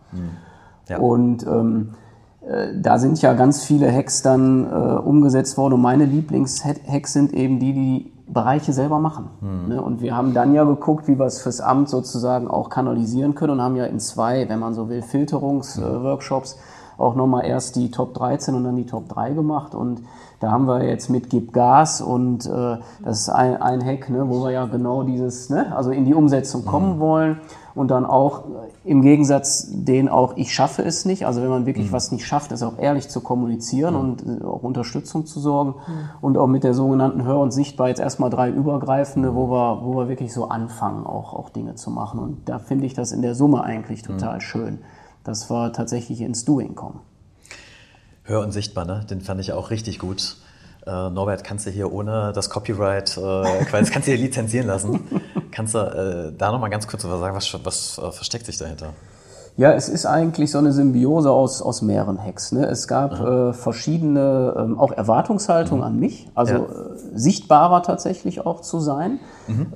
Ja. 0.88 0.98
Und 0.98 1.44
ähm, 1.48 1.94
äh, 1.94 2.05
da 2.80 2.98
sind 2.98 3.20
ja 3.22 3.32
ganz 3.34 3.64
viele 3.64 3.92
Hacks 3.92 4.22
dann 4.22 4.66
äh, 4.66 4.68
umgesetzt 4.68 5.56
worden. 5.56 5.74
Und 5.74 5.80
meine 5.80 6.04
Lieblings-Hacks 6.04 7.12
sind 7.12 7.32
eben 7.32 7.58
die, 7.58 7.72
die 7.72 8.12
Bereiche 8.28 8.72
selber 8.72 8.98
machen. 8.98 9.30
Ne? 9.68 9.82
Und 9.82 10.00
wir 10.00 10.16
haben 10.16 10.34
dann 10.34 10.54
ja 10.54 10.64
geguckt, 10.64 11.08
wie 11.08 11.18
wir 11.18 11.26
es 11.26 11.40
fürs 11.40 11.60
Amt 11.60 11.88
sozusagen 11.88 12.48
auch 12.48 12.70
kanalisieren 12.70 13.34
können 13.34 13.54
und 13.54 13.62
haben 13.62 13.76
ja 13.76 13.84
in 13.86 14.00
zwei, 14.00 14.48
wenn 14.48 14.58
man 14.58 14.74
so 14.74 14.88
will, 14.88 15.02
Filterungsworkshops 15.02 16.58
auch 16.98 17.14
nochmal 17.14 17.44
erst 17.46 17.76
die 17.76 17.90
Top 17.90 18.14
13 18.14 18.54
und 18.54 18.64
dann 18.64 18.76
die 18.76 18.86
Top 18.86 19.08
3 19.08 19.32
gemacht. 19.32 19.74
Und 19.74 20.02
Da 20.40 20.50
haben 20.50 20.66
wir 20.66 20.84
jetzt 20.84 21.08
mit 21.08 21.30
Gib 21.30 21.52
Gas 21.52 22.02
und 22.02 22.44
äh, 22.44 22.76
das 23.02 23.20
ist 23.20 23.28
ein, 23.30 23.56
ein 23.56 23.82
Hack, 23.82 24.10
ne, 24.10 24.28
wo 24.28 24.44
wir 24.44 24.50
ja 24.50 24.66
genau 24.66 25.02
dieses, 25.02 25.48
ne, 25.48 25.74
also 25.74 25.90
in 25.90 26.04
die 26.04 26.12
Umsetzung 26.12 26.66
kommen 26.66 27.00
wollen 27.00 27.40
und 27.74 27.90
dann 27.90 28.04
auch 28.04 28.40
äh, 28.40 28.90
im 28.90 29.00
Gegensatz 29.00 29.66
den 29.70 30.10
auch, 30.10 30.36
ich 30.36 30.52
schaffe 30.52 30.82
es 30.82 31.06
nicht. 31.06 31.26
Also 31.26 31.40
wenn 31.40 31.48
man 31.48 31.64
wirklich 31.64 31.90
was 31.90 32.12
nicht 32.12 32.26
schafft, 32.26 32.52
ist 32.52 32.62
auch 32.62 32.78
ehrlich 32.78 33.08
zu 33.08 33.22
kommunizieren 33.22 33.96
und 33.96 34.26
äh, 34.26 34.44
auch 34.44 34.62
Unterstützung 34.62 35.24
zu 35.24 35.40
sorgen 35.40 35.74
und 36.20 36.36
auch 36.36 36.48
mit 36.48 36.64
der 36.64 36.74
sogenannten 36.74 37.24
Hör- 37.24 37.40
und 37.40 37.52
Sichtbar 37.52 37.88
jetzt 37.88 38.00
erstmal 38.00 38.28
drei 38.28 38.50
übergreifende, 38.50 39.34
wo 39.34 39.50
wir, 39.50 39.80
wo 39.84 39.94
wir 39.96 40.08
wirklich 40.08 40.34
so 40.34 40.48
anfangen, 40.48 41.06
auch, 41.06 41.32
auch 41.32 41.48
Dinge 41.48 41.76
zu 41.76 41.90
machen. 41.90 42.20
Und 42.20 42.48
da 42.48 42.58
finde 42.58 42.84
ich 42.84 42.92
das 42.92 43.12
in 43.12 43.22
der 43.22 43.34
Summe 43.34 43.64
eigentlich 43.64 44.02
total 44.02 44.42
schön, 44.42 44.80
dass 45.24 45.50
wir 45.50 45.72
tatsächlich 45.72 46.20
ins 46.20 46.44
Doing 46.44 46.74
kommen. 46.74 47.00
Hör 48.26 48.40
und 48.40 48.52
sichtbar, 48.52 48.84
ne? 48.84 49.04
Den 49.08 49.20
fand 49.20 49.40
ich 49.40 49.52
auch 49.52 49.70
richtig 49.70 49.98
gut. 50.00 50.36
Äh, 50.84 51.10
Norbert, 51.10 51.44
kannst 51.44 51.66
du 51.66 51.70
hier 51.70 51.92
ohne 51.92 52.32
das 52.34 52.50
Copyright, 52.50 53.16
äh, 53.16 53.64
quasi, 53.64 53.90
kannst 53.90 54.08
du 54.08 54.12
hier 54.12 54.20
lizenzieren 54.20 54.66
lassen? 54.66 55.00
kannst 55.52 55.74
du 55.74 55.78
äh, 55.78 56.32
da 56.36 56.50
nochmal 56.52 56.70
ganz 56.70 56.86
kurz 56.88 57.04
was 57.04 57.20
sagen, 57.20 57.36
was, 57.36 57.56
was 57.64 57.98
äh, 57.98 58.12
versteckt 58.12 58.46
sich 58.46 58.58
dahinter? 58.58 58.94
Ja, 59.56 59.72
es 59.72 59.88
ist 59.88 60.04
eigentlich 60.06 60.50
so 60.50 60.58
eine 60.58 60.72
Symbiose 60.72 61.30
aus, 61.30 61.62
aus 61.62 61.82
mehreren 61.82 62.22
Hacks. 62.22 62.52
Ne? 62.52 62.66
Es 62.66 62.86
gab 62.88 63.18
äh, 63.20 63.52
verschiedene 63.54 64.54
ähm, 64.58 64.78
auch 64.78 64.92
Erwartungshaltungen 64.92 65.82
an 65.82 65.98
mich, 65.98 66.28
also 66.34 66.52
Ja. 66.52 66.58
äh, 66.60 66.64
sichtbarer 67.14 67.82
tatsächlich 67.82 68.44
auch 68.44 68.60
zu 68.60 68.80
sein. 68.80 69.18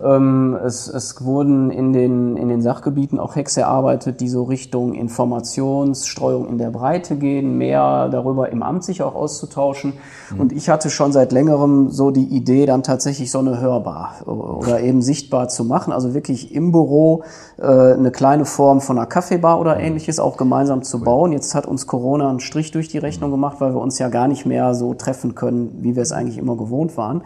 Ähm, 0.02 0.58
es, 0.64 0.88
es 0.88 1.22
wurden 1.24 1.70
in 1.70 1.92
den, 1.92 2.36
in 2.36 2.48
den 2.48 2.62
Sachgebieten 2.62 3.18
auch 3.18 3.36
Hacks 3.36 3.56
erarbeitet, 3.56 4.20
die 4.20 4.28
so 4.28 4.44
Richtung 4.44 4.94
Informationsstreuung 4.94 6.48
in 6.48 6.58
der 6.58 6.70
Breite 6.70 7.16
gehen, 7.16 7.58
mehr 7.58 8.08
darüber 8.08 8.50
im 8.50 8.62
Amt 8.62 8.84
sich 8.84 9.02
auch 9.02 9.14
auszutauschen. 9.14 9.94
Und 10.36 10.52
ich 10.52 10.68
hatte 10.68 10.90
schon 10.90 11.12
seit 11.12 11.32
längerem 11.32 11.90
so 11.90 12.10
die 12.10 12.24
Idee, 12.24 12.66
dann 12.66 12.82
tatsächlich 12.82 13.30
so 13.30 13.38
eine 13.38 13.60
hörbar 13.60 14.14
oder 14.26 14.80
eben 14.80 15.02
sichtbar 15.02 15.48
zu 15.48 15.64
machen. 15.64 15.92
Also 15.92 16.14
wirklich 16.14 16.54
im 16.54 16.72
Büro 16.72 17.24
äh, 17.58 17.64
eine 17.64 18.10
kleine 18.10 18.44
Form 18.44 18.80
von 18.80 18.98
einer 18.98 19.06
Kaffeebar 19.06 19.60
oder 19.60 19.78
ähnliches 19.78 20.18
auch 20.18 20.36
gemeinsam 20.36 20.82
zu 20.82 21.00
bauen. 21.00 21.32
Jetzt 21.32 21.54
hat 21.54 21.66
uns 21.66 21.86
Corona 21.86 22.28
einen 22.28 22.40
Strich 22.40 22.70
durch 22.70 22.88
die 22.88 22.98
Rechnung 22.98 23.30
gemacht, 23.30 23.56
weil 23.60 23.74
wir 23.74 23.80
uns 23.80 23.98
ja 23.98 24.08
gar 24.08 24.28
nicht 24.28 24.46
mehr 24.46 24.74
so 24.74 24.94
treffen 24.94 25.34
können, 25.34 25.78
wie 25.80 25.96
wir 25.96 26.02
es 26.02 26.12
eigentlich 26.12 26.38
immer 26.38 26.56
gewohnt 26.56 26.96
waren. 26.96 27.22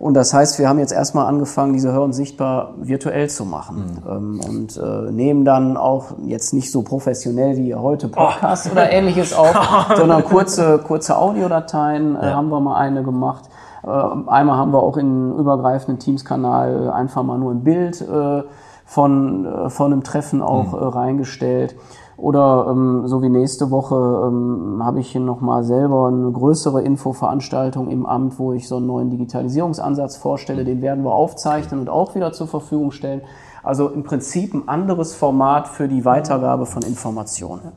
Und 0.00 0.14
das 0.14 0.32
heißt, 0.32 0.58
wir 0.58 0.66
haben 0.66 0.78
jetzt 0.78 0.92
erstmal 0.92 1.26
angefangen, 1.26 1.74
diese 1.74 1.92
Hör- 1.92 2.04
und 2.04 2.14
Sichtbar 2.14 2.72
virtuell 2.78 3.28
zu 3.28 3.44
machen. 3.44 4.02
Ähm, 4.08 4.40
und 4.48 4.78
äh, 4.78 5.12
nehmen 5.12 5.44
dann 5.44 5.76
auch 5.76 6.12
jetzt 6.24 6.54
nicht 6.54 6.72
so 6.72 6.80
professionell 6.80 7.58
wie 7.58 7.74
heute 7.74 8.08
Podcasts 8.08 8.72
oder 8.72 8.90
ähnliches 8.90 9.34
auf, 9.34 9.54
sondern 9.96 10.24
kurze, 10.24 10.78
kurze 10.78 11.18
Audiodateien 11.18 12.16
äh, 12.16 12.20
haben 12.20 12.48
wir 12.48 12.60
mal 12.60 12.78
eine 12.78 13.02
gemacht. 13.02 13.50
Äh, 13.82 13.88
einmal 13.88 14.56
haben 14.56 14.72
wir 14.72 14.82
auch 14.82 14.96
in 14.96 15.36
übergreifenden 15.36 15.98
Teams-Kanal 15.98 16.90
einfach 16.90 17.22
mal 17.22 17.36
nur 17.36 17.52
ein 17.52 17.62
Bild 17.62 18.00
äh, 18.00 18.42
von, 18.86 19.44
äh, 19.44 19.68
von 19.68 19.92
einem 19.92 20.02
Treffen 20.02 20.40
auch 20.40 20.72
äh, 20.72 20.82
reingestellt. 20.82 21.76
Oder 22.20 22.66
ähm, 22.70 23.06
so 23.06 23.22
wie 23.22 23.30
nächste 23.30 23.70
Woche 23.70 23.94
ähm, 23.94 24.82
habe 24.84 25.00
ich 25.00 25.10
hier 25.10 25.22
nochmal 25.22 25.64
selber 25.64 26.08
eine 26.08 26.30
größere 26.30 26.82
Infoveranstaltung 26.82 27.88
im 27.88 28.04
Amt, 28.04 28.38
wo 28.38 28.52
ich 28.52 28.68
so 28.68 28.76
einen 28.76 28.86
neuen 28.86 29.10
Digitalisierungsansatz 29.10 30.16
vorstelle. 30.18 30.64
Den 30.64 30.82
werden 30.82 31.02
wir 31.02 31.12
aufzeichnen 31.12 31.80
und 31.80 31.88
auch 31.88 32.14
wieder 32.14 32.32
zur 32.32 32.46
Verfügung 32.46 32.90
stellen. 32.90 33.22
Also 33.62 33.88
im 33.88 34.04
Prinzip 34.04 34.52
ein 34.52 34.68
anderes 34.68 35.14
Format 35.14 35.66
für 35.68 35.88
die 35.88 36.04
Weitergabe 36.04 36.66
von 36.66 36.82
Informationen. 36.82 37.72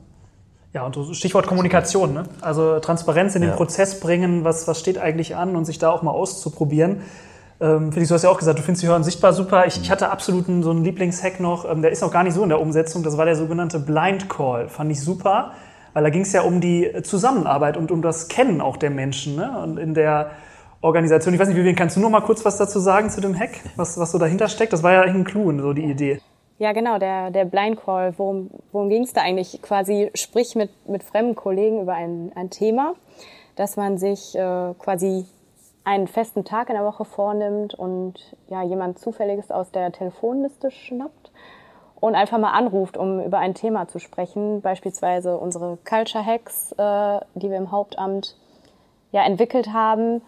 Ja, 0.74 0.86
und 0.86 0.98
Stichwort 1.16 1.48
Kommunikation, 1.48 2.14
ne? 2.14 2.24
Also 2.42 2.80
Transparenz 2.80 3.36
in 3.36 3.42
den 3.42 3.52
Ja. 3.52 3.56
Prozess 3.56 4.00
bringen, 4.00 4.44
was, 4.44 4.68
was 4.68 4.80
steht 4.80 4.98
eigentlich 4.98 5.36
an 5.36 5.56
und 5.56 5.66
sich 5.66 5.78
da 5.78 5.92
auch 5.92 6.02
mal 6.02 6.12
auszuprobieren. 6.12 7.02
Ähm, 7.62 7.92
Felix, 7.92 8.10
du 8.10 8.16
hast 8.16 8.24
ja 8.24 8.30
auch 8.30 8.38
gesagt, 8.38 8.60
du 8.60 8.64
findest 8.64 8.84
die 8.84 8.88
Hören 8.88 9.04
sichtbar 9.04 9.34
super. 9.34 9.66
Ich, 9.66 9.80
ich 9.82 9.92
hatte 9.92 10.10
absolut 10.10 10.50
einen, 10.50 10.64
so 10.64 10.72
einen 10.72 10.84
Lieblingshack 10.84 11.40
noch, 11.40 11.70
ähm, 11.70 11.82
der 11.82 11.92
ist 11.92 12.02
noch 12.02 12.12
gar 12.12 12.24
nicht 12.24 12.34
so 12.34 12.44
in 12.44 12.50
der 12.50 12.60
Umsetzung. 12.60 13.04
Das 13.04 13.18
war 13.18 13.26
der 13.26 13.36
sogenannte 13.36 13.80
Blind 13.80 14.30
Call. 14.30 14.68
Fand 14.70 14.92
ich 14.92 15.02
super, 15.02 15.52
weil 15.94 16.04
da 16.04 16.10
ging 16.10 16.22
es 16.22 16.34
ja 16.34 16.42
um 16.42 16.62
die 16.62 16.92
Zusammenarbeit 17.04 17.78
und 17.78 17.92
um 17.92 18.02
das 18.02 18.28
Kennen 18.28 18.62
auch 18.62 18.78
der 18.78 18.90
Menschen 18.90 19.36
ne? 19.36 19.60
und 19.64 19.78
in 19.78 19.94
der 19.94 20.32
Organisation. 20.82 21.34
Ich 21.34 21.40
weiß 21.40 21.48
nicht, 21.48 21.58
Vivian, 21.58 21.76
kannst 21.76 21.96
du 21.96 22.02
noch 22.02 22.10
mal 22.10 22.22
kurz 22.22 22.44
was 22.44 22.58
dazu 22.58 22.80
sagen 22.80 23.10
zu 23.10 23.22
dem 23.22 23.40
Hack, 23.40 23.62
was, 23.78 23.98
was 23.98 24.12
so 24.12 24.18
dahinter 24.18 24.50
steckt? 24.50 24.74
Das 24.74 24.84
war 24.84 24.92
ja 24.92 25.02
eigentlich 25.02 25.16
ein 25.16 25.24
Clou, 25.24 25.58
so 25.60 25.74
die 25.74 25.86
Idee. 25.86 26.20
Ja, 26.60 26.72
genau, 26.74 27.00
der, 27.00 27.32
der 27.32 27.46
Blind 27.46 27.80
Call. 27.84 28.14
Worum, 28.18 28.52
worum 28.72 28.90
ging 28.90 29.04
es 29.04 29.14
da 29.14 29.22
eigentlich? 29.22 29.62
Quasi 29.62 30.12
sprich 30.14 30.56
mit, 30.56 30.70
mit 30.88 31.04
fremden 31.04 31.36
Kollegen 31.36 31.82
über 31.82 31.94
ein, 31.94 32.32
ein 32.36 32.50
Thema, 32.50 32.94
dass 33.56 33.76
man 33.76 33.98
sich 33.98 34.36
äh, 34.36 34.74
quasi 34.78 35.26
einen 35.84 36.08
festen 36.08 36.46
Tag 36.46 36.70
in 36.70 36.76
der 36.76 36.86
Woche 36.86 37.06
vornimmt 37.06 37.74
und 37.74 38.36
ja, 38.48 38.64
jemand 38.64 39.00
Zufälliges 39.00 39.52
aus 39.52 39.72
der 39.72 39.92
Telefonliste 39.92 40.72
schnappt 40.72 41.32
und 42.00 42.16
einfach 42.16 42.38
mal 42.38 42.52
anruft, 42.52 42.98
um 42.98 43.22
über 43.22 43.40
ein 43.40 43.54
Thema 43.54 43.88
zu 43.88 44.00
sprechen. 44.00 44.62
Beispielsweise 44.62 45.38
unsere 45.38 45.78
Culture 45.88 46.26
Hacks, 46.26 46.72
äh, 46.74 47.20
die 47.36 47.50
wir 47.50 47.58
im 47.58 47.72
Hauptamt 47.72 48.36
ja, 49.12 49.26
entwickelt 49.26 49.72
haben, 49.72 50.22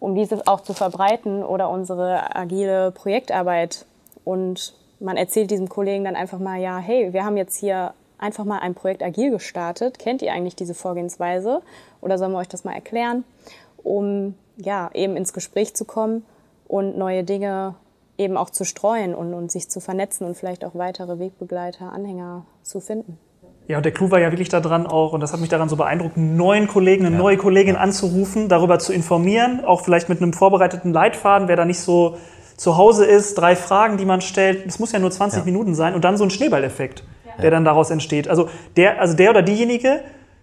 um 0.00 0.14
diese 0.14 0.46
auch 0.46 0.60
zu 0.60 0.74
verbreiten 0.74 1.42
oder 1.42 1.70
unsere 1.70 2.34
agile 2.36 2.92
Projektarbeit. 2.92 3.86
Und 4.24 4.74
man 5.00 5.16
erzählt 5.16 5.50
diesem 5.50 5.68
Kollegen 5.68 6.04
dann 6.04 6.16
einfach 6.16 6.38
mal, 6.38 6.60
ja, 6.60 6.78
hey, 6.78 7.12
wir 7.12 7.24
haben 7.24 7.36
jetzt 7.36 7.56
hier 7.56 7.94
einfach 8.18 8.44
mal 8.44 8.58
ein 8.58 8.74
Projekt 8.74 9.02
agil 9.02 9.30
gestartet. 9.30 9.98
Kennt 9.98 10.22
ihr 10.22 10.32
eigentlich 10.32 10.56
diese 10.56 10.74
Vorgehensweise? 10.74 11.62
Oder 12.00 12.18
sollen 12.18 12.32
wir 12.32 12.38
euch 12.38 12.48
das 12.48 12.64
mal 12.64 12.74
erklären? 12.74 13.24
Um 13.82 14.34
ja, 14.58 14.90
eben 14.94 15.16
ins 15.16 15.32
Gespräch 15.32 15.74
zu 15.74 15.84
kommen 15.84 16.24
und 16.66 16.98
neue 16.98 17.24
Dinge 17.24 17.74
eben 18.18 18.36
auch 18.36 18.50
zu 18.50 18.64
streuen 18.64 19.14
und, 19.14 19.32
und 19.32 19.50
sich 19.50 19.70
zu 19.70 19.80
vernetzen 19.80 20.26
und 20.26 20.36
vielleicht 20.36 20.64
auch 20.64 20.74
weitere 20.74 21.18
Wegbegleiter, 21.18 21.92
Anhänger 21.92 22.44
zu 22.62 22.80
finden. 22.80 23.18
Ja, 23.68 23.76
und 23.76 23.84
der 23.84 23.92
Clou 23.92 24.10
war 24.10 24.18
ja 24.18 24.32
wirklich 24.32 24.48
daran 24.48 24.86
auch, 24.86 25.12
und 25.12 25.20
das 25.20 25.32
hat 25.32 25.40
mich 25.40 25.50
daran 25.50 25.68
so 25.68 25.76
beeindruckt, 25.76 26.16
einen 26.16 26.36
neuen 26.36 26.68
Kollegen, 26.68 27.04
eine 27.04 27.16
neue 27.16 27.36
Kollegin 27.36 27.76
anzurufen, 27.76 28.48
darüber 28.48 28.78
zu 28.78 28.94
informieren, 28.94 29.62
auch 29.64 29.82
vielleicht 29.82 30.08
mit 30.08 30.22
einem 30.22 30.32
vorbereiteten 30.32 30.92
Leitfaden, 30.92 31.48
wer 31.48 31.56
da 31.56 31.66
nicht 31.66 31.80
so 31.80 32.16
zu 32.56 32.76
Hause 32.76 33.04
ist, 33.04 33.36
drei 33.36 33.54
Fragen, 33.54 33.98
die 33.98 34.06
man 34.06 34.20
stellt. 34.22 34.66
Das 34.66 34.78
muss 34.78 34.92
ja 34.92 34.98
nur 34.98 35.10
20 35.10 35.40
Ja. 35.40 35.44
Minuten 35.44 35.74
sein 35.74 35.94
und 35.94 36.02
dann 36.02 36.16
so 36.16 36.24
ein 36.24 36.30
Schneeballeffekt, 36.30 37.04
der 37.40 37.50
dann 37.50 37.64
daraus 37.64 37.90
entsteht. 37.90 38.26
Also 38.26 38.48
der, 38.76 39.00
also 39.00 39.14
der 39.14 39.30
oder 39.30 39.42
diejenige 39.42 40.00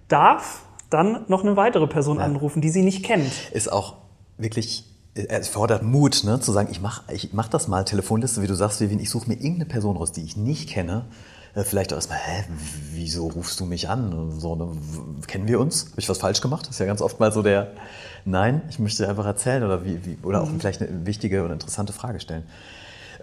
darf 0.07 0.61
dann 0.91 1.25
noch 1.27 1.43
eine 1.43 1.57
weitere 1.57 1.87
Person 1.87 2.19
anrufen, 2.19 2.61
die 2.61 2.69
sie 2.69 2.83
nicht 2.83 3.03
kennt. 3.03 3.51
Ist 3.51 3.71
auch 3.71 3.95
wirklich, 4.37 4.85
es 5.13 5.47
fordert 5.47 5.83
Mut, 5.83 6.23
ne, 6.23 6.39
zu 6.39 6.51
sagen, 6.51 6.69
ich 6.71 6.81
mach, 6.81 7.03
ich 7.09 7.33
mach 7.33 7.47
das 7.47 7.67
mal, 7.67 7.85
Telefonliste, 7.85 8.41
wie 8.41 8.47
du 8.47 8.55
sagst, 8.55 8.81
Vivian, 8.81 8.99
ich 8.99 9.09
suche 9.09 9.29
mir 9.29 9.35
irgendeine 9.35 9.65
Person 9.65 9.97
raus, 9.97 10.11
die 10.11 10.23
ich 10.23 10.35
nicht 10.35 10.69
kenne. 10.69 11.05
Äh, 11.55 11.63
Vielleicht 11.63 11.93
auch 11.93 11.97
erstmal, 11.97 12.19
hä, 12.19 12.43
wieso 12.91 13.27
rufst 13.27 13.59
du 13.59 13.65
mich 13.65 13.87
an? 13.89 14.13
Und 14.13 14.39
So, 14.41 14.55
ne, 14.55 14.67
kennen 15.27 15.47
wir 15.47 15.59
uns? 15.59 15.87
Habe 15.91 16.01
ich 16.01 16.09
was 16.09 16.17
falsch 16.17 16.41
gemacht? 16.41 16.65
Das 16.65 16.71
ist 16.71 16.79
ja 16.79 16.85
ganz 16.85 17.01
oft 17.01 17.19
mal 17.19 17.31
so 17.31 17.41
der, 17.41 17.71
nein, 18.25 18.61
ich 18.69 18.79
möchte 18.79 19.03
dir 19.03 19.09
einfach 19.09 19.25
erzählen 19.25 19.63
oder, 19.63 19.85
wie, 19.85 20.05
wie, 20.05 20.17
oder 20.21 20.41
auch 20.41 20.49
vielleicht 20.59 20.81
eine 20.81 21.05
wichtige 21.05 21.43
oder 21.43 21.53
interessante 21.53 21.93
Frage 21.93 22.19
stellen. 22.19 22.43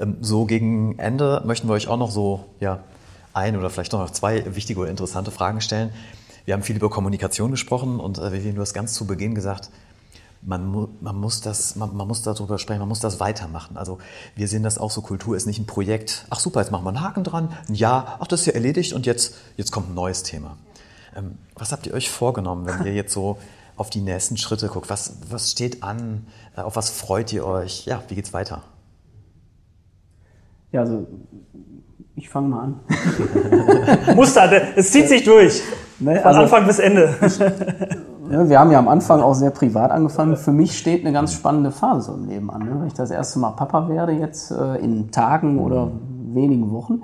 Ähm, 0.01 0.17
So 0.23 0.47
gegen 0.47 0.99
Ende 0.99 1.43
möchten 1.45 1.69
wir 1.69 1.75
euch 1.75 1.89
auch 1.89 1.99
noch 1.99 2.11
so, 2.11 2.47
ja, 2.59 2.81
ein 3.35 3.57
oder 3.57 3.71
vielleicht 3.71 3.93
noch 3.93 4.11
zwei 4.11 4.45
wichtige 4.55 4.81
oder 4.81 4.91
interessante 4.91 5.31
Fragen 5.31 5.61
stellen. 5.61 5.91
Wir 6.45 6.55
haben 6.55 6.63
viel 6.63 6.77
über 6.77 6.91
Kommunikation 6.91 7.51
gesprochen 7.51 8.01
und 8.01 8.19
äh, 8.19 8.33
Vivian, 8.33 8.55
du 8.55 8.63
hast 8.63 8.73
ganz 8.75 8.95
zu 8.95 9.07
Beginn 9.07 9.35
gesagt, 9.35 9.71
man, 10.43 10.67
mu 10.67 10.89
man, 11.01 11.17
muss 11.17 11.41
das, 11.41 11.77
man, 11.77 11.97
man 11.97 12.07
muss 12.09 12.23
darüber 12.23 12.59
sprechen, 12.59 12.81
man 12.81 12.89
muss 12.89 13.01
das 13.01 13.21
weitermachen. 13.21 13.77
Also 13.77 13.99
wir 14.35 14.49
sehen 14.49 14.63
das 14.63 14.79
auch 14.79 14.91
so, 14.91 15.01
Kultur 15.01 15.37
ist 15.37 15.47
nicht 15.47 15.59
ein 15.61 15.67
Projekt, 15.67 16.27
ach 16.31 16.41
super, 16.41 16.61
jetzt 16.61 16.71
machen 16.73 16.85
wir 16.85 16.89
einen 16.91 17.01
Haken 17.01 17.25
dran, 17.25 17.51
ein 17.69 17.75
Ja, 17.75 18.17
ach 18.21 18.27
das 18.27 18.41
ist 18.41 18.47
ja 18.47 18.53
erledigt 18.55 18.93
und 18.93 19.07
jetzt, 19.07 19.35
jetzt 19.57 19.71
kommt 19.71 19.91
ein 19.91 19.95
neues 19.95 20.23
Thema. 20.25 20.57
Ähm, 21.17 21.39
was 21.55 21.73
habt 21.73 21.87
ihr 21.87 21.95
euch 21.95 22.11
vorgenommen, 22.11 22.67
wenn 22.67 22.87
ihr 22.87 22.95
jetzt 22.95 23.13
so 23.13 23.39
auf 23.77 23.89
die 23.91 24.01
nächsten 24.01 24.37
Schritte 24.37 24.69
guckt? 24.69 24.91
Was, 24.91 25.17
was 25.31 25.51
steht 25.51 25.83
an? 25.83 26.27
Äh, 26.57 26.63
Auf 26.63 26.77
was 26.77 26.91
freut 26.91 27.33
ihr 27.33 27.47
euch? 27.47 27.87
Ja, 27.87 28.03
wie 28.09 28.15
geht's 28.15 28.33
weiter? 28.33 28.63
Ja, 30.73 30.81
also 30.81 31.07
ich 32.17 32.29
fange 32.29 32.49
mal 32.49 32.61
an. 32.65 32.81
Muster, 34.17 34.51
es 34.77 34.91
zieht 34.91 35.09
sich 35.09 35.25
durch. 35.25 35.63
Ne, 35.99 36.17
Von 36.17 36.25
also- 36.27 36.41
Anfang 36.43 36.67
bis 36.67 36.79
Ende. 36.79 37.15
Ja, 38.33 38.49
wir 38.49 38.59
haben 38.59 38.71
ja 38.71 38.79
am 38.79 38.89
Anfang 38.89 39.21
auch 39.21 39.35
sehr 39.35 39.51
privat 39.51 39.91
angefangen. 39.91 40.37
Für 40.37 40.53
mich 40.53 40.79
steht 40.79 41.05
eine 41.05 41.13
ganz 41.13 41.33
spannende 41.35 41.71
Phase 41.71 42.13
so 42.13 42.15
im 42.15 42.27
Leben 42.27 42.51
an. 42.51 42.65
Ne? 42.65 42.77
Wenn 42.81 42.87
ich 42.87 42.95
das 42.95 43.11
erste 43.11 43.39
Mal 43.39 43.51
Papa 43.51 43.89
werde, 43.89 44.13
jetzt 44.13 44.51
äh, 44.51 44.77
in 44.77 45.11
Tagen 45.11 45.59
oder 45.59 45.91
wenigen 46.33 46.73
Wochen 46.73 47.03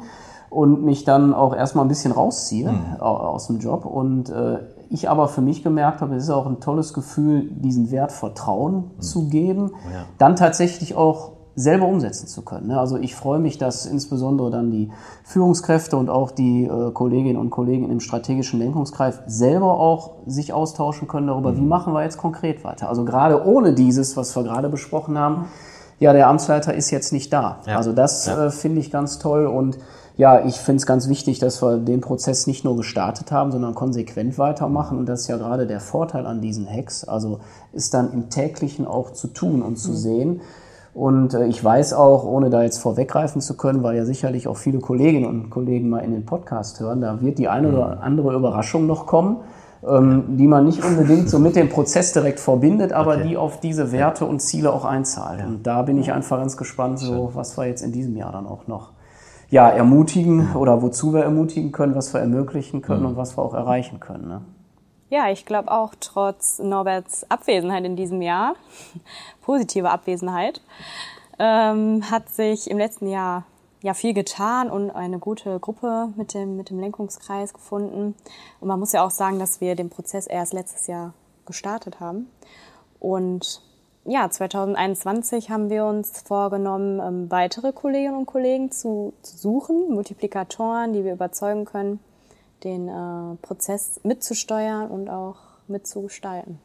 und 0.48 0.82
mich 0.84 1.04
dann 1.04 1.34
auch 1.34 1.54
erstmal 1.54 1.84
ein 1.84 1.88
bisschen 1.88 2.12
rausziehe 2.12 2.70
au- 2.98 3.04
aus 3.16 3.48
dem 3.48 3.58
Job. 3.58 3.84
Und 3.84 4.30
äh, 4.30 4.60
ich 4.88 5.10
aber 5.10 5.28
für 5.28 5.42
mich 5.42 5.62
gemerkt 5.62 6.00
habe, 6.00 6.14
es 6.16 6.24
ist 6.24 6.30
auch 6.30 6.46
ein 6.46 6.60
tolles 6.60 6.94
Gefühl, 6.94 7.50
diesen 7.50 7.90
Wert 7.90 8.10
Vertrauen 8.10 8.92
zu 9.00 9.28
geben. 9.28 9.72
Dann 10.16 10.34
tatsächlich 10.34 10.96
auch 10.96 11.32
selber 11.58 11.86
umsetzen 11.86 12.28
zu 12.28 12.42
können. 12.42 12.68
ne? 12.68 12.78
Also 12.78 12.96
ich 12.96 13.14
freue 13.16 13.40
mich, 13.40 13.58
dass 13.58 13.84
insbesondere 13.84 14.50
dann 14.50 14.70
die 14.70 14.90
Führungskräfte 15.24 15.96
und 15.96 16.08
auch 16.08 16.30
die 16.30 16.64
äh, 16.64 16.92
Kolleginnen 16.92 17.36
und 17.36 17.50
Kollegen 17.50 17.90
im 17.90 18.00
strategischen 18.00 18.60
Lenkungskreis 18.60 19.20
selber 19.26 19.80
auch 19.80 20.12
sich 20.26 20.52
austauschen 20.52 21.08
können 21.08 21.26
darüber, 21.26 21.56
wie 21.56 21.60
machen 21.60 21.92
wir 21.94 22.02
jetzt 22.04 22.16
konkret 22.18 22.62
weiter. 22.64 22.88
Also 22.88 23.04
gerade 23.04 23.44
ohne 23.44 23.72
dieses, 23.72 24.16
was 24.16 24.34
wir 24.36 24.44
gerade 24.44 24.68
besprochen 24.68 25.18
haben, 25.18 25.46
ja, 25.98 26.12
der 26.12 26.28
Amtsleiter 26.28 26.74
ist 26.74 26.92
jetzt 26.92 27.12
nicht 27.12 27.32
da. 27.32 27.58
Ja. 27.66 27.76
Also 27.76 27.92
das 27.92 28.26
Ja. 28.26 28.46
äh, 28.46 28.50
finde 28.50 28.78
ich 28.80 28.90
ganz 28.92 29.18
toll 29.18 29.46
und 29.46 29.78
ja, 30.16 30.44
ich 30.44 30.56
finde 30.56 30.78
es 30.78 30.86
ganz 30.86 31.08
wichtig, 31.08 31.38
dass 31.38 31.62
wir 31.62 31.76
den 31.78 32.00
Prozess 32.00 32.46
nicht 32.48 32.64
nur 32.64 32.76
gestartet 32.76 33.30
haben, 33.30 33.52
sondern 33.52 33.74
konsequent 33.76 34.36
weitermachen. 34.36 34.98
Und 34.98 35.06
das 35.08 35.20
ist 35.22 35.28
ja 35.28 35.36
gerade 35.36 35.66
der 35.68 35.78
Vorteil 35.80 36.26
an 36.26 36.40
diesen 36.40 36.68
Hacks. 36.68 37.04
Also 37.04 37.38
ist 37.72 37.94
dann 37.94 38.12
im 38.12 38.28
täglichen 38.28 38.84
auch 38.84 39.12
zu 39.12 39.28
tun 39.28 39.62
und 39.62 39.76
zu 39.76 39.92
sehen. 39.94 40.40
Und 40.98 41.32
äh, 41.32 41.46
ich 41.46 41.62
weiß 41.62 41.92
auch, 41.92 42.24
ohne 42.24 42.50
da 42.50 42.64
jetzt 42.64 42.78
vorweggreifen 42.78 43.40
zu 43.40 43.56
können, 43.56 43.84
weil 43.84 43.96
ja 43.96 44.04
sicherlich 44.04 44.48
auch 44.48 44.56
viele 44.56 44.80
Kolleginnen 44.80 45.26
und 45.26 45.48
Kollegen 45.48 45.88
mal 45.90 46.00
in 46.00 46.10
den 46.10 46.26
Podcast 46.26 46.80
hören, 46.80 47.00
da 47.00 47.20
wird 47.20 47.38
die 47.38 47.46
eine 47.46 47.68
oder 47.68 48.02
andere 48.02 48.34
Überraschung 48.34 48.86
noch 48.86 49.06
kommen, 49.06 49.36
ähm, 49.88 50.24
die 50.36 50.48
man 50.48 50.64
nicht 50.64 50.84
unbedingt 50.84 51.30
so 51.30 51.38
mit 51.38 51.54
dem 51.54 51.68
Prozess 51.68 52.12
direkt 52.12 52.40
verbindet, 52.40 52.92
aber 52.92 53.14
Okay. 53.14 53.28
die 53.28 53.36
auf 53.36 53.60
diese 53.60 53.92
Werte 53.92 54.24
und 54.24 54.42
Ziele 54.42 54.72
auch 54.72 54.84
einzahlt. 54.84 55.46
Und 55.46 55.68
da 55.68 55.82
bin 55.82 55.98
ich 55.98 56.12
einfach 56.12 56.38
ganz 56.38 56.56
gespannt, 56.56 56.98
so 56.98 57.30
was 57.32 57.56
wir 57.56 57.66
jetzt 57.66 57.82
in 57.82 57.92
diesem 57.92 58.16
Jahr 58.16 58.32
dann 58.32 58.48
auch 58.48 58.66
noch 58.66 58.90
ja, 59.50 59.68
ermutigen 59.68 60.56
oder 60.56 60.82
wozu 60.82 61.14
wir 61.14 61.22
ermutigen 61.22 61.70
können, 61.70 61.94
was 61.94 62.12
wir 62.12 62.20
ermöglichen 62.20 62.82
können 62.82 63.06
und 63.06 63.16
was 63.16 63.38
wir 63.38 63.44
auch 63.44 63.54
erreichen 63.54 64.00
können. 64.00 64.26
Ne? 64.26 64.40
Ja, 65.10 65.30
ich 65.30 65.46
glaube 65.46 65.70
auch 65.70 65.94
trotz 65.98 66.58
Norberts 66.58 67.30
Abwesenheit 67.30 67.84
in 67.84 67.96
diesem 67.96 68.20
Jahr, 68.20 68.54
positive 69.40 69.90
Abwesenheit, 69.90 70.60
ähm, 71.38 72.10
hat 72.10 72.28
sich 72.28 72.70
im 72.70 72.76
letzten 72.76 73.08
Jahr 73.08 73.44
ja 73.80 73.94
viel 73.94 74.12
getan 74.12 74.70
und 74.70 74.90
eine 74.90 75.18
gute 75.18 75.58
Gruppe 75.60 76.12
mit 76.16 76.34
dem, 76.34 76.56
mit 76.56 76.68
dem 76.68 76.80
Lenkungskreis 76.80 77.54
gefunden. 77.54 78.14
Und 78.60 78.68
man 78.68 78.78
muss 78.78 78.92
ja 78.92 79.04
auch 79.04 79.10
sagen, 79.10 79.38
dass 79.38 79.60
wir 79.60 79.76
den 79.76 79.88
Prozess 79.88 80.26
erst 80.26 80.52
letztes 80.52 80.86
Jahr 80.88 81.14
gestartet 81.46 82.00
haben. 82.00 82.30
Und 83.00 83.62
ja, 84.04 84.28
2021 84.28 85.50
haben 85.50 85.70
wir 85.70 85.84
uns 85.84 86.22
vorgenommen, 86.22 87.00
ähm, 87.00 87.30
weitere 87.30 87.72
Kolleginnen 87.72 88.16
und 88.16 88.26
Kollegen 88.26 88.70
zu, 88.70 89.12
zu 89.22 89.36
suchen, 89.38 89.90
Multiplikatoren, 89.90 90.92
die 90.92 91.04
wir 91.04 91.12
überzeugen 91.12 91.64
können, 91.64 92.00
den 92.64 92.88
äh, 92.88 93.36
Prozess 93.42 94.00
mitzusteuern 94.04 94.90
und 94.90 95.08
auch 95.08 95.36
mitzugestalten. 95.68 96.60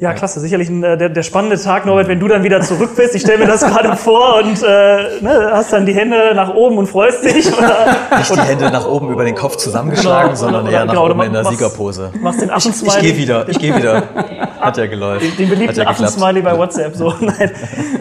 Ja, 0.00 0.12
klasse. 0.12 0.38
Sicherlich 0.38 0.68
ein, 0.68 0.84
äh, 0.84 0.96
der, 0.96 1.08
der 1.08 1.24
spannende 1.24 1.58
Tag, 1.60 1.84
Norbert, 1.84 2.06
wenn 2.06 2.20
du 2.20 2.28
dann 2.28 2.44
wieder 2.44 2.60
zurück 2.60 2.94
bist. 2.94 3.16
Ich 3.16 3.22
stelle 3.22 3.38
mir 3.38 3.46
das 3.48 3.62
gerade 3.66 3.96
vor 3.96 4.36
und 4.44 4.62
äh, 4.62 5.20
ne, 5.20 5.50
hast 5.52 5.72
dann 5.72 5.86
die 5.86 5.92
Hände 5.94 6.34
nach 6.36 6.54
oben 6.54 6.78
und 6.78 6.86
freust 6.86 7.24
dich. 7.24 7.48
Oder, 7.52 7.96
Nicht 8.16 8.32
die 8.36 8.40
Hände 8.40 8.70
nach 8.70 8.86
oben 8.86 9.10
über 9.10 9.24
den 9.24 9.34
Kopf 9.34 9.56
zusammengeschlagen, 9.56 10.28
Genau. 10.28 10.36
sondern 10.40 10.66
eher 10.68 10.84
nach 10.84 10.92
genau, 10.94 11.10
oben 11.10 11.20
in 11.22 11.32
der 11.32 11.42
machst- 11.42 11.58
Siegerpose. 11.58 12.12
machst 12.20 12.40
den 12.40 12.48
Ich, 12.48 12.54
Affensmiley. 12.54 12.94
ich 12.96 13.02
gehe 13.02 13.16
wieder, 13.16 13.48
ich 13.48 13.58
gehe 13.58 13.76
wieder. 13.76 14.02
Hat 14.60 14.76
ja 14.76 14.86
geläuft. 14.86 15.36
Den 15.36 15.46
Hat 15.48 15.54
beliebten 15.56 15.80
ja. 15.80 15.86
Affensmiley 15.88 16.42
bei 16.42 16.56
WhatsApp. 16.56 16.94
So, 16.94 17.12
nein. 17.20 17.50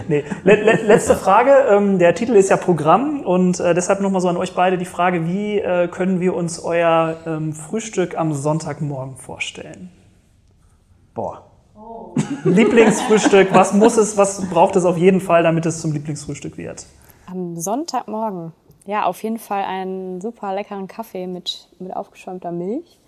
Nee. 0.07 0.23
Le 0.43 0.55
le 0.55 0.73
letzte 0.85 1.15
Frage. 1.15 1.51
Ähm, 1.71 1.97
der 1.97 2.13
Titel 2.13 2.35
ist 2.35 2.51
ja 2.51 2.57
Programm 2.57 3.21
und 3.21 3.59
äh, 3.59 3.73
deshalb 3.73 4.01
nochmal 4.01 4.21
so 4.21 4.27
an 4.27 4.37
euch 4.37 4.53
beide 4.53 4.77
die 4.77 4.85
Frage, 4.85 5.25
wie 5.25 5.57
äh, 5.59 5.87
können 5.87 6.19
wir 6.19 6.35
uns 6.35 6.59
euer 6.63 7.15
ähm, 7.25 7.53
Frühstück 7.53 8.15
am 8.19 8.33
Sonntagmorgen 8.33 9.15
vorstellen? 9.17 9.89
Boah. 11.15 11.41
Lieblingsfrühstück, 12.43 13.53
was 13.53 13.73
muss 13.73 13.97
es, 13.97 14.17
was 14.17 14.49
braucht 14.49 14.75
es 14.75 14.85
auf 14.85 14.97
jeden 14.97 15.21
Fall, 15.21 15.43
damit 15.43 15.65
es 15.65 15.81
zum 15.81 15.91
Lieblingsfrühstück 15.91 16.57
wird? 16.57 16.85
Am 17.27 17.57
Sonntagmorgen, 17.57 18.53
ja, 18.85 19.05
auf 19.05 19.21
jeden 19.23 19.37
Fall 19.37 19.63
einen 19.63 20.21
super 20.21 20.53
leckeren 20.53 20.87
Kaffee 20.87 21.27
mit, 21.27 21.67
mit 21.79 21.95
aufgeschäumter 21.95 22.51
Milch. 22.51 22.99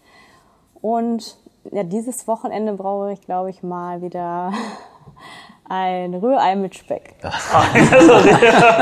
Und 0.81 1.37
ja, 1.71 1.83
dieses 1.83 2.27
Wochenende 2.27 2.73
brauche 2.73 3.11
ich, 3.11 3.21
glaube 3.21 3.49
ich, 3.49 3.63
mal 3.63 4.01
wieder 4.01 4.51
ein 5.69 6.13
Rührei 6.13 6.55
mit 6.55 6.75
Speck. 6.75 7.15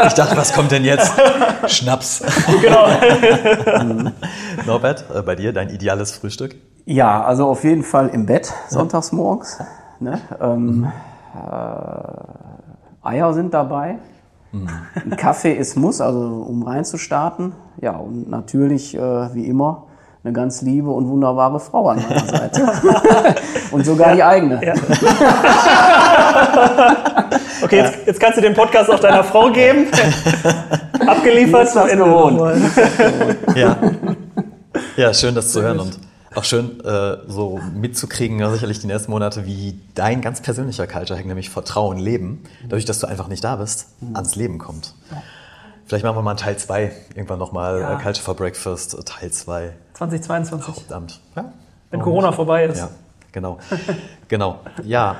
Ich 0.08 0.14
dachte, 0.14 0.38
was 0.38 0.54
kommt 0.54 0.72
denn 0.72 0.86
jetzt? 0.86 1.12
Schnaps. 1.68 2.24
Genau. 2.62 2.88
Norbert, 4.66 5.06
äh, 5.14 5.22
bei 5.22 5.36
dir 5.36 5.54
dein 5.54 5.70
ideales 5.70 6.14
Frühstück? 6.14 6.56
Ja, 6.86 7.24
also 7.24 7.48
auf 7.48 7.64
jeden 7.64 7.84
Fall 7.84 8.08
im 8.10 8.26
Bett 8.26 8.52
sonntags 8.70 9.12
morgens. 9.12 9.60
Ne? 10.00 10.20
Ähm, 10.42 10.88
äh, 11.36 13.08
Eier 13.08 13.34
sind 13.34 13.54
dabei. 13.54 13.98
Ein 14.54 15.18
Kaffee 15.18 15.54
ist 15.54 15.76
Muss, 15.76 16.02
also 16.02 16.20
um 16.20 16.64
reinzustarten. 16.64 17.54
Ja, 17.82 17.92
und 17.98 18.30
natürlich, 18.30 18.98
äh, 18.98 19.34
wie 19.34 19.46
immer, 19.46 19.84
eine 20.24 20.34
ganz 20.34 20.62
liebe 20.62 20.90
und 20.90 21.08
wunderbare 21.08 21.60
Frau 21.60 21.90
an 21.90 22.04
meiner 22.08 22.26
Seite. 22.28 22.68
und 23.72 23.86
sogar 23.86 24.16
die 24.16 24.24
eigene. 24.24 24.66
Ja. 24.66 24.74
Okay, 27.62 27.78
jetzt, 27.78 28.08
jetzt 28.08 28.20
kannst 28.20 28.38
du 28.38 28.42
den 28.42 28.54
Podcast 28.54 28.90
auch 28.90 29.00
deiner 29.00 29.24
Frau 29.24 29.52
geben. 29.52 29.88
Abgeliefert. 31.08 31.76
Das 31.76 31.92
gewohnt. 31.92 32.40
Ja. 33.56 33.78
Ja, 34.96 35.14
schön, 35.14 35.34
das 35.34 35.52
zu 35.52 35.62
hören 35.62 35.80
und 35.80 35.98
auch 36.38 36.44
schön 36.44 36.80
äh, 36.86 37.18
so 37.28 37.60
mitzukriegen, 37.74 38.40
ja, 38.40 38.50
sicherlich 38.52 38.80
die 38.80 38.88
nächsten 38.88 39.12
Monate, 39.12 39.46
wie 39.46 39.80
dein 39.96 40.22
ganz 40.22 40.42
persönlicher 40.42 40.88
Culture 40.88 41.18
Hack, 41.18 41.26
nämlich 41.26 41.50
Vertrauen, 41.50 41.98
Leben, 41.98 42.44
dadurch, 42.64 42.86
dass 42.86 43.00
du 43.00 43.08
einfach 43.08 43.28
nicht 43.28 43.44
da 43.44 43.56
bist, 43.56 43.88
ans 44.14 44.36
Leben 44.36 44.58
kommt. 44.60 44.94
Vielleicht 45.86 46.04
machen 46.04 46.18
wir 46.18 46.22
mal 46.22 46.32
einen 46.32 46.40
Teil 46.40 46.58
2, 46.58 46.92
irgendwann 47.16 47.40
nochmal 47.40 47.80
Ja. 47.80 47.94
äh, 47.94 48.04
Culture 48.04 48.24
for 48.24 48.36
Breakfast, 48.36 48.94
äh, 48.94 49.04
Teil 49.04 49.32
2, 49.32 49.74
2022. 49.94 50.76
Hauptamt. 50.76 51.22
Ja? 51.36 51.54
Wenn 51.92 52.02
Corona 52.02 52.32
vorbei 52.32 52.66
ist. 52.66 52.78
Ja, 52.78 52.90
genau. 53.32 53.58
genau. 54.28 54.60
Ja, 54.84 55.16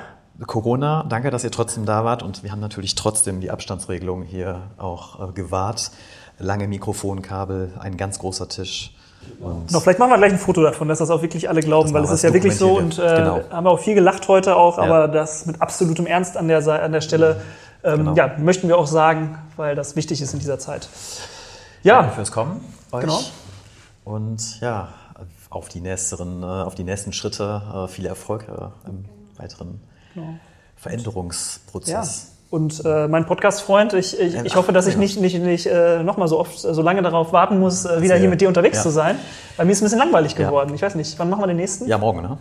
Corona, 0.46 1.04
danke, 1.10 1.32
dass 1.32 1.44
ihr 1.44 1.52
trotzdem 1.52 1.86
da 1.86 2.04
wart 2.06 2.22
und 2.22 2.44
wir 2.44 2.52
haben 2.52 2.60
natürlich 2.60 2.94
trotzdem 2.94 3.42
die 3.42 3.50
Abstandsregelung 3.50 4.22
hier 4.24 4.64
auch 4.78 5.30
äh, 5.30 5.32
gewahrt. 5.32 5.90
Lange 6.38 6.68
Mikrofonkabel, 6.68 7.72
ein 7.80 7.98
ganz 7.98 8.20
großer 8.20 8.48
Tisch. 8.48 8.94
Und 9.40 9.72
Noch, 9.72 9.82
vielleicht 9.84 10.00
machen 10.00 10.12
wir 10.12 10.18
gleich 10.18 10.34
ein 10.34 10.40
Foto 10.40 10.62
davon, 10.64 10.88
dass 10.88 11.00
das 11.00 11.10
auch 11.10 11.22
wirklich 11.22 11.50
alle 11.50 11.62
glauben, 11.62 11.94
weil 11.94 12.04
es 12.04 12.12
ist 12.12 12.24
ja 12.24 12.34
wirklich 12.34 12.56
so 12.58 12.78
und 12.78 12.98
äh. 13.00 13.02
Genau. 13.18 13.42
haben 13.50 13.66
wir 13.66 13.72
auch 13.72 13.80
viel 13.80 13.96
gelacht 13.96 14.28
heute 14.28 14.56
auch, 14.56 14.78
Ja. 14.78 14.84
aber 14.84 15.08
das 15.08 15.46
mit 15.46 15.62
absolutem 15.62 16.06
Ernst 16.08 16.38
an 16.38 16.48
der, 16.48 16.66
an 16.84 16.92
der 16.92 17.02
Stelle 17.02 17.42
ähm, 17.84 17.98
Genau. 18.00 18.16
ja, 18.16 18.36
möchten 18.40 18.68
wir 18.68 18.78
auch 18.78 18.88
sagen, 18.88 19.38
weil 19.56 19.76
das 19.76 19.96
wichtig 19.96 20.22
ist 20.22 20.34
in 20.34 20.40
dieser 20.40 20.60
Zeit. 20.60 20.90
Danke 21.84 22.08
Ja, 22.08 22.10
fürs 22.10 22.32
Kommen. 22.32 22.62
Euch. 22.92 23.02
Genau. 23.02 23.20
Und 24.04 24.60
ja, 24.62 24.90
auf 25.50 25.70
die 25.70 25.82
nächsten, 25.82 26.44
äh, 26.44 26.46
auf 26.46 26.76
die 26.76 26.84
nächsten 26.84 27.14
Schritte 27.14 27.62
äh, 27.74 27.88
viel 27.88 28.06
Erfolg 28.06 28.46
äh, 28.50 28.90
im 28.90 29.06
weiteren 29.38 29.82
Genau. 30.14 30.34
ja. 31.88 32.04
Und 32.50 32.82
äh, 32.86 33.10
mein 33.10 33.26
Podcast-Freund, 33.26 33.92
ich, 33.94 34.18
ich, 34.18 34.36
ich 34.36 34.56
hoffe, 34.56 34.72
dass 34.72 34.88
ich 34.88 34.96
nicht, 34.96 35.20
nicht, 35.20 35.38
nicht 35.42 35.66
äh, 35.66 36.02
nochmal 36.02 36.30
so 36.30 36.40
oft, 36.40 36.64
äh, 36.64 36.74
so 36.74 36.82
lange 36.82 37.02
darauf 37.02 37.34
warten 37.34 37.60
muss, 37.60 37.84
äh, 37.84 38.02
wieder 38.02 38.16
hier 38.16 38.30
mit 38.30 38.40
dir 38.40 38.48
unterwegs 38.48 38.78
Ja. 38.78 38.84
zu 38.84 38.90
sein. 38.90 39.18
Weil 39.58 39.66
mir 39.66 39.74
ist 39.74 39.82
ein 39.82 39.86
bisschen 39.86 40.00
langweilig 40.00 40.32
Ja. 40.38 40.46
geworden. 40.46 40.72
Ich 40.74 40.82
weiß 40.82 40.96
nicht, 40.96 41.20
wann 41.20 41.30
machen 41.30 41.42
wir 41.42 41.48
den 41.48 41.58
nächsten? 41.58 41.88
Ja, 41.88 41.98
morgen, 41.98 42.22
ne? 42.22 42.38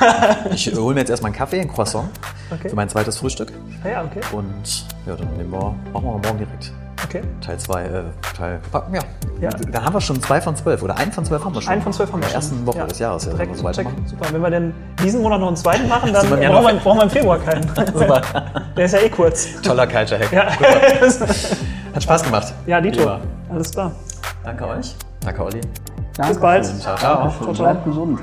ich 0.52 0.74
hole 0.74 0.94
mir 0.94 1.00
jetzt 1.00 1.10
erstmal 1.10 1.28
einen 1.30 1.38
Kaffee, 1.38 1.60
ein 1.60 1.68
Croissant 1.72 2.08
Okay. 2.50 2.68
für 2.68 2.74
mein 2.76 2.88
zweites 2.88 3.16
Frühstück. 3.18 3.52
Ja, 3.84 4.02
okay. 4.04 4.20
Und 4.32 4.86
ja, 5.06 5.14
dann 5.14 5.28
nehmen 5.36 5.52
wir, 5.52 5.74
machen 5.92 6.04
wir 6.04 6.18
morgen 6.18 6.38
direkt. 6.38 6.72
Okay. 7.18 7.22
Teil 7.40 7.58
2, 7.58 7.82
äh, 7.84 7.88
Teil. 8.36 8.60
Ja. 8.92 9.00
Ja. 9.40 9.50
Dann 9.50 9.84
haben 9.84 9.94
wir 9.94 10.00
schon 10.00 10.22
zwei 10.22 10.40
von 10.40 10.54
zwölf 10.56 10.82
oder 10.82 10.96
einen 10.96 11.12
von 11.12 11.24
zwölf 11.24 11.44
haben 11.44 11.54
wir 11.54 11.60
schon. 11.62 11.72
Einen 11.72 11.82
von 11.82 11.92
zwölf 11.92 12.12
haben 12.12 12.20
wir 12.20 12.26
In 12.28 12.32
der 12.32 12.40
schon. 12.40 12.50
ersten 12.52 12.66
Woche 12.66 12.78
Ja. 12.78 12.86
des 12.86 12.98
Jahres. 12.98 13.24
Ja, 13.26 13.30
Direkt 13.32 13.56
wenn 13.58 13.64
wir 13.64 13.74
so 13.74 13.82
check. 13.82 13.88
Super. 14.06 14.26
Wenn 14.32 14.42
wir 14.42 14.50
denn 14.50 14.74
diesen 15.02 15.22
Monat 15.22 15.40
noch 15.40 15.48
einen 15.48 15.56
zweiten 15.56 15.88
machen, 15.88 16.12
dann 16.12 16.28
brauchen 16.28 16.40
wir, 16.66 16.74
brauchen 16.80 16.98
wir 16.98 17.02
im 17.04 17.10
Februar 17.10 17.38
keinen. 17.38 17.62
Super. 17.92 18.20
Der 18.76 18.84
ist 18.84 18.92
ja 18.92 19.00
eh 19.00 19.08
kurz. 19.10 19.60
Toller 19.62 19.86
Culture 19.86 20.20
Hack. 20.20 20.32
Ja, 20.32 20.46
Hat 21.94 22.02
Spaß 22.02 22.22
gemacht. 22.24 22.52
ja 22.66 22.80
Dito. 22.80 23.00
Lieber. 23.00 23.20
Alles 23.50 23.70
klar. 23.70 23.92
Danke 24.44 24.66
euch. 24.68 24.94
Danke, 25.20 25.44
Olli. 25.44 25.60
Danke 26.16 26.32
Bis 26.32 26.40
bald. 26.40 26.64
Ciao, 26.80 26.96
ciao. 26.96 27.52
Bleibt 27.52 27.84
gesund. 27.84 28.20